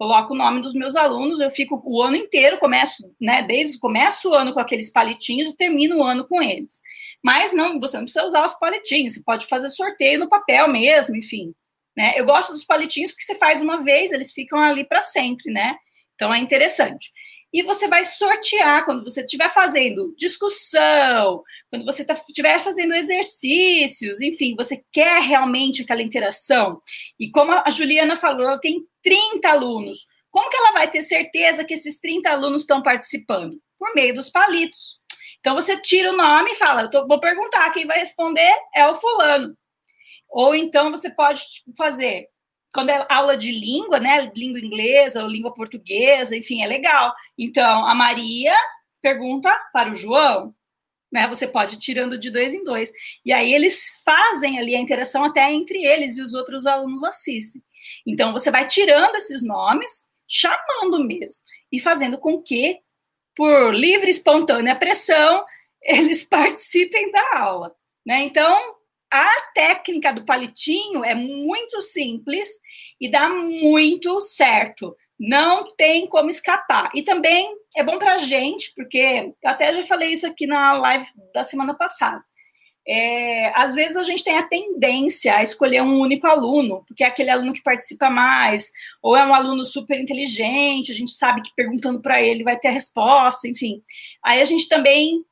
Coloco 0.02 0.34
o 0.34 0.36
nome 0.36 0.60
dos 0.60 0.74
meus 0.74 0.96
alunos, 0.96 1.38
eu 1.38 1.48
fico 1.48 1.80
o 1.84 2.02
ano 2.02 2.16
inteiro, 2.16 2.58
começo, 2.58 3.14
né, 3.20 3.40
desde 3.40 3.78
começo 3.78 4.30
o 4.30 4.34
ano 4.34 4.52
com 4.52 4.58
aqueles 4.58 4.90
palitinhos 4.90 5.52
e 5.52 5.56
termino 5.56 5.98
o 5.98 6.02
ano 6.02 6.26
com 6.26 6.42
eles. 6.42 6.80
Mas 7.22 7.52
não, 7.52 7.78
você 7.78 7.98
não 7.98 8.02
precisa 8.02 8.26
usar 8.26 8.44
os 8.44 8.54
palitinhos, 8.54 9.14
você 9.14 9.22
pode 9.22 9.46
fazer 9.46 9.68
sorteio 9.68 10.18
no 10.18 10.28
papel 10.28 10.66
mesmo, 10.66 11.14
enfim. 11.14 11.54
Né? 11.96 12.14
Eu 12.16 12.26
gosto 12.26 12.52
dos 12.52 12.64
palitinhos 12.64 13.12
que 13.12 13.22
você 13.22 13.36
faz 13.36 13.62
uma 13.62 13.80
vez, 13.80 14.10
eles 14.10 14.32
ficam 14.32 14.58
ali 14.58 14.82
para 14.82 15.02
sempre, 15.02 15.52
né? 15.52 15.76
Então 16.16 16.34
é 16.34 16.38
interessante 16.40 17.12
e 17.52 17.62
você 17.62 17.86
vai 17.86 18.04
sortear 18.04 18.84
quando 18.84 19.04
você 19.04 19.20
estiver 19.20 19.50
fazendo 19.50 20.14
discussão, 20.16 21.42
quando 21.68 21.84
você 21.84 22.02
tá, 22.02 22.14
estiver 22.14 22.58
fazendo 22.60 22.94
exercícios, 22.94 24.20
enfim, 24.22 24.56
você 24.56 24.82
quer 24.90 25.20
realmente 25.20 25.82
aquela 25.82 26.02
interação. 26.02 26.80
E 27.20 27.30
como 27.30 27.52
a 27.52 27.68
Juliana 27.68 28.16
falou, 28.16 28.46
ela 28.46 28.58
tem 28.58 28.82
30 29.02 29.48
alunos. 29.48 30.06
Como 30.30 30.48
que 30.48 30.56
ela 30.56 30.72
vai 30.72 30.90
ter 30.90 31.02
certeza 31.02 31.64
que 31.64 31.74
esses 31.74 32.00
30 32.00 32.30
alunos 32.30 32.62
estão 32.62 32.82
participando? 32.82 33.60
Por 33.78 33.94
meio 33.94 34.14
dos 34.14 34.30
palitos. 34.30 35.00
Então 35.40 35.54
você 35.54 35.76
tira 35.76 36.12
o 36.12 36.16
nome 36.16 36.52
e 36.52 36.56
fala, 36.56 36.82
eu 36.82 36.90
tô, 36.90 37.06
vou 37.06 37.18
perguntar, 37.18 37.70
quem 37.70 37.86
vai 37.86 37.98
responder 37.98 38.52
é 38.74 38.86
o 38.86 38.94
fulano. 38.94 39.56
Ou 40.28 40.54
então 40.54 40.90
você 40.90 41.10
pode 41.10 41.42
fazer 41.76 42.28
quando 42.72 42.90
é 42.90 43.06
aula 43.10 43.36
de 43.36 43.52
língua, 43.52 44.00
né, 44.00 44.32
língua 44.34 44.58
inglesa 44.58 45.22
ou 45.22 45.28
língua 45.28 45.52
portuguesa, 45.52 46.34
enfim, 46.34 46.62
é 46.62 46.66
legal. 46.66 47.12
Então, 47.36 47.86
a 47.86 47.94
Maria 47.94 48.54
pergunta 49.02 49.54
para 49.72 49.90
o 49.90 49.94
João, 49.94 50.54
né? 51.12 51.28
Você 51.28 51.46
pode 51.46 51.74
ir 51.74 51.78
tirando 51.78 52.16
de 52.16 52.30
dois 52.30 52.54
em 52.54 52.64
dois. 52.64 52.90
E 53.24 53.32
aí 53.32 53.52
eles 53.52 54.00
fazem 54.04 54.58
ali 54.58 54.74
a 54.74 54.80
interação 54.80 55.24
até 55.24 55.52
entre 55.52 55.84
eles 55.84 56.16
e 56.16 56.22
os 56.22 56.32
outros 56.32 56.66
alunos 56.66 57.04
assistem. 57.04 57.62
Então, 58.06 58.32
você 58.32 58.50
vai 58.50 58.66
tirando 58.66 59.16
esses 59.16 59.44
nomes, 59.44 60.08
chamando 60.28 61.04
mesmo, 61.04 61.42
e 61.70 61.78
fazendo 61.80 62.18
com 62.18 62.42
que, 62.42 62.78
por 63.34 63.74
livre 63.74 64.08
e 64.08 64.10
espontânea 64.10 64.76
pressão, 64.76 65.44
eles 65.82 66.24
participem 66.24 67.10
da 67.10 67.38
aula. 67.38 67.74
Né? 68.06 68.20
Então, 68.22 68.76
a 69.12 69.30
técnica 69.54 70.12
do 70.12 70.24
palitinho 70.24 71.04
é 71.04 71.14
muito 71.14 71.82
simples 71.82 72.48
e 72.98 73.10
dá 73.10 73.28
muito 73.28 74.18
certo. 74.20 74.96
Não 75.20 75.74
tem 75.76 76.06
como 76.06 76.30
escapar. 76.30 76.90
E 76.94 77.02
também 77.02 77.54
é 77.76 77.84
bom 77.84 77.98
para 77.98 78.14
a 78.14 78.18
gente, 78.18 78.72
porque 78.74 79.34
eu 79.42 79.50
até 79.50 79.72
já 79.72 79.84
falei 79.84 80.12
isso 80.12 80.26
aqui 80.26 80.46
na 80.46 80.72
live 80.72 81.06
da 81.34 81.44
semana 81.44 81.74
passada. 81.74 82.24
É, 82.86 83.52
às 83.54 83.74
vezes 83.74 83.96
a 83.96 84.02
gente 84.02 84.24
tem 84.24 84.36
a 84.36 84.42
tendência 84.42 85.36
a 85.36 85.42
escolher 85.42 85.82
um 85.82 86.00
único 86.00 86.26
aluno, 86.26 86.84
porque 86.86 87.04
é 87.04 87.06
aquele 87.06 87.30
aluno 87.30 87.52
que 87.52 87.62
participa 87.62 88.10
mais, 88.10 88.70
ou 89.00 89.16
é 89.16 89.24
um 89.24 89.34
aluno 89.34 89.64
super 89.64 90.00
inteligente, 90.00 90.90
a 90.90 90.94
gente 90.94 91.12
sabe 91.12 91.42
que 91.42 91.54
perguntando 91.54 92.00
para 92.00 92.20
ele 92.20 92.42
vai 92.42 92.58
ter 92.58 92.68
a 92.68 92.72
resposta, 92.72 93.48
enfim. 93.48 93.82
Aí 94.24 94.40
a 94.40 94.44
gente 94.44 94.68
também 94.68 95.24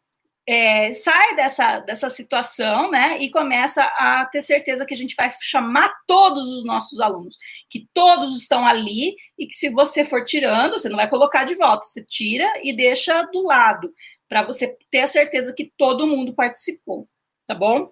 é, 0.47 0.93
sai 0.93 1.37
dessa, 1.37 1.81
dessa 1.81 2.11
situação, 2.11 2.91
né, 2.91 3.19
e 3.21 3.31
começa 3.31 3.83
a 3.85 4.25
ter 4.27 4.43
certeza 4.43 4.85
que 4.87 4.95
a 4.95 4.97
gente 4.97 5.15
vai 5.15 5.31
chamar 5.41 5.93
todos 6.07 6.47
os 6.49 6.65
nossos 6.65 6.99
alunos, 7.01 7.37
que 7.69 7.89
todos 7.95 8.37
estão 8.37 8.67
ali 8.67 9.15
e 9.39 9.47
que 9.47 9.55
se 9.55 9.71
você 9.71 10.05
for 10.05 10.25
tirando, 10.25 10.73
você 10.73 10.89
não 10.89 10.97
vai 10.97 11.09
colocar 11.09 11.45
de 11.45 11.55
volta, 11.55 11.87
você 11.87 12.05
tira 12.05 12.51
e 12.63 12.73
deixa 12.73 13.23
do 13.25 13.43
lado, 13.43 13.93
para 14.29 14.43
você 14.43 14.77
ter 14.91 15.01
a 15.01 15.07
certeza 15.07 15.53
que 15.53 15.73
todo 15.77 16.07
mundo 16.07 16.35
participou, 16.35 17.09
tá 17.51 17.55
bom? 17.55 17.91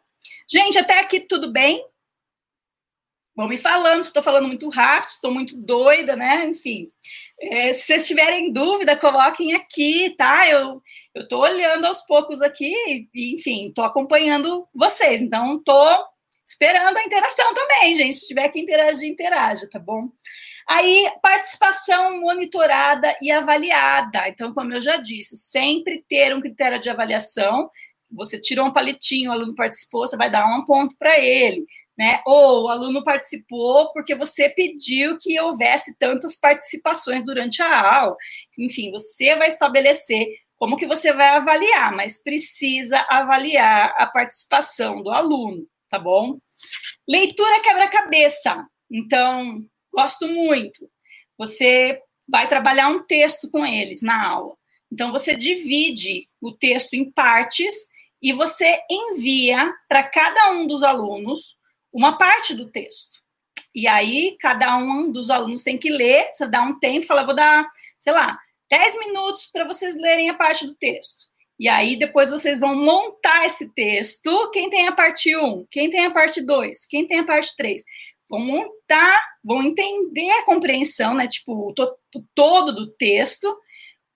Gente, 0.48 0.78
até 0.78 1.00
aqui 1.00 1.18
tudo 1.18 1.52
bem? 1.52 1.84
Vão 3.34 3.48
me 3.48 3.58
falando 3.58 4.02
estou 4.02 4.22
falando 4.22 4.46
muito 4.46 4.68
rápido, 4.68 5.08
estou 5.08 5.32
muito 5.32 5.56
doida, 5.56 6.14
né? 6.14 6.46
Enfim, 6.46 6.92
é, 7.40 7.72
se 7.72 7.86
vocês 7.86 8.06
tiverem 8.06 8.52
dúvida, 8.52 8.96
coloquem 8.96 9.54
aqui, 9.54 10.14
tá? 10.16 10.48
Eu 10.48 10.80
estou 11.12 11.42
olhando 11.42 11.86
aos 11.86 12.02
poucos 12.02 12.40
aqui, 12.40 12.72
e, 13.12 13.34
enfim, 13.34 13.66
estou 13.66 13.84
acompanhando 13.84 14.68
vocês. 14.72 15.20
Então, 15.20 15.56
estou 15.56 16.04
esperando 16.46 16.96
a 16.96 17.04
interação 17.04 17.52
também, 17.52 17.96
gente. 17.96 18.16
Se 18.16 18.28
tiver 18.28 18.48
que 18.50 18.60
interagir, 18.60 19.08
interaja, 19.08 19.68
tá 19.70 19.80
bom? 19.80 20.08
Aí, 20.68 21.10
participação 21.20 22.20
monitorada 22.20 23.16
e 23.22 23.32
avaliada. 23.32 24.28
Então, 24.28 24.54
como 24.54 24.72
eu 24.72 24.80
já 24.80 24.98
disse, 24.98 25.36
sempre 25.36 26.04
ter 26.08 26.32
um 26.32 26.40
critério 26.40 26.78
de 26.78 26.90
avaliação. 26.90 27.70
Você 28.10 28.40
tirou 28.40 28.66
um 28.66 28.72
palitinho, 28.72 29.30
o 29.30 29.32
aluno 29.32 29.54
participou, 29.54 30.06
você 30.06 30.16
vai 30.16 30.30
dar 30.30 30.46
um 30.46 30.64
ponto 30.64 30.96
para 30.98 31.18
ele 31.18 31.66
né? 31.98 32.22
Ou 32.24 32.64
o 32.64 32.68
aluno 32.68 33.02
participou 33.02 33.92
porque 33.92 34.14
você 34.14 34.48
pediu 34.48 35.18
que 35.18 35.38
houvesse 35.40 35.98
tantas 35.98 36.36
participações 36.36 37.24
durante 37.24 37.60
a 37.60 37.98
aula. 37.98 38.16
Enfim, 38.56 38.92
você 38.92 39.34
vai 39.34 39.48
estabelecer 39.48 40.28
como 40.56 40.76
que 40.76 40.86
você 40.86 41.12
vai 41.12 41.30
avaliar, 41.30 41.92
mas 41.92 42.22
precisa 42.22 43.04
avaliar 43.10 43.94
a 43.98 44.06
participação 44.06 45.02
do 45.02 45.10
aluno, 45.10 45.66
tá 45.88 45.98
bom? 45.98 46.38
Leitura 47.06 47.60
quebra-cabeça. 47.62 48.64
Então, 48.90 49.56
gosto 49.92 50.28
muito. 50.28 50.88
Você 51.36 52.00
vai 52.28 52.48
trabalhar 52.48 52.88
um 52.88 53.04
texto 53.04 53.50
com 53.50 53.66
eles 53.66 54.02
na 54.02 54.24
aula. 54.24 54.54
Então, 54.92 55.10
você 55.10 55.34
divide 55.34 56.28
o 56.40 56.52
texto 56.52 56.94
em 56.94 57.10
partes 57.10 57.74
e 58.22 58.32
você 58.32 58.80
envia 58.90 59.72
para 59.88 60.02
cada 60.02 60.50
um 60.52 60.66
dos 60.66 60.82
alunos 60.82 61.56
uma 61.92 62.18
parte 62.18 62.54
do 62.54 62.70
texto. 62.70 63.22
E 63.74 63.86
aí, 63.86 64.36
cada 64.40 64.76
um 64.76 65.10
dos 65.10 65.30
alunos 65.30 65.62
tem 65.62 65.78
que 65.78 65.90
ler, 65.90 66.30
você 66.32 66.46
dá 66.46 66.62
um 66.62 66.78
tempo, 66.78 67.06
fala, 67.06 67.24
vou 67.24 67.34
dar, 67.34 67.68
sei 68.00 68.12
lá, 68.12 68.38
10 68.70 68.98
minutos 68.98 69.46
para 69.46 69.64
vocês 69.64 69.94
lerem 69.96 70.28
a 70.28 70.34
parte 70.34 70.66
do 70.66 70.74
texto. 70.74 71.28
E 71.58 71.68
aí, 71.68 71.96
depois 71.96 72.30
vocês 72.30 72.60
vão 72.60 72.74
montar 72.74 73.46
esse 73.46 73.72
texto. 73.74 74.50
Quem 74.52 74.70
tem 74.70 74.86
a 74.86 74.92
parte 74.92 75.36
1? 75.36 75.66
Quem 75.70 75.90
tem 75.90 76.06
a 76.06 76.10
parte 76.10 76.40
2? 76.40 76.86
Quem 76.86 77.06
tem 77.06 77.18
a 77.18 77.24
parte 77.24 77.54
3? 77.56 77.82
Vão 78.30 78.40
montar, 78.40 79.20
vão 79.42 79.62
entender 79.62 80.30
a 80.30 80.44
compreensão, 80.44 81.14
né? 81.14 81.26
Tipo, 81.26 81.68
o, 81.68 81.72
to 81.72 81.84
o 82.14 82.22
todo 82.34 82.72
do 82.74 82.92
texto, 82.92 83.56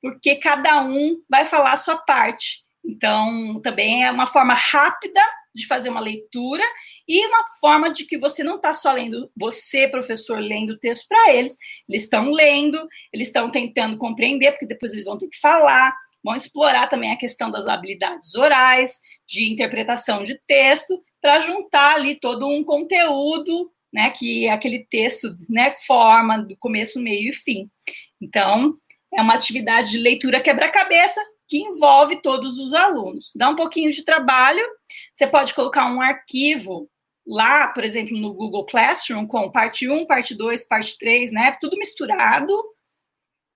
porque 0.00 0.36
cada 0.36 0.82
um 0.84 1.20
vai 1.28 1.44
falar 1.44 1.72
a 1.72 1.76
sua 1.76 1.96
parte. 1.96 2.64
Então, 2.84 3.60
também 3.62 4.04
é 4.04 4.10
uma 4.10 4.26
forma 4.26 4.54
rápida 4.54 5.20
de 5.54 5.66
fazer 5.66 5.88
uma 5.90 6.00
leitura 6.00 6.64
e 7.06 7.24
uma 7.26 7.44
forma 7.60 7.92
de 7.92 8.06
que 8.06 8.16
você 8.18 8.42
não 8.42 8.56
está 8.56 8.72
só 8.74 8.92
lendo, 8.92 9.30
você, 9.36 9.86
professor, 9.86 10.38
lendo 10.38 10.70
o 10.70 10.78
texto 10.78 11.06
para 11.06 11.32
eles, 11.32 11.56
eles 11.88 12.02
estão 12.02 12.30
lendo, 12.30 12.78
eles 13.12 13.28
estão 13.28 13.48
tentando 13.48 13.98
compreender, 13.98 14.52
porque 14.52 14.66
depois 14.66 14.92
eles 14.92 15.04
vão 15.04 15.18
ter 15.18 15.28
que 15.28 15.38
falar, 15.38 15.94
vão 16.24 16.34
explorar 16.34 16.88
também 16.88 17.12
a 17.12 17.18
questão 17.18 17.50
das 17.50 17.66
habilidades 17.66 18.34
orais, 18.34 18.98
de 19.26 19.50
interpretação 19.52 20.22
de 20.22 20.40
texto, 20.46 21.02
para 21.20 21.40
juntar 21.40 21.96
ali 21.96 22.18
todo 22.18 22.48
um 22.48 22.64
conteúdo, 22.64 23.70
né, 23.92 24.10
que 24.10 24.48
aquele 24.48 24.86
texto, 24.86 25.36
né, 25.48 25.72
forma 25.86 26.38
do 26.38 26.56
começo, 26.56 26.98
meio 26.98 27.28
e 27.28 27.34
fim. 27.34 27.70
Então, 28.20 28.74
é 29.14 29.20
uma 29.20 29.34
atividade 29.34 29.90
de 29.90 29.98
leitura 29.98 30.40
quebra-cabeça 30.40 31.20
que 31.52 31.58
envolve 31.58 32.16
todos 32.22 32.58
os 32.58 32.72
alunos. 32.72 33.30
Dá 33.36 33.50
um 33.50 33.56
pouquinho 33.56 33.92
de 33.92 34.02
trabalho, 34.02 34.64
você 35.12 35.26
pode 35.26 35.52
colocar 35.52 35.84
um 35.84 36.00
arquivo 36.00 36.88
lá, 37.26 37.68
por 37.68 37.84
exemplo, 37.84 38.16
no 38.16 38.32
Google 38.32 38.64
Classroom, 38.64 39.26
com 39.26 39.50
parte 39.50 39.86
1, 39.86 40.06
parte 40.06 40.34
2, 40.34 40.64
parte 40.66 40.96
3, 40.96 41.30
né? 41.30 41.54
Tudo 41.60 41.76
misturado, 41.76 42.58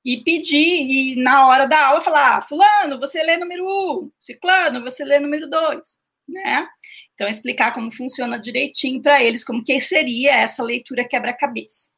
e 0.05 0.23
pedir, 0.23 0.83
e 0.83 1.17
na 1.17 1.49
hora 1.49 1.65
da 1.65 1.87
aula 1.87 2.03
falar, 2.03 2.37
ah, 2.37 2.43
fulano, 2.43 3.01
você 3.01 3.23
lê 3.23 3.39
número 3.39 3.65
1, 3.67 4.13
ciclano, 4.19 4.83
você 4.83 5.03
lê 5.03 5.19
número 5.19 5.49
2, 5.49 5.81
né? 6.29 6.69
Então, 7.15 7.27
explicar 7.27 7.73
como 7.73 7.91
funciona 7.91 8.39
direitinho 8.39 9.01
para 9.01 9.23
eles, 9.25 9.43
como 9.43 9.65
que 9.65 9.81
seria 9.81 10.35
essa 10.35 10.63
leitura 10.63 11.09
quebra-cabeça. 11.09 11.91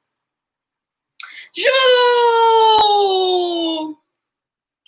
Ju! 1.57 1.69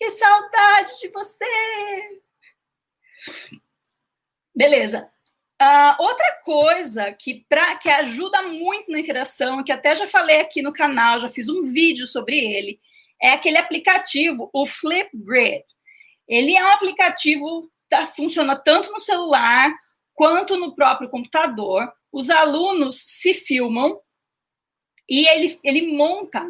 Que 0.01 0.11
saudade 0.13 0.99
de 0.99 1.09
você! 1.09 2.21
Beleza. 4.57 5.13
Uh, 5.61 6.03
outra 6.03 6.41
coisa 6.43 7.13
que, 7.13 7.45
pra, 7.47 7.77
que 7.77 7.91
ajuda 7.91 8.41
muito 8.45 8.91
na 8.91 8.99
interação, 8.99 9.63
que 9.63 9.71
até 9.71 9.95
já 9.95 10.09
falei 10.09 10.41
aqui 10.41 10.63
no 10.63 10.73
canal, 10.73 11.19
já 11.19 11.29
fiz 11.29 11.51
um 11.51 11.71
vídeo 11.71 12.07
sobre 12.07 12.39
ele, 12.39 12.81
é 13.21 13.33
aquele 13.33 13.59
aplicativo, 13.59 14.49
o 14.55 14.65
Flipgrid. 14.65 15.67
Ele 16.27 16.57
é 16.57 16.65
um 16.65 16.71
aplicativo 16.71 17.71
tá, 17.87 18.07
funciona 18.07 18.57
tanto 18.57 18.91
no 18.91 19.01
celular 19.01 19.71
quanto 20.15 20.57
no 20.57 20.75
próprio 20.75 21.11
computador. 21.11 21.93
Os 22.11 22.31
alunos 22.31 23.03
se 23.03 23.35
filmam 23.35 24.01
e 25.07 25.29
ele, 25.29 25.61
ele 25.63 25.95
monta 25.95 26.43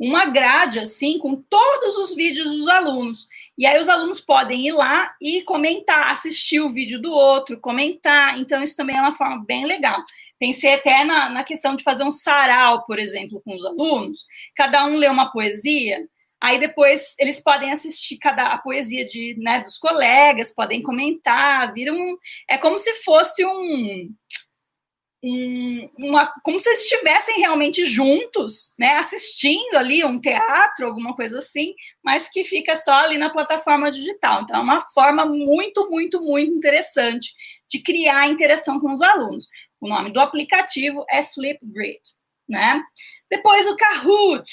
uma 0.00 0.24
grade 0.24 0.78
assim 0.78 1.18
com 1.18 1.36
todos 1.36 1.94
os 1.98 2.14
vídeos 2.14 2.50
dos 2.50 2.66
alunos. 2.66 3.28
E 3.58 3.66
aí 3.66 3.78
os 3.78 3.88
alunos 3.88 4.18
podem 4.18 4.66
ir 4.66 4.72
lá 4.72 5.14
e 5.20 5.42
comentar, 5.42 6.10
assistir 6.10 6.58
o 6.60 6.72
vídeo 6.72 6.98
do 6.98 7.12
outro, 7.12 7.60
comentar. 7.60 8.38
Então, 8.38 8.62
isso 8.62 8.74
também 8.74 8.96
é 8.96 9.00
uma 9.00 9.14
forma 9.14 9.44
bem 9.46 9.66
legal. 9.66 10.02
Pensei 10.38 10.72
até 10.72 11.04
na, 11.04 11.28
na 11.28 11.44
questão 11.44 11.76
de 11.76 11.82
fazer 11.82 12.02
um 12.02 12.12
sarau, 12.12 12.82
por 12.84 12.98
exemplo, 12.98 13.42
com 13.44 13.54
os 13.54 13.62
alunos. 13.62 14.24
Cada 14.56 14.86
um 14.86 14.96
lê 14.96 15.06
uma 15.06 15.30
poesia, 15.30 15.98
aí 16.40 16.58
depois 16.58 17.14
eles 17.18 17.38
podem 17.38 17.70
assistir 17.70 18.16
cada 18.16 18.46
a 18.46 18.56
poesia 18.56 19.04
de, 19.04 19.36
né, 19.38 19.60
dos 19.60 19.76
colegas, 19.76 20.54
podem 20.54 20.82
comentar, 20.82 21.74
viram. 21.74 22.16
É 22.48 22.56
como 22.56 22.78
se 22.78 22.94
fosse 23.04 23.44
um 23.44 24.10
um, 25.22 25.90
uma, 25.98 26.32
como 26.42 26.58
se 26.58 26.68
eles 26.68 26.82
estivessem 26.82 27.38
realmente 27.38 27.84
juntos, 27.84 28.72
né, 28.78 28.94
assistindo 28.94 29.76
ali 29.76 30.04
um 30.04 30.20
teatro, 30.20 30.86
alguma 30.86 31.14
coisa 31.14 31.38
assim, 31.38 31.74
mas 32.02 32.28
que 32.28 32.42
fica 32.42 32.74
só 32.74 32.94
ali 32.94 33.18
na 33.18 33.30
plataforma 33.30 33.90
digital. 33.90 34.42
Então, 34.42 34.56
é 34.56 34.62
uma 34.62 34.80
forma 34.92 35.26
muito, 35.26 35.88
muito, 35.90 36.20
muito 36.20 36.52
interessante 36.52 37.32
de 37.68 37.82
criar 37.82 38.28
interação 38.28 38.80
com 38.80 38.90
os 38.90 39.02
alunos. 39.02 39.46
O 39.80 39.88
nome 39.88 40.10
do 40.12 40.20
aplicativo 40.20 41.04
é 41.10 41.22
Flipgrid, 41.22 42.00
né? 42.48 42.82
Depois 43.30 43.66
o 43.68 43.76
Kahoot. 43.76 44.48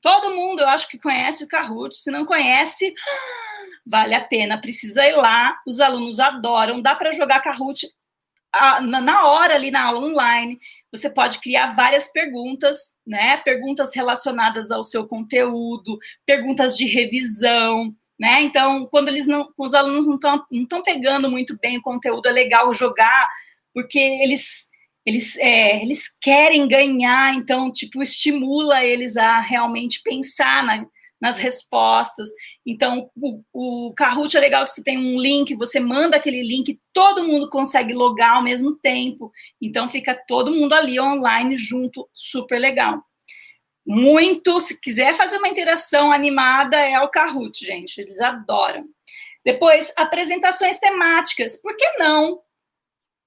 Todo 0.00 0.34
mundo, 0.34 0.62
eu 0.62 0.68
acho 0.68 0.88
que 0.88 0.98
conhece 0.98 1.44
o 1.44 1.48
Kahoot. 1.48 1.94
Se 1.94 2.10
não 2.10 2.24
conhece, 2.24 2.94
vale 3.86 4.14
a 4.14 4.24
pena, 4.24 4.60
precisa 4.60 5.06
ir 5.06 5.14
lá. 5.14 5.56
Os 5.66 5.80
alunos 5.80 6.18
adoram. 6.18 6.80
Dá 6.80 6.94
para 6.94 7.12
jogar 7.12 7.42
Kahoot 7.42 7.86
na 8.82 9.26
hora 9.26 9.54
ali 9.54 9.70
na 9.70 9.84
aula 9.84 10.06
online, 10.06 10.58
você 10.90 11.08
pode 11.08 11.38
criar 11.40 11.74
várias 11.74 12.06
perguntas, 12.08 12.94
né? 13.06 13.38
Perguntas 13.38 13.94
relacionadas 13.94 14.70
ao 14.70 14.84
seu 14.84 15.06
conteúdo, 15.06 15.98
perguntas 16.26 16.76
de 16.76 16.84
revisão, 16.84 17.94
né? 18.18 18.42
Então, 18.42 18.86
quando 18.86 19.08
eles 19.08 19.26
não, 19.26 19.48
os 19.56 19.74
alunos 19.74 20.06
não 20.06 20.16
estão 20.16 20.44
não 20.50 20.82
pegando 20.82 21.30
muito 21.30 21.58
bem 21.60 21.78
o 21.78 21.82
conteúdo, 21.82 22.28
é 22.28 22.32
legal 22.32 22.72
jogar, 22.74 23.28
porque 23.72 23.98
eles 23.98 24.70
eles, 25.04 25.36
é, 25.38 25.82
eles 25.82 26.08
querem 26.20 26.68
ganhar, 26.68 27.34
então, 27.34 27.72
tipo, 27.72 28.02
estimula 28.02 28.84
eles 28.84 29.16
a 29.16 29.40
realmente 29.40 30.00
pensar 30.00 30.62
na, 30.62 30.86
nas 31.22 31.38
respostas. 31.38 32.28
Então, 32.66 33.08
o, 33.14 33.42
o 33.52 33.94
Kahoot 33.94 34.36
é 34.36 34.40
legal 34.40 34.64
que 34.64 34.70
você 34.70 34.82
tem 34.82 34.98
um 34.98 35.20
link, 35.20 35.54
você 35.54 35.78
manda 35.78 36.16
aquele 36.16 36.42
link, 36.42 36.80
todo 36.92 37.22
mundo 37.22 37.48
consegue 37.48 37.94
logar 37.94 38.32
ao 38.32 38.42
mesmo 38.42 38.74
tempo. 38.74 39.30
Então, 39.60 39.88
fica 39.88 40.20
todo 40.26 40.50
mundo 40.50 40.72
ali 40.72 40.98
online 40.98 41.54
junto, 41.54 42.08
super 42.12 42.58
legal. 42.58 43.00
Muito, 43.86 44.58
se 44.58 44.80
quiser 44.80 45.14
fazer 45.14 45.36
uma 45.36 45.48
interação 45.48 46.10
animada, 46.10 46.76
é 46.76 46.98
o 47.00 47.08
Kahoot, 47.08 47.64
gente, 47.64 48.00
eles 48.00 48.20
adoram. 48.20 48.84
Depois, 49.44 49.92
apresentações 49.96 50.78
temáticas, 50.80 51.54
por 51.62 51.76
que 51.76 51.98
não 51.98 52.40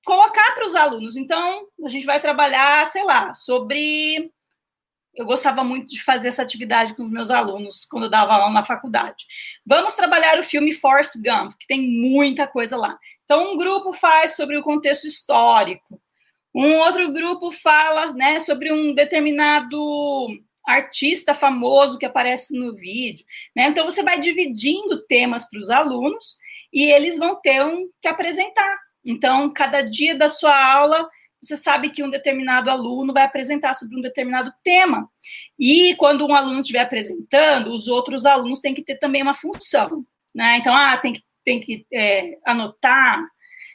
colocar 0.05 0.53
para 0.53 0.65
os 0.65 0.75
alunos? 0.75 1.15
Então, 1.15 1.65
a 1.83 1.87
gente 1.87 2.05
vai 2.05 2.19
trabalhar, 2.19 2.85
sei 2.87 3.05
lá, 3.05 3.33
sobre 3.35 4.33
eu 5.15 5.25
gostava 5.25 5.63
muito 5.63 5.89
de 5.89 6.03
fazer 6.03 6.27
essa 6.27 6.41
atividade 6.41 6.93
com 6.93 7.03
os 7.03 7.09
meus 7.09 7.31
alunos 7.31 7.85
quando 7.85 8.03
eu 8.03 8.09
dava 8.09 8.33
aula 8.33 8.51
na 8.51 8.63
faculdade. 8.63 9.25
Vamos 9.65 9.95
trabalhar 9.95 10.37
o 10.39 10.43
filme 10.43 10.73
Force 10.73 11.21
Gump, 11.21 11.53
que 11.59 11.67
tem 11.67 11.81
muita 11.81 12.45
coisa 12.45 12.75
lá. 12.75 12.97
Então, 13.23 13.53
um 13.53 13.57
grupo 13.57 13.93
faz 13.93 14.35
sobre 14.35 14.57
o 14.57 14.63
contexto 14.63 15.07
histórico, 15.07 15.99
um 16.53 16.77
outro 16.77 17.11
grupo 17.11 17.51
fala 17.51 18.13
né, 18.13 18.39
sobre 18.39 18.71
um 18.71 18.93
determinado 18.93 20.27
artista 20.65 21.33
famoso 21.33 21.97
que 21.97 22.05
aparece 22.05 22.57
no 22.57 22.73
vídeo. 22.73 23.25
Né? 23.55 23.67
Então, 23.67 23.85
você 23.85 24.03
vai 24.03 24.19
dividindo 24.19 25.05
temas 25.05 25.47
para 25.49 25.59
os 25.59 25.69
alunos 25.69 26.37
e 26.71 26.85
eles 26.91 27.17
vão 27.17 27.35
ter 27.35 27.63
um 27.63 27.89
que 28.01 28.07
apresentar. 28.07 28.77
Então, 29.05 29.51
cada 29.53 29.81
dia 29.81 30.15
da 30.15 30.29
sua 30.29 30.55
aula 30.55 31.07
você 31.41 31.55
sabe 31.55 31.89
que 31.89 32.03
um 32.03 32.09
determinado 32.09 32.69
aluno 32.69 33.13
vai 33.13 33.23
apresentar 33.23 33.73
sobre 33.73 33.97
um 33.97 34.01
determinado 34.01 34.51
tema. 34.63 35.07
E 35.59 35.95
quando 35.95 36.25
um 36.25 36.33
aluno 36.33 36.59
estiver 36.59 36.79
apresentando, 36.79 37.73
os 37.73 37.87
outros 37.87 38.25
alunos 38.25 38.59
têm 38.59 38.73
que 38.73 38.83
ter 38.83 38.97
também 38.97 39.21
uma 39.21 39.35
função. 39.35 40.05
Né? 40.33 40.57
Então, 40.57 40.75
ah, 40.75 40.97
tem 40.97 41.13
que, 41.13 41.23
tem 41.43 41.59
que 41.59 41.85
é, 41.93 42.37
anotar, 42.45 43.23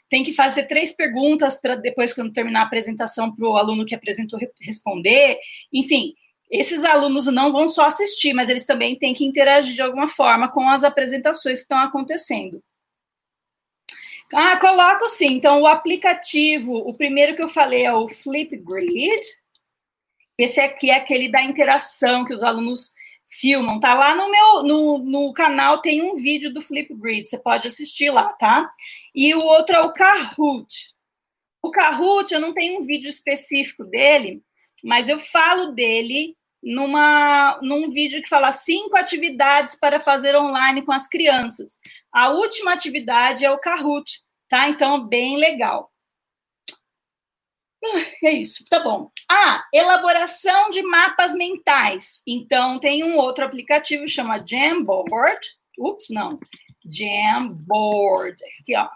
tem 0.08 0.24
que 0.24 0.32
fazer 0.32 0.64
três 0.64 0.92
perguntas 0.92 1.60
para 1.60 1.76
depois, 1.76 2.12
quando 2.12 2.32
terminar 2.32 2.62
a 2.62 2.64
apresentação, 2.64 3.34
para 3.34 3.48
o 3.48 3.56
aluno 3.56 3.86
que 3.86 3.94
apresentou 3.94 4.38
responder. 4.60 5.38
Enfim, 5.72 6.14
esses 6.50 6.82
alunos 6.82 7.26
não 7.26 7.52
vão 7.52 7.68
só 7.68 7.86
assistir, 7.86 8.34
mas 8.34 8.48
eles 8.48 8.66
também 8.66 8.98
têm 8.98 9.14
que 9.14 9.24
interagir 9.24 9.72
de 9.72 9.80
alguma 9.80 10.08
forma 10.08 10.50
com 10.50 10.68
as 10.68 10.82
apresentações 10.82 11.58
que 11.58 11.62
estão 11.62 11.78
acontecendo. 11.78 12.60
Ah, 14.32 14.56
coloco 14.58 15.08
sim. 15.08 15.26
Então, 15.26 15.62
o 15.62 15.66
aplicativo, 15.66 16.72
o 16.72 16.94
primeiro 16.94 17.34
que 17.34 17.42
eu 17.42 17.48
falei 17.48 17.84
é 17.84 17.92
o 17.92 18.08
Flipgrid. 18.08 19.20
Esse 20.38 20.60
aqui 20.60 20.90
é 20.90 20.94
aquele 20.94 21.28
da 21.28 21.42
interação 21.42 22.24
que 22.24 22.32
os 22.32 22.42
alunos 22.42 22.92
filmam. 23.28 23.78
Tá 23.80 23.94
lá 23.94 24.14
no 24.14 24.30
meu 24.30 24.62
no, 24.62 24.98
no 24.98 25.32
canal 25.32 25.80
tem 25.80 26.02
um 26.02 26.16
vídeo 26.16 26.52
do 26.52 26.60
Flipgrid, 26.60 27.24
você 27.24 27.38
pode 27.38 27.68
assistir 27.68 28.10
lá, 28.10 28.32
tá? 28.32 28.70
E 29.14 29.34
o 29.34 29.40
outro 29.40 29.76
é 29.76 29.80
o 29.80 29.92
Kahoot. 29.92 30.88
O 31.62 31.70
Kahoot, 31.70 32.32
eu 32.32 32.40
não 32.40 32.54
tenho 32.54 32.80
um 32.80 32.84
vídeo 32.84 33.08
específico 33.10 33.84
dele, 33.84 34.42
mas 34.82 35.08
eu 35.08 35.18
falo 35.18 35.72
dele 35.72 36.36
numa 36.62 37.58
num 37.62 37.88
vídeo 37.90 38.20
que 38.20 38.28
fala 38.28 38.52
cinco 38.52 38.96
atividades 38.96 39.74
para 39.74 39.98
fazer 39.98 40.36
online 40.36 40.82
com 40.82 40.92
as 40.92 41.08
crianças. 41.08 41.78
A 42.12 42.28
última 42.30 42.72
atividade 42.72 43.44
é 43.44 43.50
o 43.50 43.58
Kahoot, 43.58 44.20
tá? 44.48 44.68
Então, 44.68 45.06
bem 45.06 45.36
legal. 45.36 45.90
Ah, 47.82 48.26
é 48.26 48.32
isso, 48.32 48.64
tá 48.68 48.80
bom. 48.80 49.10
Ah, 49.30 49.64
elaboração 49.72 50.68
de 50.68 50.82
mapas 50.82 51.34
mentais. 51.34 52.20
Então, 52.26 52.78
tem 52.78 53.04
um 53.04 53.16
outro 53.16 53.44
aplicativo 53.44 54.06
chama 54.06 54.44
Jamboard. 54.46 55.40
Ups, 55.78 56.08
não. 56.10 56.38
Jamboard. 56.84 58.36
Aqui, 58.60 58.76
ó 58.76 58.88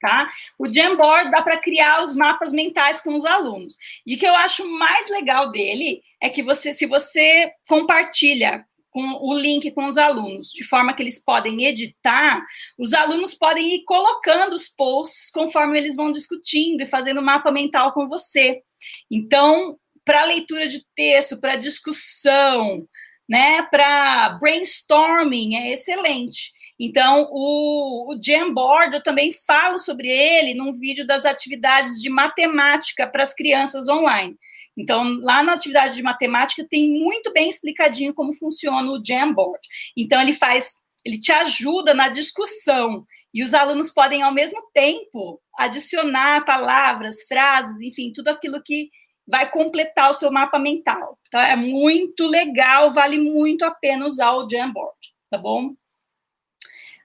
tá? 0.00 0.30
O 0.58 0.72
Jamboard 0.72 1.30
dá 1.30 1.42
para 1.42 1.58
criar 1.58 2.04
os 2.04 2.14
mapas 2.14 2.52
mentais 2.52 3.00
com 3.00 3.14
os 3.14 3.24
alunos. 3.24 3.76
E 4.06 4.14
o 4.14 4.18
que 4.18 4.26
eu 4.26 4.34
acho 4.34 4.68
mais 4.78 5.08
legal 5.10 5.50
dele 5.50 6.02
é 6.22 6.28
que 6.28 6.42
você, 6.42 6.72
se 6.72 6.86
você 6.86 7.50
compartilha 7.68 8.64
com 8.90 9.02
o 9.20 9.34
link 9.38 9.70
com 9.72 9.86
os 9.86 9.98
alunos, 9.98 10.48
de 10.48 10.64
forma 10.64 10.94
que 10.94 11.02
eles 11.02 11.22
podem 11.22 11.66
editar, 11.66 12.42
os 12.78 12.94
alunos 12.94 13.34
podem 13.34 13.74
ir 13.74 13.84
colocando 13.84 14.54
os 14.54 14.68
posts 14.68 15.30
conforme 15.30 15.76
eles 15.76 15.94
vão 15.94 16.10
discutindo 16.10 16.80
e 16.80 16.86
fazendo 16.86 17.20
mapa 17.20 17.52
mental 17.52 17.92
com 17.92 18.08
você. 18.08 18.62
Então, 19.10 19.76
para 20.02 20.24
leitura 20.24 20.66
de 20.66 20.82
texto, 20.94 21.38
para 21.38 21.56
discussão, 21.56 22.86
né, 23.28 23.62
para 23.70 24.38
brainstorming 24.40 25.56
é 25.56 25.72
excelente. 25.72 26.52
Então, 26.78 27.28
o, 27.30 28.12
o 28.12 28.22
Jamboard, 28.22 28.94
eu 28.94 29.02
também 29.02 29.32
falo 29.32 29.78
sobre 29.78 30.08
ele 30.08 30.54
num 30.54 30.72
vídeo 30.72 31.06
das 31.06 31.24
atividades 31.24 32.00
de 32.00 32.10
matemática 32.10 33.06
para 33.06 33.22
as 33.22 33.34
crianças 33.34 33.88
online. 33.88 34.36
Então, 34.76 35.18
lá 35.22 35.42
na 35.42 35.54
atividade 35.54 35.94
de 35.94 36.02
matemática 36.02 36.66
tem 36.68 36.90
muito 36.90 37.32
bem 37.32 37.48
explicadinho 37.48 38.12
como 38.12 38.34
funciona 38.34 38.90
o 38.90 39.02
Jamboard. 39.02 39.60
Então, 39.96 40.20
ele 40.20 40.34
faz, 40.34 40.74
ele 41.02 41.18
te 41.18 41.32
ajuda 41.32 41.94
na 41.94 42.10
discussão 42.10 43.06
e 43.32 43.42
os 43.42 43.54
alunos 43.54 43.90
podem 43.90 44.22
ao 44.22 44.34
mesmo 44.34 44.62
tempo 44.74 45.40
adicionar 45.58 46.44
palavras, 46.44 47.22
frases, 47.26 47.80
enfim, 47.80 48.12
tudo 48.12 48.28
aquilo 48.28 48.62
que 48.62 48.90
vai 49.26 49.50
completar 49.50 50.10
o 50.10 50.14
seu 50.14 50.30
mapa 50.30 50.58
mental. 50.58 51.18
Então, 51.26 51.40
é 51.40 51.56
muito 51.56 52.26
legal, 52.26 52.90
vale 52.90 53.18
muito 53.18 53.64
a 53.64 53.70
pena 53.70 54.04
usar 54.04 54.34
o 54.34 54.48
Jamboard, 54.48 54.94
tá 55.30 55.38
bom? 55.38 55.74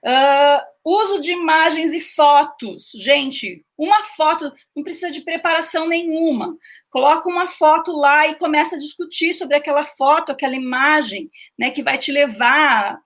Uh, 0.04 0.60
uso 0.84 1.20
de 1.20 1.32
imagens 1.32 1.92
e 1.92 2.00
fotos. 2.00 2.90
Gente, 2.94 3.64
uma 3.78 4.02
foto 4.02 4.52
não 4.74 4.82
precisa 4.82 5.10
de 5.10 5.20
preparação 5.20 5.86
nenhuma. 5.86 6.56
Coloca 6.90 7.28
uma 7.28 7.46
foto 7.46 7.92
lá 7.92 8.26
e 8.26 8.34
começa 8.34 8.74
a 8.74 8.78
discutir 8.78 9.32
sobre 9.32 9.56
aquela 9.56 9.84
foto, 9.84 10.32
aquela 10.32 10.56
imagem, 10.56 11.30
né, 11.56 11.70
que 11.70 11.82
vai 11.82 11.98
te 11.98 12.10
levar 12.10 12.98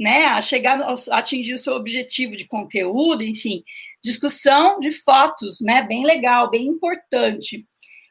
né, 0.00 0.24
a 0.28 0.40
chegar 0.40 0.80
a 0.80 0.94
atingir 1.18 1.52
o 1.52 1.58
seu 1.58 1.74
objetivo 1.74 2.34
de 2.34 2.46
conteúdo, 2.46 3.22
enfim, 3.22 3.62
discussão 4.02 4.80
de 4.80 4.90
fotos, 4.90 5.60
né, 5.60 5.82
bem 5.82 6.06
legal, 6.06 6.48
bem 6.48 6.66
importante. 6.66 7.66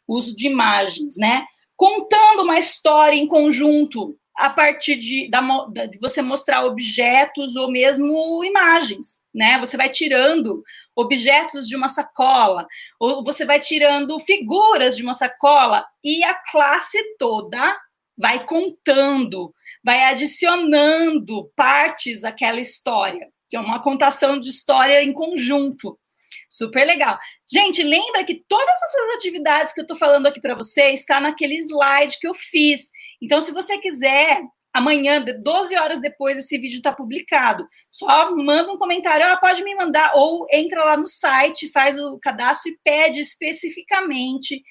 Uso 0.08 0.36
de 0.36 0.48
imagens, 0.48 1.18
né? 1.18 1.46
Contando 1.76 2.44
uma 2.44 2.60
história 2.60 3.16
em 3.16 3.28
conjunto, 3.28 4.18
a 4.40 4.50
partir 4.50 4.96
de, 4.96 5.30
da, 5.30 5.42
de 5.88 6.00
você 6.00 6.22
mostrar 6.22 6.64
objetos 6.64 7.58
ou 7.58 7.70
mesmo 7.70 8.42
imagens, 8.42 9.20
né? 9.36 9.60
Você 9.60 9.76
vai 9.76 9.90
tirando 9.90 10.64
objetos 10.96 11.68
de 11.68 11.76
uma 11.76 11.90
sacola, 11.90 12.66
ou 12.98 13.22
você 13.22 13.44
vai 13.44 13.60
tirando 13.60 14.18
figuras 14.18 14.96
de 14.96 15.04
uma 15.04 15.14
sacola, 15.14 15.86
e 16.02 16.24
a 16.24 16.34
classe 16.34 16.98
toda 17.18 17.78
vai 18.18 18.46
contando, 18.46 19.54
vai 19.84 20.04
adicionando 20.04 21.52
partes 21.54 22.24
àquela 22.24 22.62
história, 22.62 23.28
que 23.50 23.58
é 23.58 23.60
uma 23.60 23.82
contação 23.82 24.40
de 24.40 24.48
história 24.48 25.04
em 25.04 25.12
conjunto. 25.12 26.00
Super 26.50 26.86
legal. 26.86 27.20
Gente, 27.52 27.84
lembra 27.84 28.24
que 28.24 28.44
todas 28.48 28.76
essas 28.84 29.16
atividades 29.16 29.74
que 29.74 29.82
eu 29.82 29.84
estou 29.84 29.98
falando 29.98 30.28
aqui 30.28 30.40
para 30.40 30.56
você 30.56 30.92
está 30.92 31.20
naquele 31.20 31.56
slide 31.58 32.18
que 32.20 32.28
eu 32.28 32.34
fiz. 32.34 32.90
Então, 33.22 33.42
se 33.42 33.52
você 33.52 33.78
quiser, 33.78 34.42
amanhã, 34.74 35.24
12 35.24 35.76
horas 35.78 36.00
depois, 36.00 36.38
esse 36.38 36.58
vídeo 36.58 36.78
está 36.78 36.92
publicado. 36.92 37.68
Só 37.90 38.36
manda 38.36 38.72
um 38.72 38.78
comentário, 38.78 39.26
ah, 39.26 39.38
pode 39.38 39.64
me 39.64 39.76
mandar, 39.76 40.12
ou 40.16 40.48
entra 40.52 40.84
lá 40.84 40.98
no 40.98 41.08
site, 41.08 41.72
faz 41.72 41.98
o 41.98 42.20
cadastro 42.20 42.72
e 42.72 42.80
pede 42.84 43.20
especificamente 43.20 44.64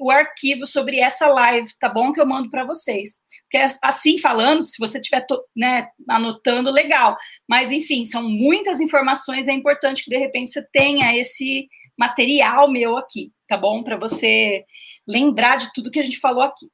o 0.00 0.10
arquivo 0.10 0.64
sobre 0.64 0.98
essa 0.98 1.28
live, 1.28 1.68
tá 1.78 1.86
bom? 1.86 2.10
Que 2.10 2.20
eu 2.20 2.26
mando 2.26 2.48
para 2.48 2.64
vocês. 2.64 3.18
Porque 3.42 3.58
assim 3.82 4.16
falando, 4.16 4.62
se 4.62 4.78
você 4.78 4.98
estiver 4.98 5.26
né, 5.54 5.88
anotando, 6.08 6.70
legal. 6.70 7.18
Mas, 7.46 7.70
enfim, 7.70 8.06
são 8.06 8.22
muitas 8.22 8.80
informações, 8.80 9.46
é 9.46 9.52
importante 9.52 10.02
que 10.02 10.10
de 10.10 10.16
repente 10.16 10.50
você 10.50 10.66
tenha 10.72 11.14
esse 11.18 11.68
material 11.98 12.70
meu 12.70 12.96
aqui, 12.96 13.30
tá 13.46 13.58
bom? 13.58 13.82
Para 13.82 13.98
você 13.98 14.64
lembrar 15.06 15.56
de 15.56 15.70
tudo 15.74 15.90
que 15.90 16.00
a 16.00 16.02
gente 16.02 16.18
falou 16.18 16.42
aqui. 16.42 16.66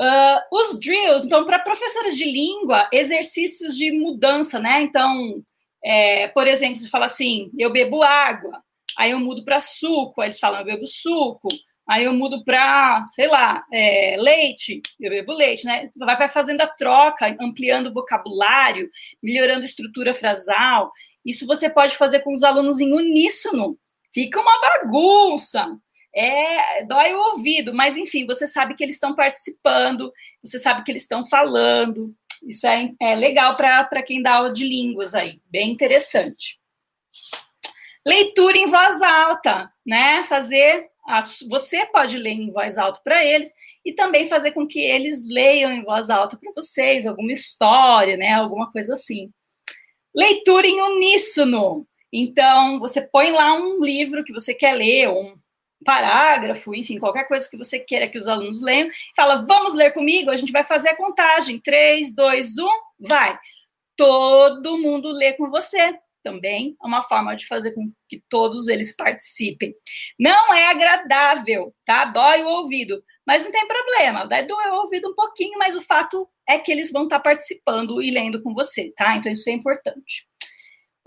Uh, 0.00 0.40
os 0.52 0.78
drills, 0.78 1.26
então, 1.26 1.44
para 1.44 1.58
professores 1.58 2.16
de 2.16 2.24
língua, 2.24 2.88
exercícios 2.92 3.76
de 3.76 3.90
mudança, 3.90 4.60
né? 4.60 4.80
Então, 4.82 5.42
é, 5.82 6.28
por 6.28 6.46
exemplo, 6.46 6.78
você 6.78 6.88
fala 6.88 7.06
assim: 7.06 7.50
eu 7.58 7.72
bebo 7.72 8.02
água, 8.02 8.62
aí 8.96 9.10
eu 9.10 9.18
mudo 9.18 9.44
para 9.44 9.60
suco, 9.60 10.20
aí 10.20 10.28
eles 10.28 10.38
falam: 10.38 10.60
eu 10.60 10.66
bebo 10.66 10.86
suco 10.86 11.48
aí 11.88 12.04
eu 12.04 12.12
mudo 12.12 12.44
para, 12.44 13.04
sei 13.06 13.28
lá, 13.28 13.64
é, 13.72 14.16
leite, 14.18 14.82
eu 15.00 15.10
bebo 15.10 15.32
leite, 15.32 15.64
né? 15.64 15.90
Vai, 15.96 16.16
vai 16.18 16.28
fazendo 16.28 16.60
a 16.60 16.66
troca, 16.66 17.34
ampliando 17.40 17.86
o 17.86 17.94
vocabulário, 17.94 18.90
melhorando 19.22 19.62
a 19.62 19.64
estrutura 19.64 20.12
frasal. 20.12 20.92
Isso 21.24 21.46
você 21.46 21.70
pode 21.70 21.96
fazer 21.96 22.20
com 22.20 22.32
os 22.32 22.44
alunos 22.44 22.78
em 22.78 22.92
uníssono. 22.92 23.78
Fica 24.12 24.38
uma 24.38 24.60
bagunça. 24.60 25.66
É, 26.14 26.84
dói 26.84 27.14
o 27.14 27.32
ouvido, 27.32 27.72
mas 27.74 27.96
enfim, 27.96 28.26
você 28.26 28.46
sabe 28.46 28.74
que 28.74 28.82
eles 28.82 28.96
estão 28.96 29.14
participando, 29.14 30.12
você 30.42 30.58
sabe 30.58 30.82
que 30.82 30.90
eles 30.90 31.02
estão 31.02 31.24
falando. 31.24 32.14
Isso 32.42 32.66
é, 32.66 32.90
é 33.00 33.14
legal 33.14 33.56
para 33.56 34.02
quem 34.02 34.22
dá 34.22 34.34
aula 34.34 34.52
de 34.52 34.66
línguas 34.66 35.14
aí, 35.14 35.40
bem 35.50 35.70
interessante. 35.70 36.58
Leitura 38.06 38.56
em 38.56 38.66
voz 38.66 39.02
alta, 39.02 39.70
né? 39.84 40.24
Fazer 40.24 40.88
você 41.48 41.86
pode 41.86 42.18
ler 42.18 42.32
em 42.32 42.50
voz 42.50 42.76
alta 42.76 43.00
para 43.02 43.24
eles 43.24 43.52
e 43.84 43.92
também 43.94 44.26
fazer 44.26 44.52
com 44.52 44.66
que 44.66 44.78
eles 44.78 45.26
leiam 45.26 45.72
em 45.72 45.82
voz 45.82 46.10
alta 46.10 46.36
para 46.36 46.52
vocês 46.52 47.06
alguma 47.06 47.32
história, 47.32 48.16
né? 48.16 48.34
Alguma 48.34 48.70
coisa 48.70 48.92
assim. 48.92 49.30
Leitura 50.14 50.66
em 50.66 50.80
uníssono. 50.80 51.86
Então, 52.12 52.78
você 52.78 53.00
põe 53.00 53.32
lá 53.32 53.54
um 53.54 53.82
livro 53.82 54.22
que 54.22 54.32
você 54.32 54.52
quer 54.52 54.74
ler, 54.74 55.08
um 55.08 55.34
parágrafo, 55.84 56.74
enfim, 56.74 56.98
qualquer 56.98 57.24
coisa 57.26 57.48
que 57.48 57.56
você 57.56 57.78
queira 57.78 58.08
que 58.08 58.18
os 58.18 58.28
alunos 58.28 58.62
leiam, 58.62 58.88
fala: 59.16 59.44
"Vamos 59.46 59.74
ler 59.74 59.92
comigo, 59.92 60.30
a 60.30 60.36
gente 60.36 60.52
vai 60.52 60.64
fazer 60.64 60.90
a 60.90 60.96
contagem. 60.96 61.60
3 61.60 62.14
2 62.14 62.58
1, 62.58 62.68
vai". 63.00 63.38
Todo 63.96 64.78
mundo 64.78 65.10
lê 65.12 65.34
com 65.34 65.50
você 65.50 65.98
também 66.22 66.76
é 66.82 66.86
uma 66.86 67.02
forma 67.02 67.34
de 67.36 67.46
fazer 67.46 67.72
com 67.72 67.90
que 68.08 68.22
todos 68.28 68.68
eles 68.68 68.94
participem. 68.94 69.74
Não 70.18 70.54
é 70.54 70.66
agradável, 70.68 71.74
tá? 71.86 72.04
Dói 72.06 72.42
o 72.42 72.48
ouvido, 72.48 73.02
mas 73.26 73.44
não 73.44 73.50
tem 73.52 73.66
problema. 73.66 74.26
Dói 74.26 74.70
o 74.70 74.74
ouvido 74.82 75.08
um 75.10 75.14
pouquinho, 75.14 75.58
mas 75.58 75.74
o 75.74 75.80
fato 75.80 76.28
é 76.48 76.58
que 76.58 76.70
eles 76.72 76.92
vão 76.92 77.04
estar 77.04 77.20
participando 77.20 78.02
e 78.02 78.10
lendo 78.10 78.42
com 78.42 78.54
você, 78.54 78.92
tá? 78.96 79.16
Então 79.16 79.32
isso 79.32 79.48
é 79.48 79.52
importante. 79.54 80.27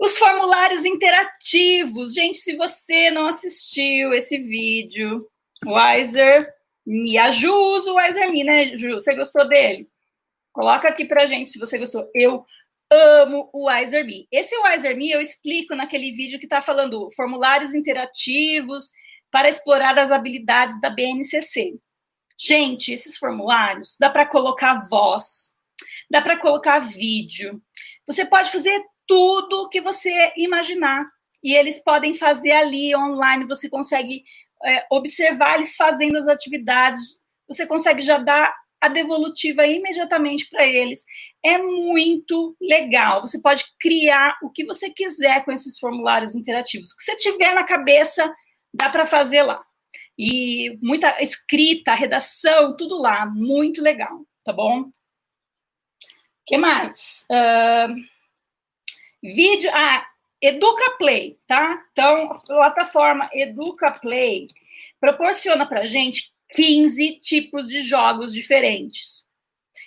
Os 0.02 0.18
formulários 0.18 0.84
interativos. 0.84 2.12
Gente, 2.12 2.38
se 2.38 2.56
você 2.56 3.08
não 3.12 3.28
assistiu 3.28 4.12
esse 4.12 4.36
vídeo, 4.36 5.28
Wiser 5.64 6.52
Me, 6.84 7.16
a 7.16 7.30
Ju 7.30 7.54
usa 7.54 7.92
o 7.92 7.94
Wiser 7.94 8.28
Me, 8.28 8.42
né, 8.42 8.66
Ju? 8.76 8.96
Você 8.96 9.14
gostou 9.14 9.46
dele? 9.46 9.88
Coloca 10.52 10.88
aqui 10.88 11.04
pra 11.04 11.24
gente 11.24 11.50
se 11.50 11.58
você 11.60 11.78
gostou. 11.78 12.10
Eu 12.16 12.44
amo 12.90 13.48
o 13.52 13.68
WiserMe. 13.70 14.26
Esse 14.32 14.58
WiserMe 14.58 15.08
eu 15.12 15.20
explico 15.20 15.76
naquele 15.76 16.10
vídeo 16.10 16.40
que 16.40 16.46
está 16.46 16.60
falando 16.60 17.08
formulários 17.12 17.72
interativos 17.72 18.90
para 19.30 19.48
explorar 19.48 19.96
as 20.00 20.10
habilidades 20.10 20.80
da 20.80 20.90
BNCC. 20.90 21.78
Gente, 22.36 22.92
esses 22.92 23.16
formulários 23.16 23.96
dá 24.00 24.10
para 24.10 24.26
colocar 24.26 24.80
voz, 24.88 25.52
dá 26.10 26.20
para 26.20 26.36
colocar 26.36 26.80
vídeo. 26.80 27.62
Você 28.04 28.24
pode 28.24 28.50
fazer 28.50 28.84
tudo 29.06 29.68
que 29.68 29.80
você 29.80 30.32
imaginar. 30.36 31.06
E 31.42 31.54
eles 31.54 31.82
podem 31.82 32.14
fazer 32.14 32.52
ali 32.52 32.94
online, 32.94 33.46
você 33.46 33.68
consegue 33.68 34.24
é, 34.64 34.86
observar 34.90 35.56
eles 35.56 35.74
fazendo 35.74 36.16
as 36.16 36.28
atividades, 36.28 37.20
você 37.48 37.66
consegue 37.66 38.00
já 38.00 38.18
dar 38.18 38.54
a 38.80 38.88
devolutiva 38.88 39.64
imediatamente 39.64 40.48
para 40.48 40.66
eles. 40.66 41.04
É 41.44 41.56
muito 41.56 42.56
legal. 42.60 43.20
Você 43.20 43.40
pode 43.40 43.64
criar 43.78 44.36
o 44.42 44.50
que 44.50 44.64
você 44.64 44.90
quiser 44.90 45.44
com 45.44 45.52
esses 45.52 45.78
formulários 45.78 46.34
interativos. 46.34 46.90
O 46.90 46.96
que 46.96 47.04
você 47.04 47.16
tiver 47.16 47.54
na 47.54 47.62
cabeça, 47.62 48.32
dá 48.74 48.88
para 48.88 49.06
fazer 49.06 49.42
lá. 49.42 49.62
E 50.18 50.78
muita 50.82 51.22
escrita, 51.22 51.94
redação, 51.94 52.76
tudo 52.76 52.98
lá. 53.00 53.24
Muito 53.26 53.80
legal, 53.80 54.26
tá 54.44 54.52
bom? 54.52 54.80
O 54.80 54.90
que 56.44 56.58
mais? 56.58 57.24
Uh, 57.30 57.94
vídeo. 59.22 59.70
Ah, 59.72 60.06
Educa 60.40 60.96
Play, 60.98 61.38
tá? 61.46 61.84
Então, 61.92 62.32
a 62.32 62.38
plataforma 62.40 63.30
Educa 63.32 63.92
Play 63.92 64.48
proporciona 65.00 65.64
para 65.66 65.86
gente 65.86 66.32
15 66.52 67.20
tipos 67.20 67.68
de 67.68 67.80
jogos 67.80 68.32
diferentes. 68.32 69.24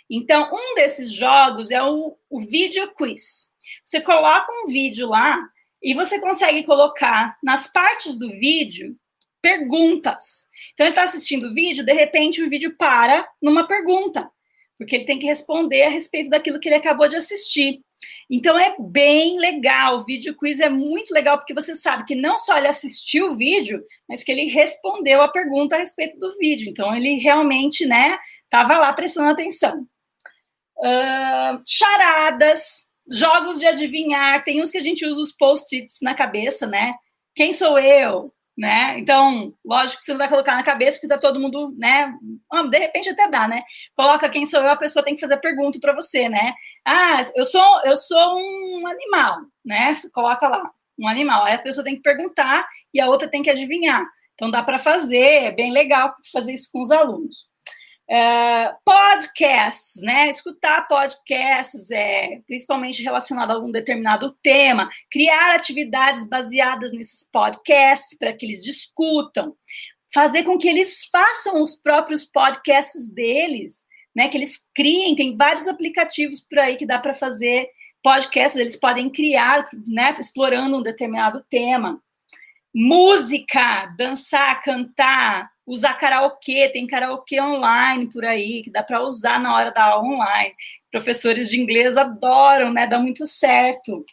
Então, 0.10 0.50
um 0.54 0.76
desses 0.76 1.12
jogos 1.12 1.72
é 1.72 1.84
o, 1.84 2.18
o 2.30 2.40
vídeo 2.40 2.92
quiz. 2.96 3.52
Você 3.84 4.00
coloca 4.00 4.48
um 4.52 4.68
vídeo 4.68 5.08
lá 5.08 5.38
e 5.82 5.94
você 5.94 6.20
consegue 6.20 6.64
colocar 6.64 7.38
nas 7.44 7.68
partes 7.68 8.18
do 8.18 8.30
vídeo 8.30 8.96
perguntas. 9.42 10.46
Então, 10.74 10.86
ele 10.86 10.92
está 10.92 11.04
assistindo 11.04 11.48
o 11.48 11.54
vídeo, 11.54 11.84
de 11.84 11.94
repente 11.94 12.42
o 12.42 12.50
vídeo 12.50 12.76
para 12.78 13.28
numa 13.42 13.68
pergunta, 13.68 14.30
porque 14.78 14.96
ele 14.96 15.06
tem 15.06 15.20
que 15.20 15.28
responder 15.28 15.84
a 15.84 15.90
respeito 15.90 16.30
daquilo 16.30 16.60
que 16.60 16.68
ele 16.70 16.76
acabou 16.76 17.08
de 17.08 17.16
assistir. 17.16 17.82
Então 18.30 18.58
é 18.58 18.76
bem 18.80 19.40
legal, 19.40 19.98
o 19.98 20.06
vídeo 20.06 20.36
quiz 20.36 20.60
é 20.60 20.70
muito 20.70 21.14
legal 21.14 21.38
porque 21.38 21.54
você 21.54 21.76
sabe 21.76 22.06
que 22.06 22.16
não 22.16 22.38
só 22.38 22.58
ele 22.58 22.68
assistiu 22.68 23.32
o 23.32 23.36
vídeo, 23.36 23.84
mas 24.08 24.24
que 24.24 24.32
ele 24.32 24.46
respondeu 24.46 25.22
a 25.22 25.28
pergunta 25.28 25.76
a 25.76 25.80
respeito 25.80 26.18
do 26.20 26.38
vídeo. 26.38 26.70
Então 26.70 26.96
ele 26.96 27.16
realmente, 27.16 27.86
né, 27.86 28.18
estava 28.44 28.78
lá 28.78 28.92
prestando 28.94 29.30
atenção. 29.30 29.88
Uh, 30.78 31.62
charadas, 31.66 32.86
jogos 33.10 33.60
de 33.60 33.66
adivinhar, 33.66 34.44
tem 34.44 34.62
uns 34.62 34.72
que 34.72 34.78
a 34.78 34.82
gente 34.82 35.06
usa 35.06 35.22
os 35.22 35.32
post-its 35.32 36.00
na 36.02 36.14
cabeça, 36.14 36.68
né? 36.68 36.94
Quem 37.34 37.54
sou 37.54 37.80
eu? 37.80 38.35
Né? 38.58 38.98
Então, 39.00 39.54
lógico 39.66 40.00
que 40.00 40.06
você 40.06 40.12
não 40.12 40.18
vai 40.20 40.30
colocar 40.30 40.56
na 40.56 40.64
cabeça 40.64 41.00
que 41.00 41.08
tá 41.08 41.18
todo 41.18 41.40
mundo, 41.40 41.74
né? 41.78 42.14
Ah, 42.52 42.64
de 42.64 42.78
repente 42.78 43.10
até 43.10 43.28
dá, 43.30 43.48
né? 43.48 43.62
Coloca 43.96 44.30
quem 44.30 44.46
sou 44.46 44.62
eu, 44.62 44.70
a 44.70 44.78
pessoa 44.78 45.04
tem 45.04 45.16
que 45.16 45.22
fazer 45.22 45.38
pergunta 45.38 45.80
para 45.80 45.94
você, 45.94 46.30
né? 46.30 46.54
Ah, 46.86 47.22
eu 47.36 47.44
sou 47.44 47.82
eu 47.84 47.98
sou 47.98 48.38
um 48.38 48.88
animal, 48.88 49.42
né? 49.64 49.94
Você 49.96 50.10
coloca 50.10 50.48
lá 50.48 50.72
um 51.00 51.08
animal, 51.08 51.46
aí 51.46 51.56
a 51.56 51.60
pessoa 51.60 51.84
tem 51.84 51.96
que 51.96 52.02
perguntar 52.02 52.66
e 52.94 53.02
a 53.02 53.08
outra 53.08 53.30
tem 53.30 53.44
que 53.44 53.50
adivinhar. 53.50 54.06
Então 54.36 54.50
dá 54.52 54.64
para 54.64 54.80
fazer, 54.80 55.46
é 55.46 55.52
bem 55.52 55.72
legal 55.72 56.14
fazer 56.32 56.54
isso 56.54 56.70
com 56.72 56.82
os 56.82 56.92
alunos. 56.92 57.48
Uh, 58.08 58.76
podcasts, 58.86 60.00
né? 60.04 60.30
Escutar 60.30 60.88
podcasts, 60.88 61.90
é, 61.90 62.38
principalmente 62.46 63.02
relacionado 63.02 63.50
a 63.50 63.54
algum 63.56 63.72
determinado 63.72 64.32
tema, 64.44 64.90
criar 65.10 65.56
atividades 65.56 66.28
baseadas 66.30 66.92
nesses 66.92 67.28
podcasts 67.28 68.16
para 68.16 68.32
que 68.32 68.46
eles 68.46 68.64
discutam, 68.64 69.56
fazer 70.14 70.44
com 70.44 70.56
que 70.60 70.70
eles 70.70 71.06
façam 71.06 71.64
os 71.64 71.76
próprios 71.76 72.24
podcasts 72.26 73.12
deles, 73.12 73.86
né? 74.16 74.30
Que 74.30 74.38
eles 74.38 74.64
criem, 74.76 75.16
tem 75.16 75.36
vários 75.36 75.68
aplicativos 75.68 76.40
por 76.42 76.60
aí 76.60 76.76
que 76.76 76.86
dá 76.86 77.00
para 77.00 77.16
fazer 77.16 77.68
podcasts, 78.04 78.60
eles 78.60 78.76
podem 78.76 79.10
criar, 79.10 79.68
né? 79.88 80.16
Explorando 80.20 80.78
um 80.78 80.84
determinado 80.84 81.44
tema. 81.50 82.00
Música, 82.78 83.86
dançar, 83.98 84.62
cantar, 84.62 85.50
usar 85.66 85.94
karaokê, 85.94 86.68
tem 86.68 86.86
karaokê 86.86 87.40
online 87.40 88.12
por 88.12 88.26
aí, 88.26 88.62
que 88.62 88.70
dá 88.70 88.84
para 88.84 89.02
usar 89.02 89.40
na 89.40 89.56
hora 89.56 89.72
da 89.72 89.86
aula 89.86 90.06
online. 90.06 90.54
Professores 90.92 91.50
de 91.50 91.58
inglês 91.58 91.96
adoram, 91.96 92.74
né? 92.74 92.86
Dá 92.86 93.00
muito 93.00 93.26
certo. 93.26 94.04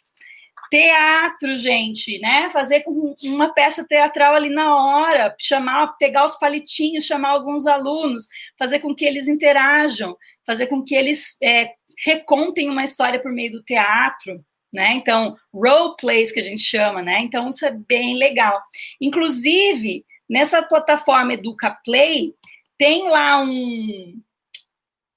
Teatro, 0.71 1.57
gente, 1.57 2.17
né? 2.19 2.49
Fazer 2.51 2.85
uma 3.25 3.53
peça 3.53 3.85
teatral 3.85 4.33
ali 4.33 4.49
na 4.49 4.73
hora, 4.73 5.35
chamar, 5.37 5.97
pegar 5.97 6.23
os 6.23 6.37
palitinhos, 6.37 7.03
chamar 7.03 7.31
alguns 7.31 7.67
alunos, 7.67 8.27
fazer 8.57 8.79
com 8.79 8.95
que 8.95 9.03
eles 9.03 9.27
interajam, 9.27 10.15
fazer 10.45 10.67
com 10.67 10.81
que 10.81 10.95
eles 10.95 11.35
é, 11.43 11.69
recontem 12.05 12.69
uma 12.69 12.85
história 12.85 13.21
por 13.21 13.33
meio 13.33 13.51
do 13.51 13.63
teatro, 13.63 14.41
né? 14.73 14.93
Então, 14.93 15.37
role 15.53 15.95
plays 15.99 16.31
que 16.31 16.39
a 16.39 16.43
gente 16.43 16.61
chama, 16.61 17.01
né? 17.01 17.19
Então, 17.21 17.49
isso 17.49 17.65
é 17.65 17.71
bem 17.71 18.17
legal. 18.17 18.59
Inclusive, 18.99 20.03
nessa 20.27 20.63
plataforma 20.63 21.33
Educa 21.33 21.77
Play, 21.85 22.33
tem 22.77 23.09
lá 23.09 23.39
um, 23.41 24.19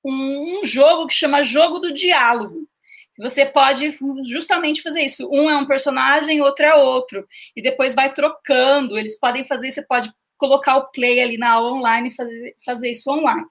um, 0.05 0.61
um 0.61 0.65
jogo 0.65 1.07
que 1.07 1.15
chama 1.15 1.43
Jogo 1.43 1.79
do 1.79 1.93
Diálogo. 1.93 2.69
Você 3.19 3.47
pode 3.47 3.99
justamente 4.25 4.83
fazer 4.83 5.01
isso. 5.01 5.27
Um 5.33 5.49
é 5.49 5.57
um 5.57 5.67
personagem, 5.67 6.43
outro 6.43 6.67
é 6.67 6.75
outro. 6.75 7.27
E 7.57 7.63
depois 7.63 7.95
vai 7.95 8.13
trocando. 8.13 8.99
Eles 8.99 9.19
podem 9.19 9.45
fazer, 9.45 9.71
você 9.71 9.83
pode 9.83 10.13
colocar 10.37 10.77
o 10.77 10.91
play 10.91 11.19
ali 11.21 11.39
na 11.39 11.53
aula 11.53 11.73
online 11.73 12.09
e 12.09 12.15
fazer, 12.15 12.55
fazer 12.63 12.91
isso 12.91 13.11
online. 13.11 13.47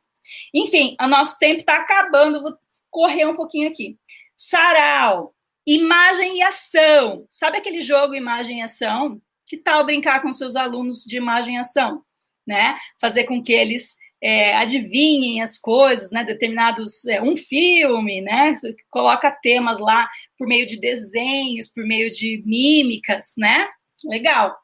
Enfim, 0.54 0.96
o 1.02 1.08
nosso 1.08 1.40
tempo 1.40 1.62
está 1.62 1.80
acabando. 1.80 2.44
Vou 2.44 2.56
correr 2.92 3.26
um 3.26 3.36
pouquinho 3.36 3.68
aqui. 3.68 3.98
Sarau, 4.38 5.35
imagem 5.66 6.38
e 6.38 6.42
ação. 6.44 7.26
Sabe 7.30 7.58
aquele 7.58 7.82
jogo 7.82 8.16
imagem 8.16 8.60
e 8.60 8.64
ação? 8.64 9.22
Que 9.46 9.58
tal 9.58 9.86
brincar 9.86 10.22
com 10.22 10.34
seus 10.34 10.56
alunos 10.56 11.04
de 11.04 11.18
imagem 11.18 11.56
e 11.56 11.60
ação? 11.60 12.04
Né? 12.46 12.78
Fazer 13.00 13.24
com 13.24 13.42
que 13.42 13.54
eles 13.54 13.98
é, 14.22 14.56
adivinhem 14.56 15.42
as 15.42 15.58
coisas, 15.58 16.12
né? 16.12 16.24
Determinados 16.24 17.06
é, 17.06 17.22
um 17.22 17.36
filme, 17.36 18.22
né? 18.22 18.56
Coloca 18.90 19.30
temas 19.30 19.80
lá 19.80 20.10
por 20.38 20.48
meio 20.48 20.66
de 20.66 20.80
desenhos, 20.80 21.68
por 21.68 21.86
meio 21.86 22.10
de 22.10 22.42
mímicas, 22.46 23.34
né? 23.38 23.68
Legal. 24.04 24.58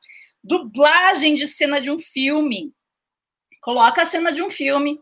Dublagem 0.44 1.36
de 1.36 1.48
cena 1.48 1.80
de 1.80 1.92
um 1.92 2.00
filme. 2.00 2.74
Coloca 3.62 4.02
a 4.02 4.06
cena 4.06 4.32
de 4.32 4.42
um 4.42 4.50
filme 4.50 5.00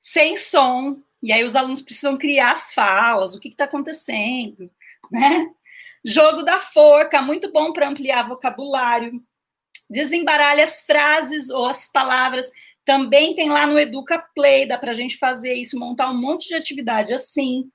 sem 0.00 0.36
som, 0.36 1.02
e 1.24 1.32
aí 1.32 1.42
os 1.42 1.56
alunos 1.56 1.80
precisam 1.80 2.18
criar 2.18 2.52
as 2.52 2.74
falas, 2.74 3.34
o 3.34 3.40
que 3.40 3.48
está 3.48 3.64
acontecendo, 3.64 4.70
né? 5.10 5.48
Jogo 6.04 6.42
da 6.42 6.58
forca, 6.58 7.22
muito 7.22 7.50
bom 7.50 7.72
para 7.72 7.88
ampliar 7.88 8.28
vocabulário. 8.28 9.22
Desembaralha 9.88 10.62
as 10.62 10.82
frases 10.82 11.48
ou 11.48 11.64
as 11.64 11.90
palavras 11.90 12.50
também 12.84 13.34
tem 13.34 13.48
lá 13.48 13.66
no 13.66 13.78
Educa 13.78 14.22
Play, 14.34 14.66
dá 14.66 14.76
para 14.76 14.90
a 14.90 14.94
gente 14.94 15.16
fazer 15.16 15.54
isso, 15.54 15.78
montar 15.78 16.10
um 16.10 16.20
monte 16.20 16.48
de 16.48 16.54
atividade 16.54 17.14
assim. 17.14 17.70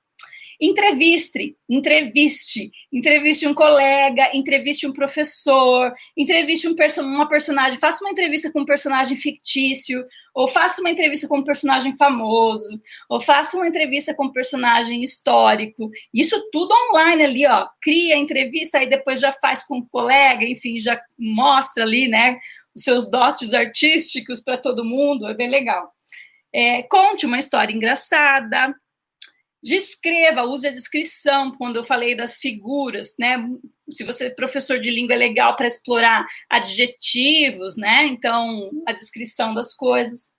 Entreviste, 0.62 1.56
entreviste, 1.66 2.70
entreviste 2.92 3.46
um 3.48 3.54
colega, 3.54 4.30
entreviste 4.34 4.86
um 4.86 4.92
professor, 4.92 5.90
entreviste 6.14 6.68
um 6.68 6.74
perso 6.74 7.00
uma 7.00 7.26
personagem, 7.26 7.78
faça 7.78 8.04
uma 8.04 8.10
entrevista 8.10 8.52
com 8.52 8.60
um 8.60 8.64
personagem 8.66 9.16
fictício, 9.16 10.04
ou 10.34 10.46
faça 10.46 10.82
uma 10.82 10.90
entrevista 10.90 11.26
com 11.26 11.38
um 11.38 11.44
personagem 11.44 11.96
famoso, 11.96 12.78
ou 13.08 13.18
faça 13.18 13.56
uma 13.56 13.66
entrevista 13.66 14.12
com 14.12 14.26
um 14.26 14.32
personagem 14.32 15.02
histórico. 15.02 15.90
Isso 16.12 16.38
tudo 16.52 16.74
online 16.90 17.22
ali, 17.22 17.46
ó. 17.46 17.66
Cria 17.80 18.16
a 18.16 18.18
entrevista, 18.18 18.78
aí 18.78 18.86
depois 18.86 19.18
já 19.18 19.32
faz 19.32 19.62
com 19.62 19.76
o 19.76 19.78
um 19.78 19.86
colega, 19.86 20.44
enfim, 20.44 20.78
já 20.78 21.00
mostra 21.18 21.84
ali, 21.84 22.06
né, 22.06 22.38
os 22.74 22.82
seus 22.82 23.10
dotes 23.10 23.54
artísticos 23.54 24.40
para 24.40 24.58
todo 24.58 24.84
mundo, 24.84 25.26
é 25.26 25.32
bem 25.32 25.48
legal. 25.48 25.90
É, 26.52 26.82
conte 26.82 27.24
uma 27.24 27.38
história 27.38 27.72
engraçada, 27.72 28.74
descreva, 29.62 30.42
use 30.42 30.66
a 30.66 30.72
descrição, 30.72 31.50
quando 31.52 31.76
eu 31.76 31.84
falei 31.84 32.14
das 32.14 32.38
figuras, 32.38 33.14
né? 33.18 33.36
Se 33.90 34.04
você 34.04 34.26
é 34.26 34.30
professor 34.30 34.78
de 34.78 34.90
língua, 34.90 35.14
é 35.14 35.18
legal 35.18 35.56
para 35.56 35.66
explorar 35.66 36.26
adjetivos, 36.48 37.76
né? 37.76 38.06
Então, 38.06 38.70
a 38.86 38.92
descrição 38.92 39.52
das 39.54 39.74
coisas. 39.74 40.32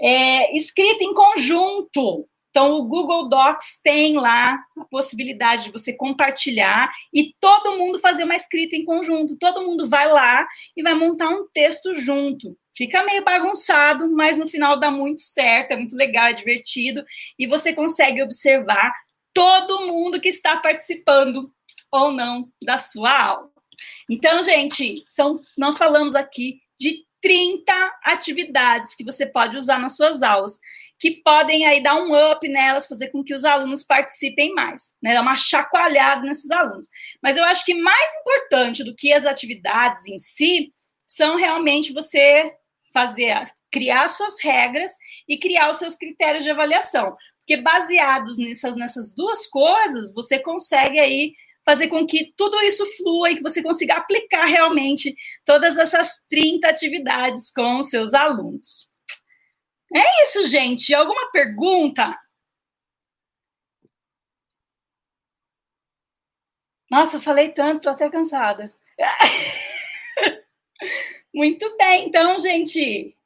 É, 0.00 0.56
escrita 0.56 1.04
em 1.04 1.12
conjunto, 1.12 2.26
então, 2.50 2.74
o 2.74 2.88
Google 2.88 3.28
Docs 3.28 3.80
tem 3.82 4.16
lá 4.16 4.58
a 4.76 4.84
possibilidade 4.90 5.64
de 5.64 5.70
você 5.70 5.92
compartilhar 5.92 6.90
e 7.14 7.32
todo 7.40 7.78
mundo 7.78 8.00
fazer 8.00 8.24
uma 8.24 8.34
escrita 8.34 8.74
em 8.74 8.84
conjunto. 8.84 9.36
Todo 9.36 9.62
mundo 9.62 9.88
vai 9.88 10.10
lá 10.10 10.46
e 10.76 10.82
vai 10.82 10.94
montar 10.94 11.28
um 11.28 11.46
texto 11.54 11.94
junto. 11.94 12.56
Fica 12.76 13.04
meio 13.04 13.24
bagunçado, 13.24 14.10
mas 14.10 14.38
no 14.38 14.48
final 14.48 14.78
dá 14.78 14.90
muito 14.90 15.20
certo, 15.22 15.72
é 15.72 15.76
muito 15.76 15.96
legal, 15.96 16.26
é 16.26 16.32
divertido 16.32 17.04
e 17.38 17.46
você 17.46 17.72
consegue 17.72 18.22
observar 18.22 18.92
todo 19.34 19.86
mundo 19.86 20.20
que 20.20 20.28
está 20.28 20.56
participando 20.56 21.52
ou 21.90 22.12
não 22.12 22.48
da 22.62 22.78
sua 22.78 23.22
aula. 23.22 23.50
Então, 24.08 24.42
gente, 24.42 25.04
são, 25.08 25.40
nós 25.56 25.76
falamos 25.76 26.14
aqui 26.14 26.60
de 26.78 27.04
30 27.20 27.72
atividades 28.04 28.94
que 28.94 29.04
você 29.04 29.26
pode 29.26 29.56
usar 29.56 29.78
nas 29.78 29.96
suas 29.96 30.22
aulas 30.22 30.58
que 31.00 31.22
podem 31.22 31.66
aí 31.66 31.82
dar 31.82 31.94
um 31.94 32.14
up 32.14 32.46
nelas, 32.46 32.86
fazer 32.86 33.08
com 33.08 33.24
que 33.24 33.34
os 33.34 33.44
alunos 33.44 33.82
participem 33.82 34.52
mais, 34.52 34.94
né? 35.02 35.14
Dar 35.14 35.22
uma 35.22 35.34
chacoalhada 35.34 36.22
nesses 36.22 36.50
alunos. 36.50 36.88
Mas 37.22 37.38
eu 37.38 37.44
acho 37.44 37.64
que 37.64 37.74
mais 37.74 38.14
importante 38.20 38.84
do 38.84 38.94
que 38.94 39.10
as 39.10 39.24
atividades 39.24 40.06
em 40.06 40.18
si 40.18 40.74
são 41.08 41.36
realmente 41.36 41.92
você 41.92 42.52
fazer, 42.92 43.50
criar 43.70 44.08
suas 44.08 44.40
regras 44.42 44.92
e 45.28 45.38
criar 45.38 45.70
os 45.70 45.78
seus 45.78 45.94
critérios 45.94 46.44
de 46.44 46.50
avaliação. 46.50 47.16
Porque 47.38 47.62
baseados 47.62 48.38
nessas, 48.38 48.76
nessas 48.76 49.14
duas 49.14 49.46
coisas, 49.46 50.12
você 50.12 50.38
consegue 50.38 50.98
aí 50.98 51.34
fazer 51.64 51.88
com 51.88 52.06
que 52.06 52.32
tudo 52.36 52.60
isso 52.62 52.84
flua 52.96 53.30
e 53.30 53.36
que 53.36 53.42
você 53.42 53.62
consiga 53.62 53.94
aplicar 53.94 54.46
realmente 54.46 55.14
todas 55.44 55.78
essas 55.78 56.22
30 56.28 56.68
atividades 56.68 57.52
com 57.52 57.78
os 57.78 57.90
seus 57.90 58.14
alunos. 58.14 58.88
É 59.94 60.24
isso, 60.24 60.46
gente. 60.46 60.94
Alguma 60.94 61.30
pergunta? 61.32 62.16
Nossa, 66.90 67.20
falei 67.20 67.50
tanto, 67.52 67.82
tô 67.82 67.90
até 67.90 68.08
cansada. 68.10 68.72
Muito 71.34 71.76
bem, 71.76 72.06
então, 72.06 72.38
gente. 72.38 73.16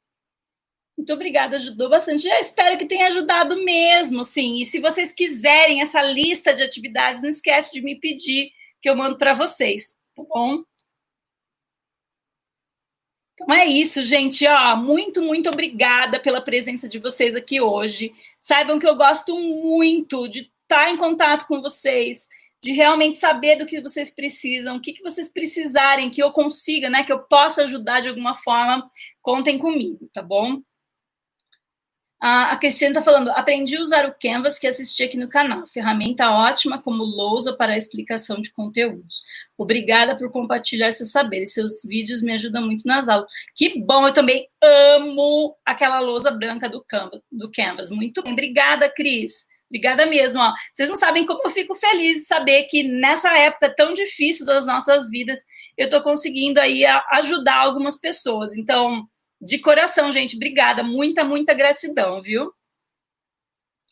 Muito 0.97 1.13
obrigada, 1.13 1.57
ajudou 1.57 1.89
bastante. 1.89 2.27
Eu 2.27 2.39
espero 2.39 2.77
que 2.77 2.85
tenha 2.85 3.07
ajudado 3.07 3.57
mesmo, 3.63 4.23
sim. 4.23 4.61
E 4.61 4.65
se 4.65 4.79
vocês 4.79 5.11
quiserem 5.11 5.81
essa 5.81 6.01
lista 6.01 6.53
de 6.53 6.63
atividades, 6.63 7.21
não 7.21 7.29
esquece 7.29 7.73
de 7.73 7.81
me 7.81 7.99
pedir 7.99 8.51
que 8.81 8.89
eu 8.89 8.95
mando 8.95 9.17
para 9.17 9.33
vocês, 9.33 9.95
tá 10.15 10.23
bom? 10.23 10.63
Então 13.33 13.53
é 13.53 13.65
isso, 13.65 14.01
gente. 14.03 14.47
Ó, 14.47 14.77
muito, 14.77 15.21
muito 15.21 15.49
obrigada 15.49 16.19
pela 16.19 16.39
presença 16.39 16.87
de 16.87 16.97
vocês 16.97 17.35
aqui 17.35 17.59
hoje. 17.59 18.13
Saibam 18.39 18.79
que 18.79 18.87
eu 18.87 18.95
gosto 18.95 19.37
muito 19.37 20.27
de 20.29 20.49
estar 20.63 20.89
em 20.89 20.97
contato 20.97 21.45
com 21.45 21.61
vocês, 21.61 22.29
de 22.65 22.71
realmente 22.71 23.17
saber 23.17 23.57
do 23.57 23.65
que 23.67 23.79
vocês 23.79 24.09
precisam, 24.09 24.77
o 24.77 24.81
que, 24.81 24.93
que 24.93 25.03
vocês 25.03 25.31
precisarem, 25.31 26.09
que 26.09 26.23
eu 26.23 26.31
consiga, 26.31 26.89
né, 26.89 27.03
que 27.03 27.13
eu 27.13 27.19
possa 27.19 27.61
ajudar 27.61 27.99
de 27.99 28.09
alguma 28.09 28.35
forma, 28.35 28.89
contem 29.21 29.59
comigo, 29.59 30.09
tá 30.11 30.23
bom? 30.23 30.59
A 32.19 32.57
Cristiane 32.57 32.93
está 32.93 33.03
falando, 33.03 33.29
aprendi 33.29 33.77
a 33.77 33.81
usar 33.81 34.07
o 34.07 34.15
Canvas 34.19 34.57
que 34.57 34.65
assisti 34.65 35.03
aqui 35.03 35.15
no 35.15 35.29
canal. 35.29 35.67
Ferramenta 35.67 36.27
ótima 36.31 36.81
como 36.81 37.03
lousa 37.03 37.53
para 37.55 37.73
a 37.73 37.77
explicação 37.77 38.41
de 38.41 38.51
conteúdos. 38.51 39.21
Obrigada 39.55 40.17
por 40.17 40.31
compartilhar 40.31 40.91
seus 40.91 41.11
saberes. 41.11 41.53
Seus 41.53 41.83
vídeos 41.83 42.23
me 42.23 42.31
ajudam 42.31 42.65
muito 42.65 42.87
nas 42.87 43.07
aulas. 43.07 43.29
Que 43.53 43.79
bom, 43.79 44.07
eu 44.07 44.13
também 44.13 44.49
amo 44.59 45.55
aquela 45.63 45.99
lousa 45.99 46.31
branca 46.31 46.67
do 46.67 46.83
Canvas. 46.83 47.21
Do 47.31 47.51
Canvas. 47.51 47.91
Muito 47.91 48.23
bem. 48.23 48.31
Obrigada, 48.31 48.89
Cris. 48.89 49.45
Obrigada 49.69 50.05
mesmo. 50.05 50.39
Ó. 50.39 50.53
Vocês 50.73 50.89
não 50.89 50.95
sabem 50.95 51.25
como 51.25 51.41
eu 51.43 51.49
fico 51.49 51.75
feliz 51.75 52.19
de 52.19 52.25
saber 52.25 52.63
que 52.63 52.83
nessa 52.83 53.37
época 53.37 53.73
tão 53.75 53.93
difícil 53.93 54.45
das 54.45 54.65
nossas 54.65 55.09
vidas, 55.09 55.41
eu 55.77 55.85
estou 55.85 56.01
conseguindo 56.01 56.59
aí 56.59 56.85
ajudar 56.85 57.57
algumas 57.57 57.99
pessoas. 57.99 58.55
Então, 58.55 59.07
de 59.41 59.59
coração, 59.59 60.11
gente, 60.11 60.35
obrigada. 60.35 60.83
Muita, 60.83 61.23
muita 61.23 61.53
gratidão, 61.53 62.21
viu? 62.21 62.51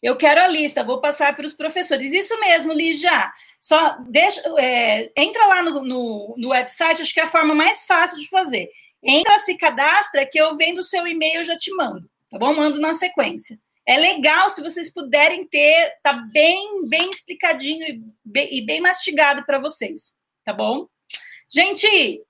Eu 0.01 0.17
quero 0.17 0.41
a 0.41 0.47
lista, 0.47 0.83
vou 0.83 0.99
passar 0.99 1.33
para 1.33 1.45
os 1.45 1.53
professores. 1.53 2.11
Isso 2.11 2.37
mesmo, 2.37 2.73
Lígia. 2.73 3.31
Só 3.57 3.97
deixa, 4.09 4.41
é, 4.59 5.09
entra 5.15 5.45
lá 5.45 5.63
no, 5.63 5.81
no, 5.81 6.35
no, 6.37 6.49
website, 6.49 7.01
acho 7.01 7.13
que 7.13 7.21
é 7.21 7.23
a 7.23 7.27
forma 7.27 7.55
mais 7.55 7.85
fácil 7.85 8.19
de 8.19 8.27
fazer. 8.27 8.69
Entra, 9.01 9.39
se 9.39 9.55
cadastra, 9.55 10.25
que 10.25 10.37
eu 10.37 10.57
vendo 10.57 10.79
o 10.79 10.83
seu 10.83 11.07
e-mail, 11.07 11.35
eu 11.35 11.43
já 11.45 11.55
te 11.55 11.73
mando, 11.73 12.05
tá 12.29 12.37
bom? 12.37 12.53
Mando 12.53 12.81
na 12.81 12.93
sequência. 12.93 13.57
É 13.85 13.97
legal 13.97 14.49
se 14.49 14.61
vocês 14.61 14.91
puderem 14.93 15.45
ter, 15.47 15.93
tá 16.01 16.13
bem, 16.31 16.87
bem 16.87 17.09
explicadinho 17.09 17.85
e 17.85 18.01
bem, 18.23 18.57
e 18.57 18.65
bem 18.65 18.79
mastigado 18.79 19.45
para 19.45 19.59
vocês, 19.59 20.15
tá 20.45 20.53
bom? 20.53 20.87
Gente, 21.49 22.23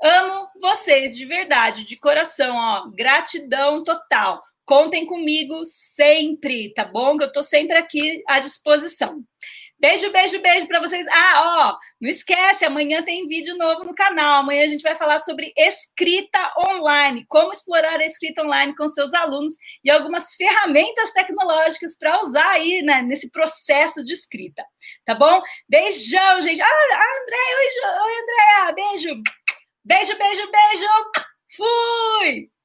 Amo 0.00 0.48
vocês 0.60 1.16
de 1.16 1.24
verdade, 1.24 1.84
de 1.84 1.96
coração, 1.96 2.56
ó. 2.56 2.88
Gratidão 2.90 3.82
total. 3.82 4.42
Contem 4.64 5.04
comigo 5.04 5.64
sempre, 5.64 6.72
tá 6.72 6.84
bom? 6.84 7.16
Que 7.16 7.24
eu 7.24 7.32
tô 7.32 7.42
sempre 7.42 7.76
aqui 7.76 8.22
à 8.28 8.38
disposição. 8.38 9.24
Beijo, 9.80 10.10
beijo, 10.10 10.40
beijo 10.40 10.66
para 10.66 10.80
vocês. 10.80 11.06
Ah, 11.06 11.70
ó, 11.70 11.78
não 12.00 12.10
esquece, 12.10 12.64
amanhã 12.64 13.00
tem 13.04 13.28
vídeo 13.28 13.56
novo 13.56 13.84
no 13.84 13.94
canal. 13.94 14.40
Amanhã 14.40 14.64
a 14.64 14.68
gente 14.68 14.82
vai 14.82 14.96
falar 14.96 15.20
sobre 15.20 15.52
escrita 15.56 16.52
online, 16.68 17.24
como 17.28 17.52
explorar 17.52 18.00
a 18.00 18.04
escrita 18.04 18.42
online 18.42 18.74
com 18.74 18.88
seus 18.88 19.14
alunos 19.14 19.54
e 19.84 19.90
algumas 19.90 20.34
ferramentas 20.34 21.12
tecnológicas 21.12 21.96
para 21.96 22.20
usar 22.22 22.50
aí, 22.50 22.82
né, 22.82 23.02
nesse 23.02 23.30
processo 23.30 24.04
de 24.04 24.14
escrita. 24.14 24.64
Tá 25.04 25.14
bom? 25.14 25.40
Beijão, 25.68 26.40
gente. 26.40 26.60
Ah, 26.60 26.66
André, 27.22 27.36
oi, 27.56 27.68
oi, 28.02 28.12
Andréa, 28.20 28.72
beijo. 28.72 29.22
Beijo, 29.84 30.18
beijo, 30.18 30.50
beijo. 30.50 30.88
Fui! 31.56 32.57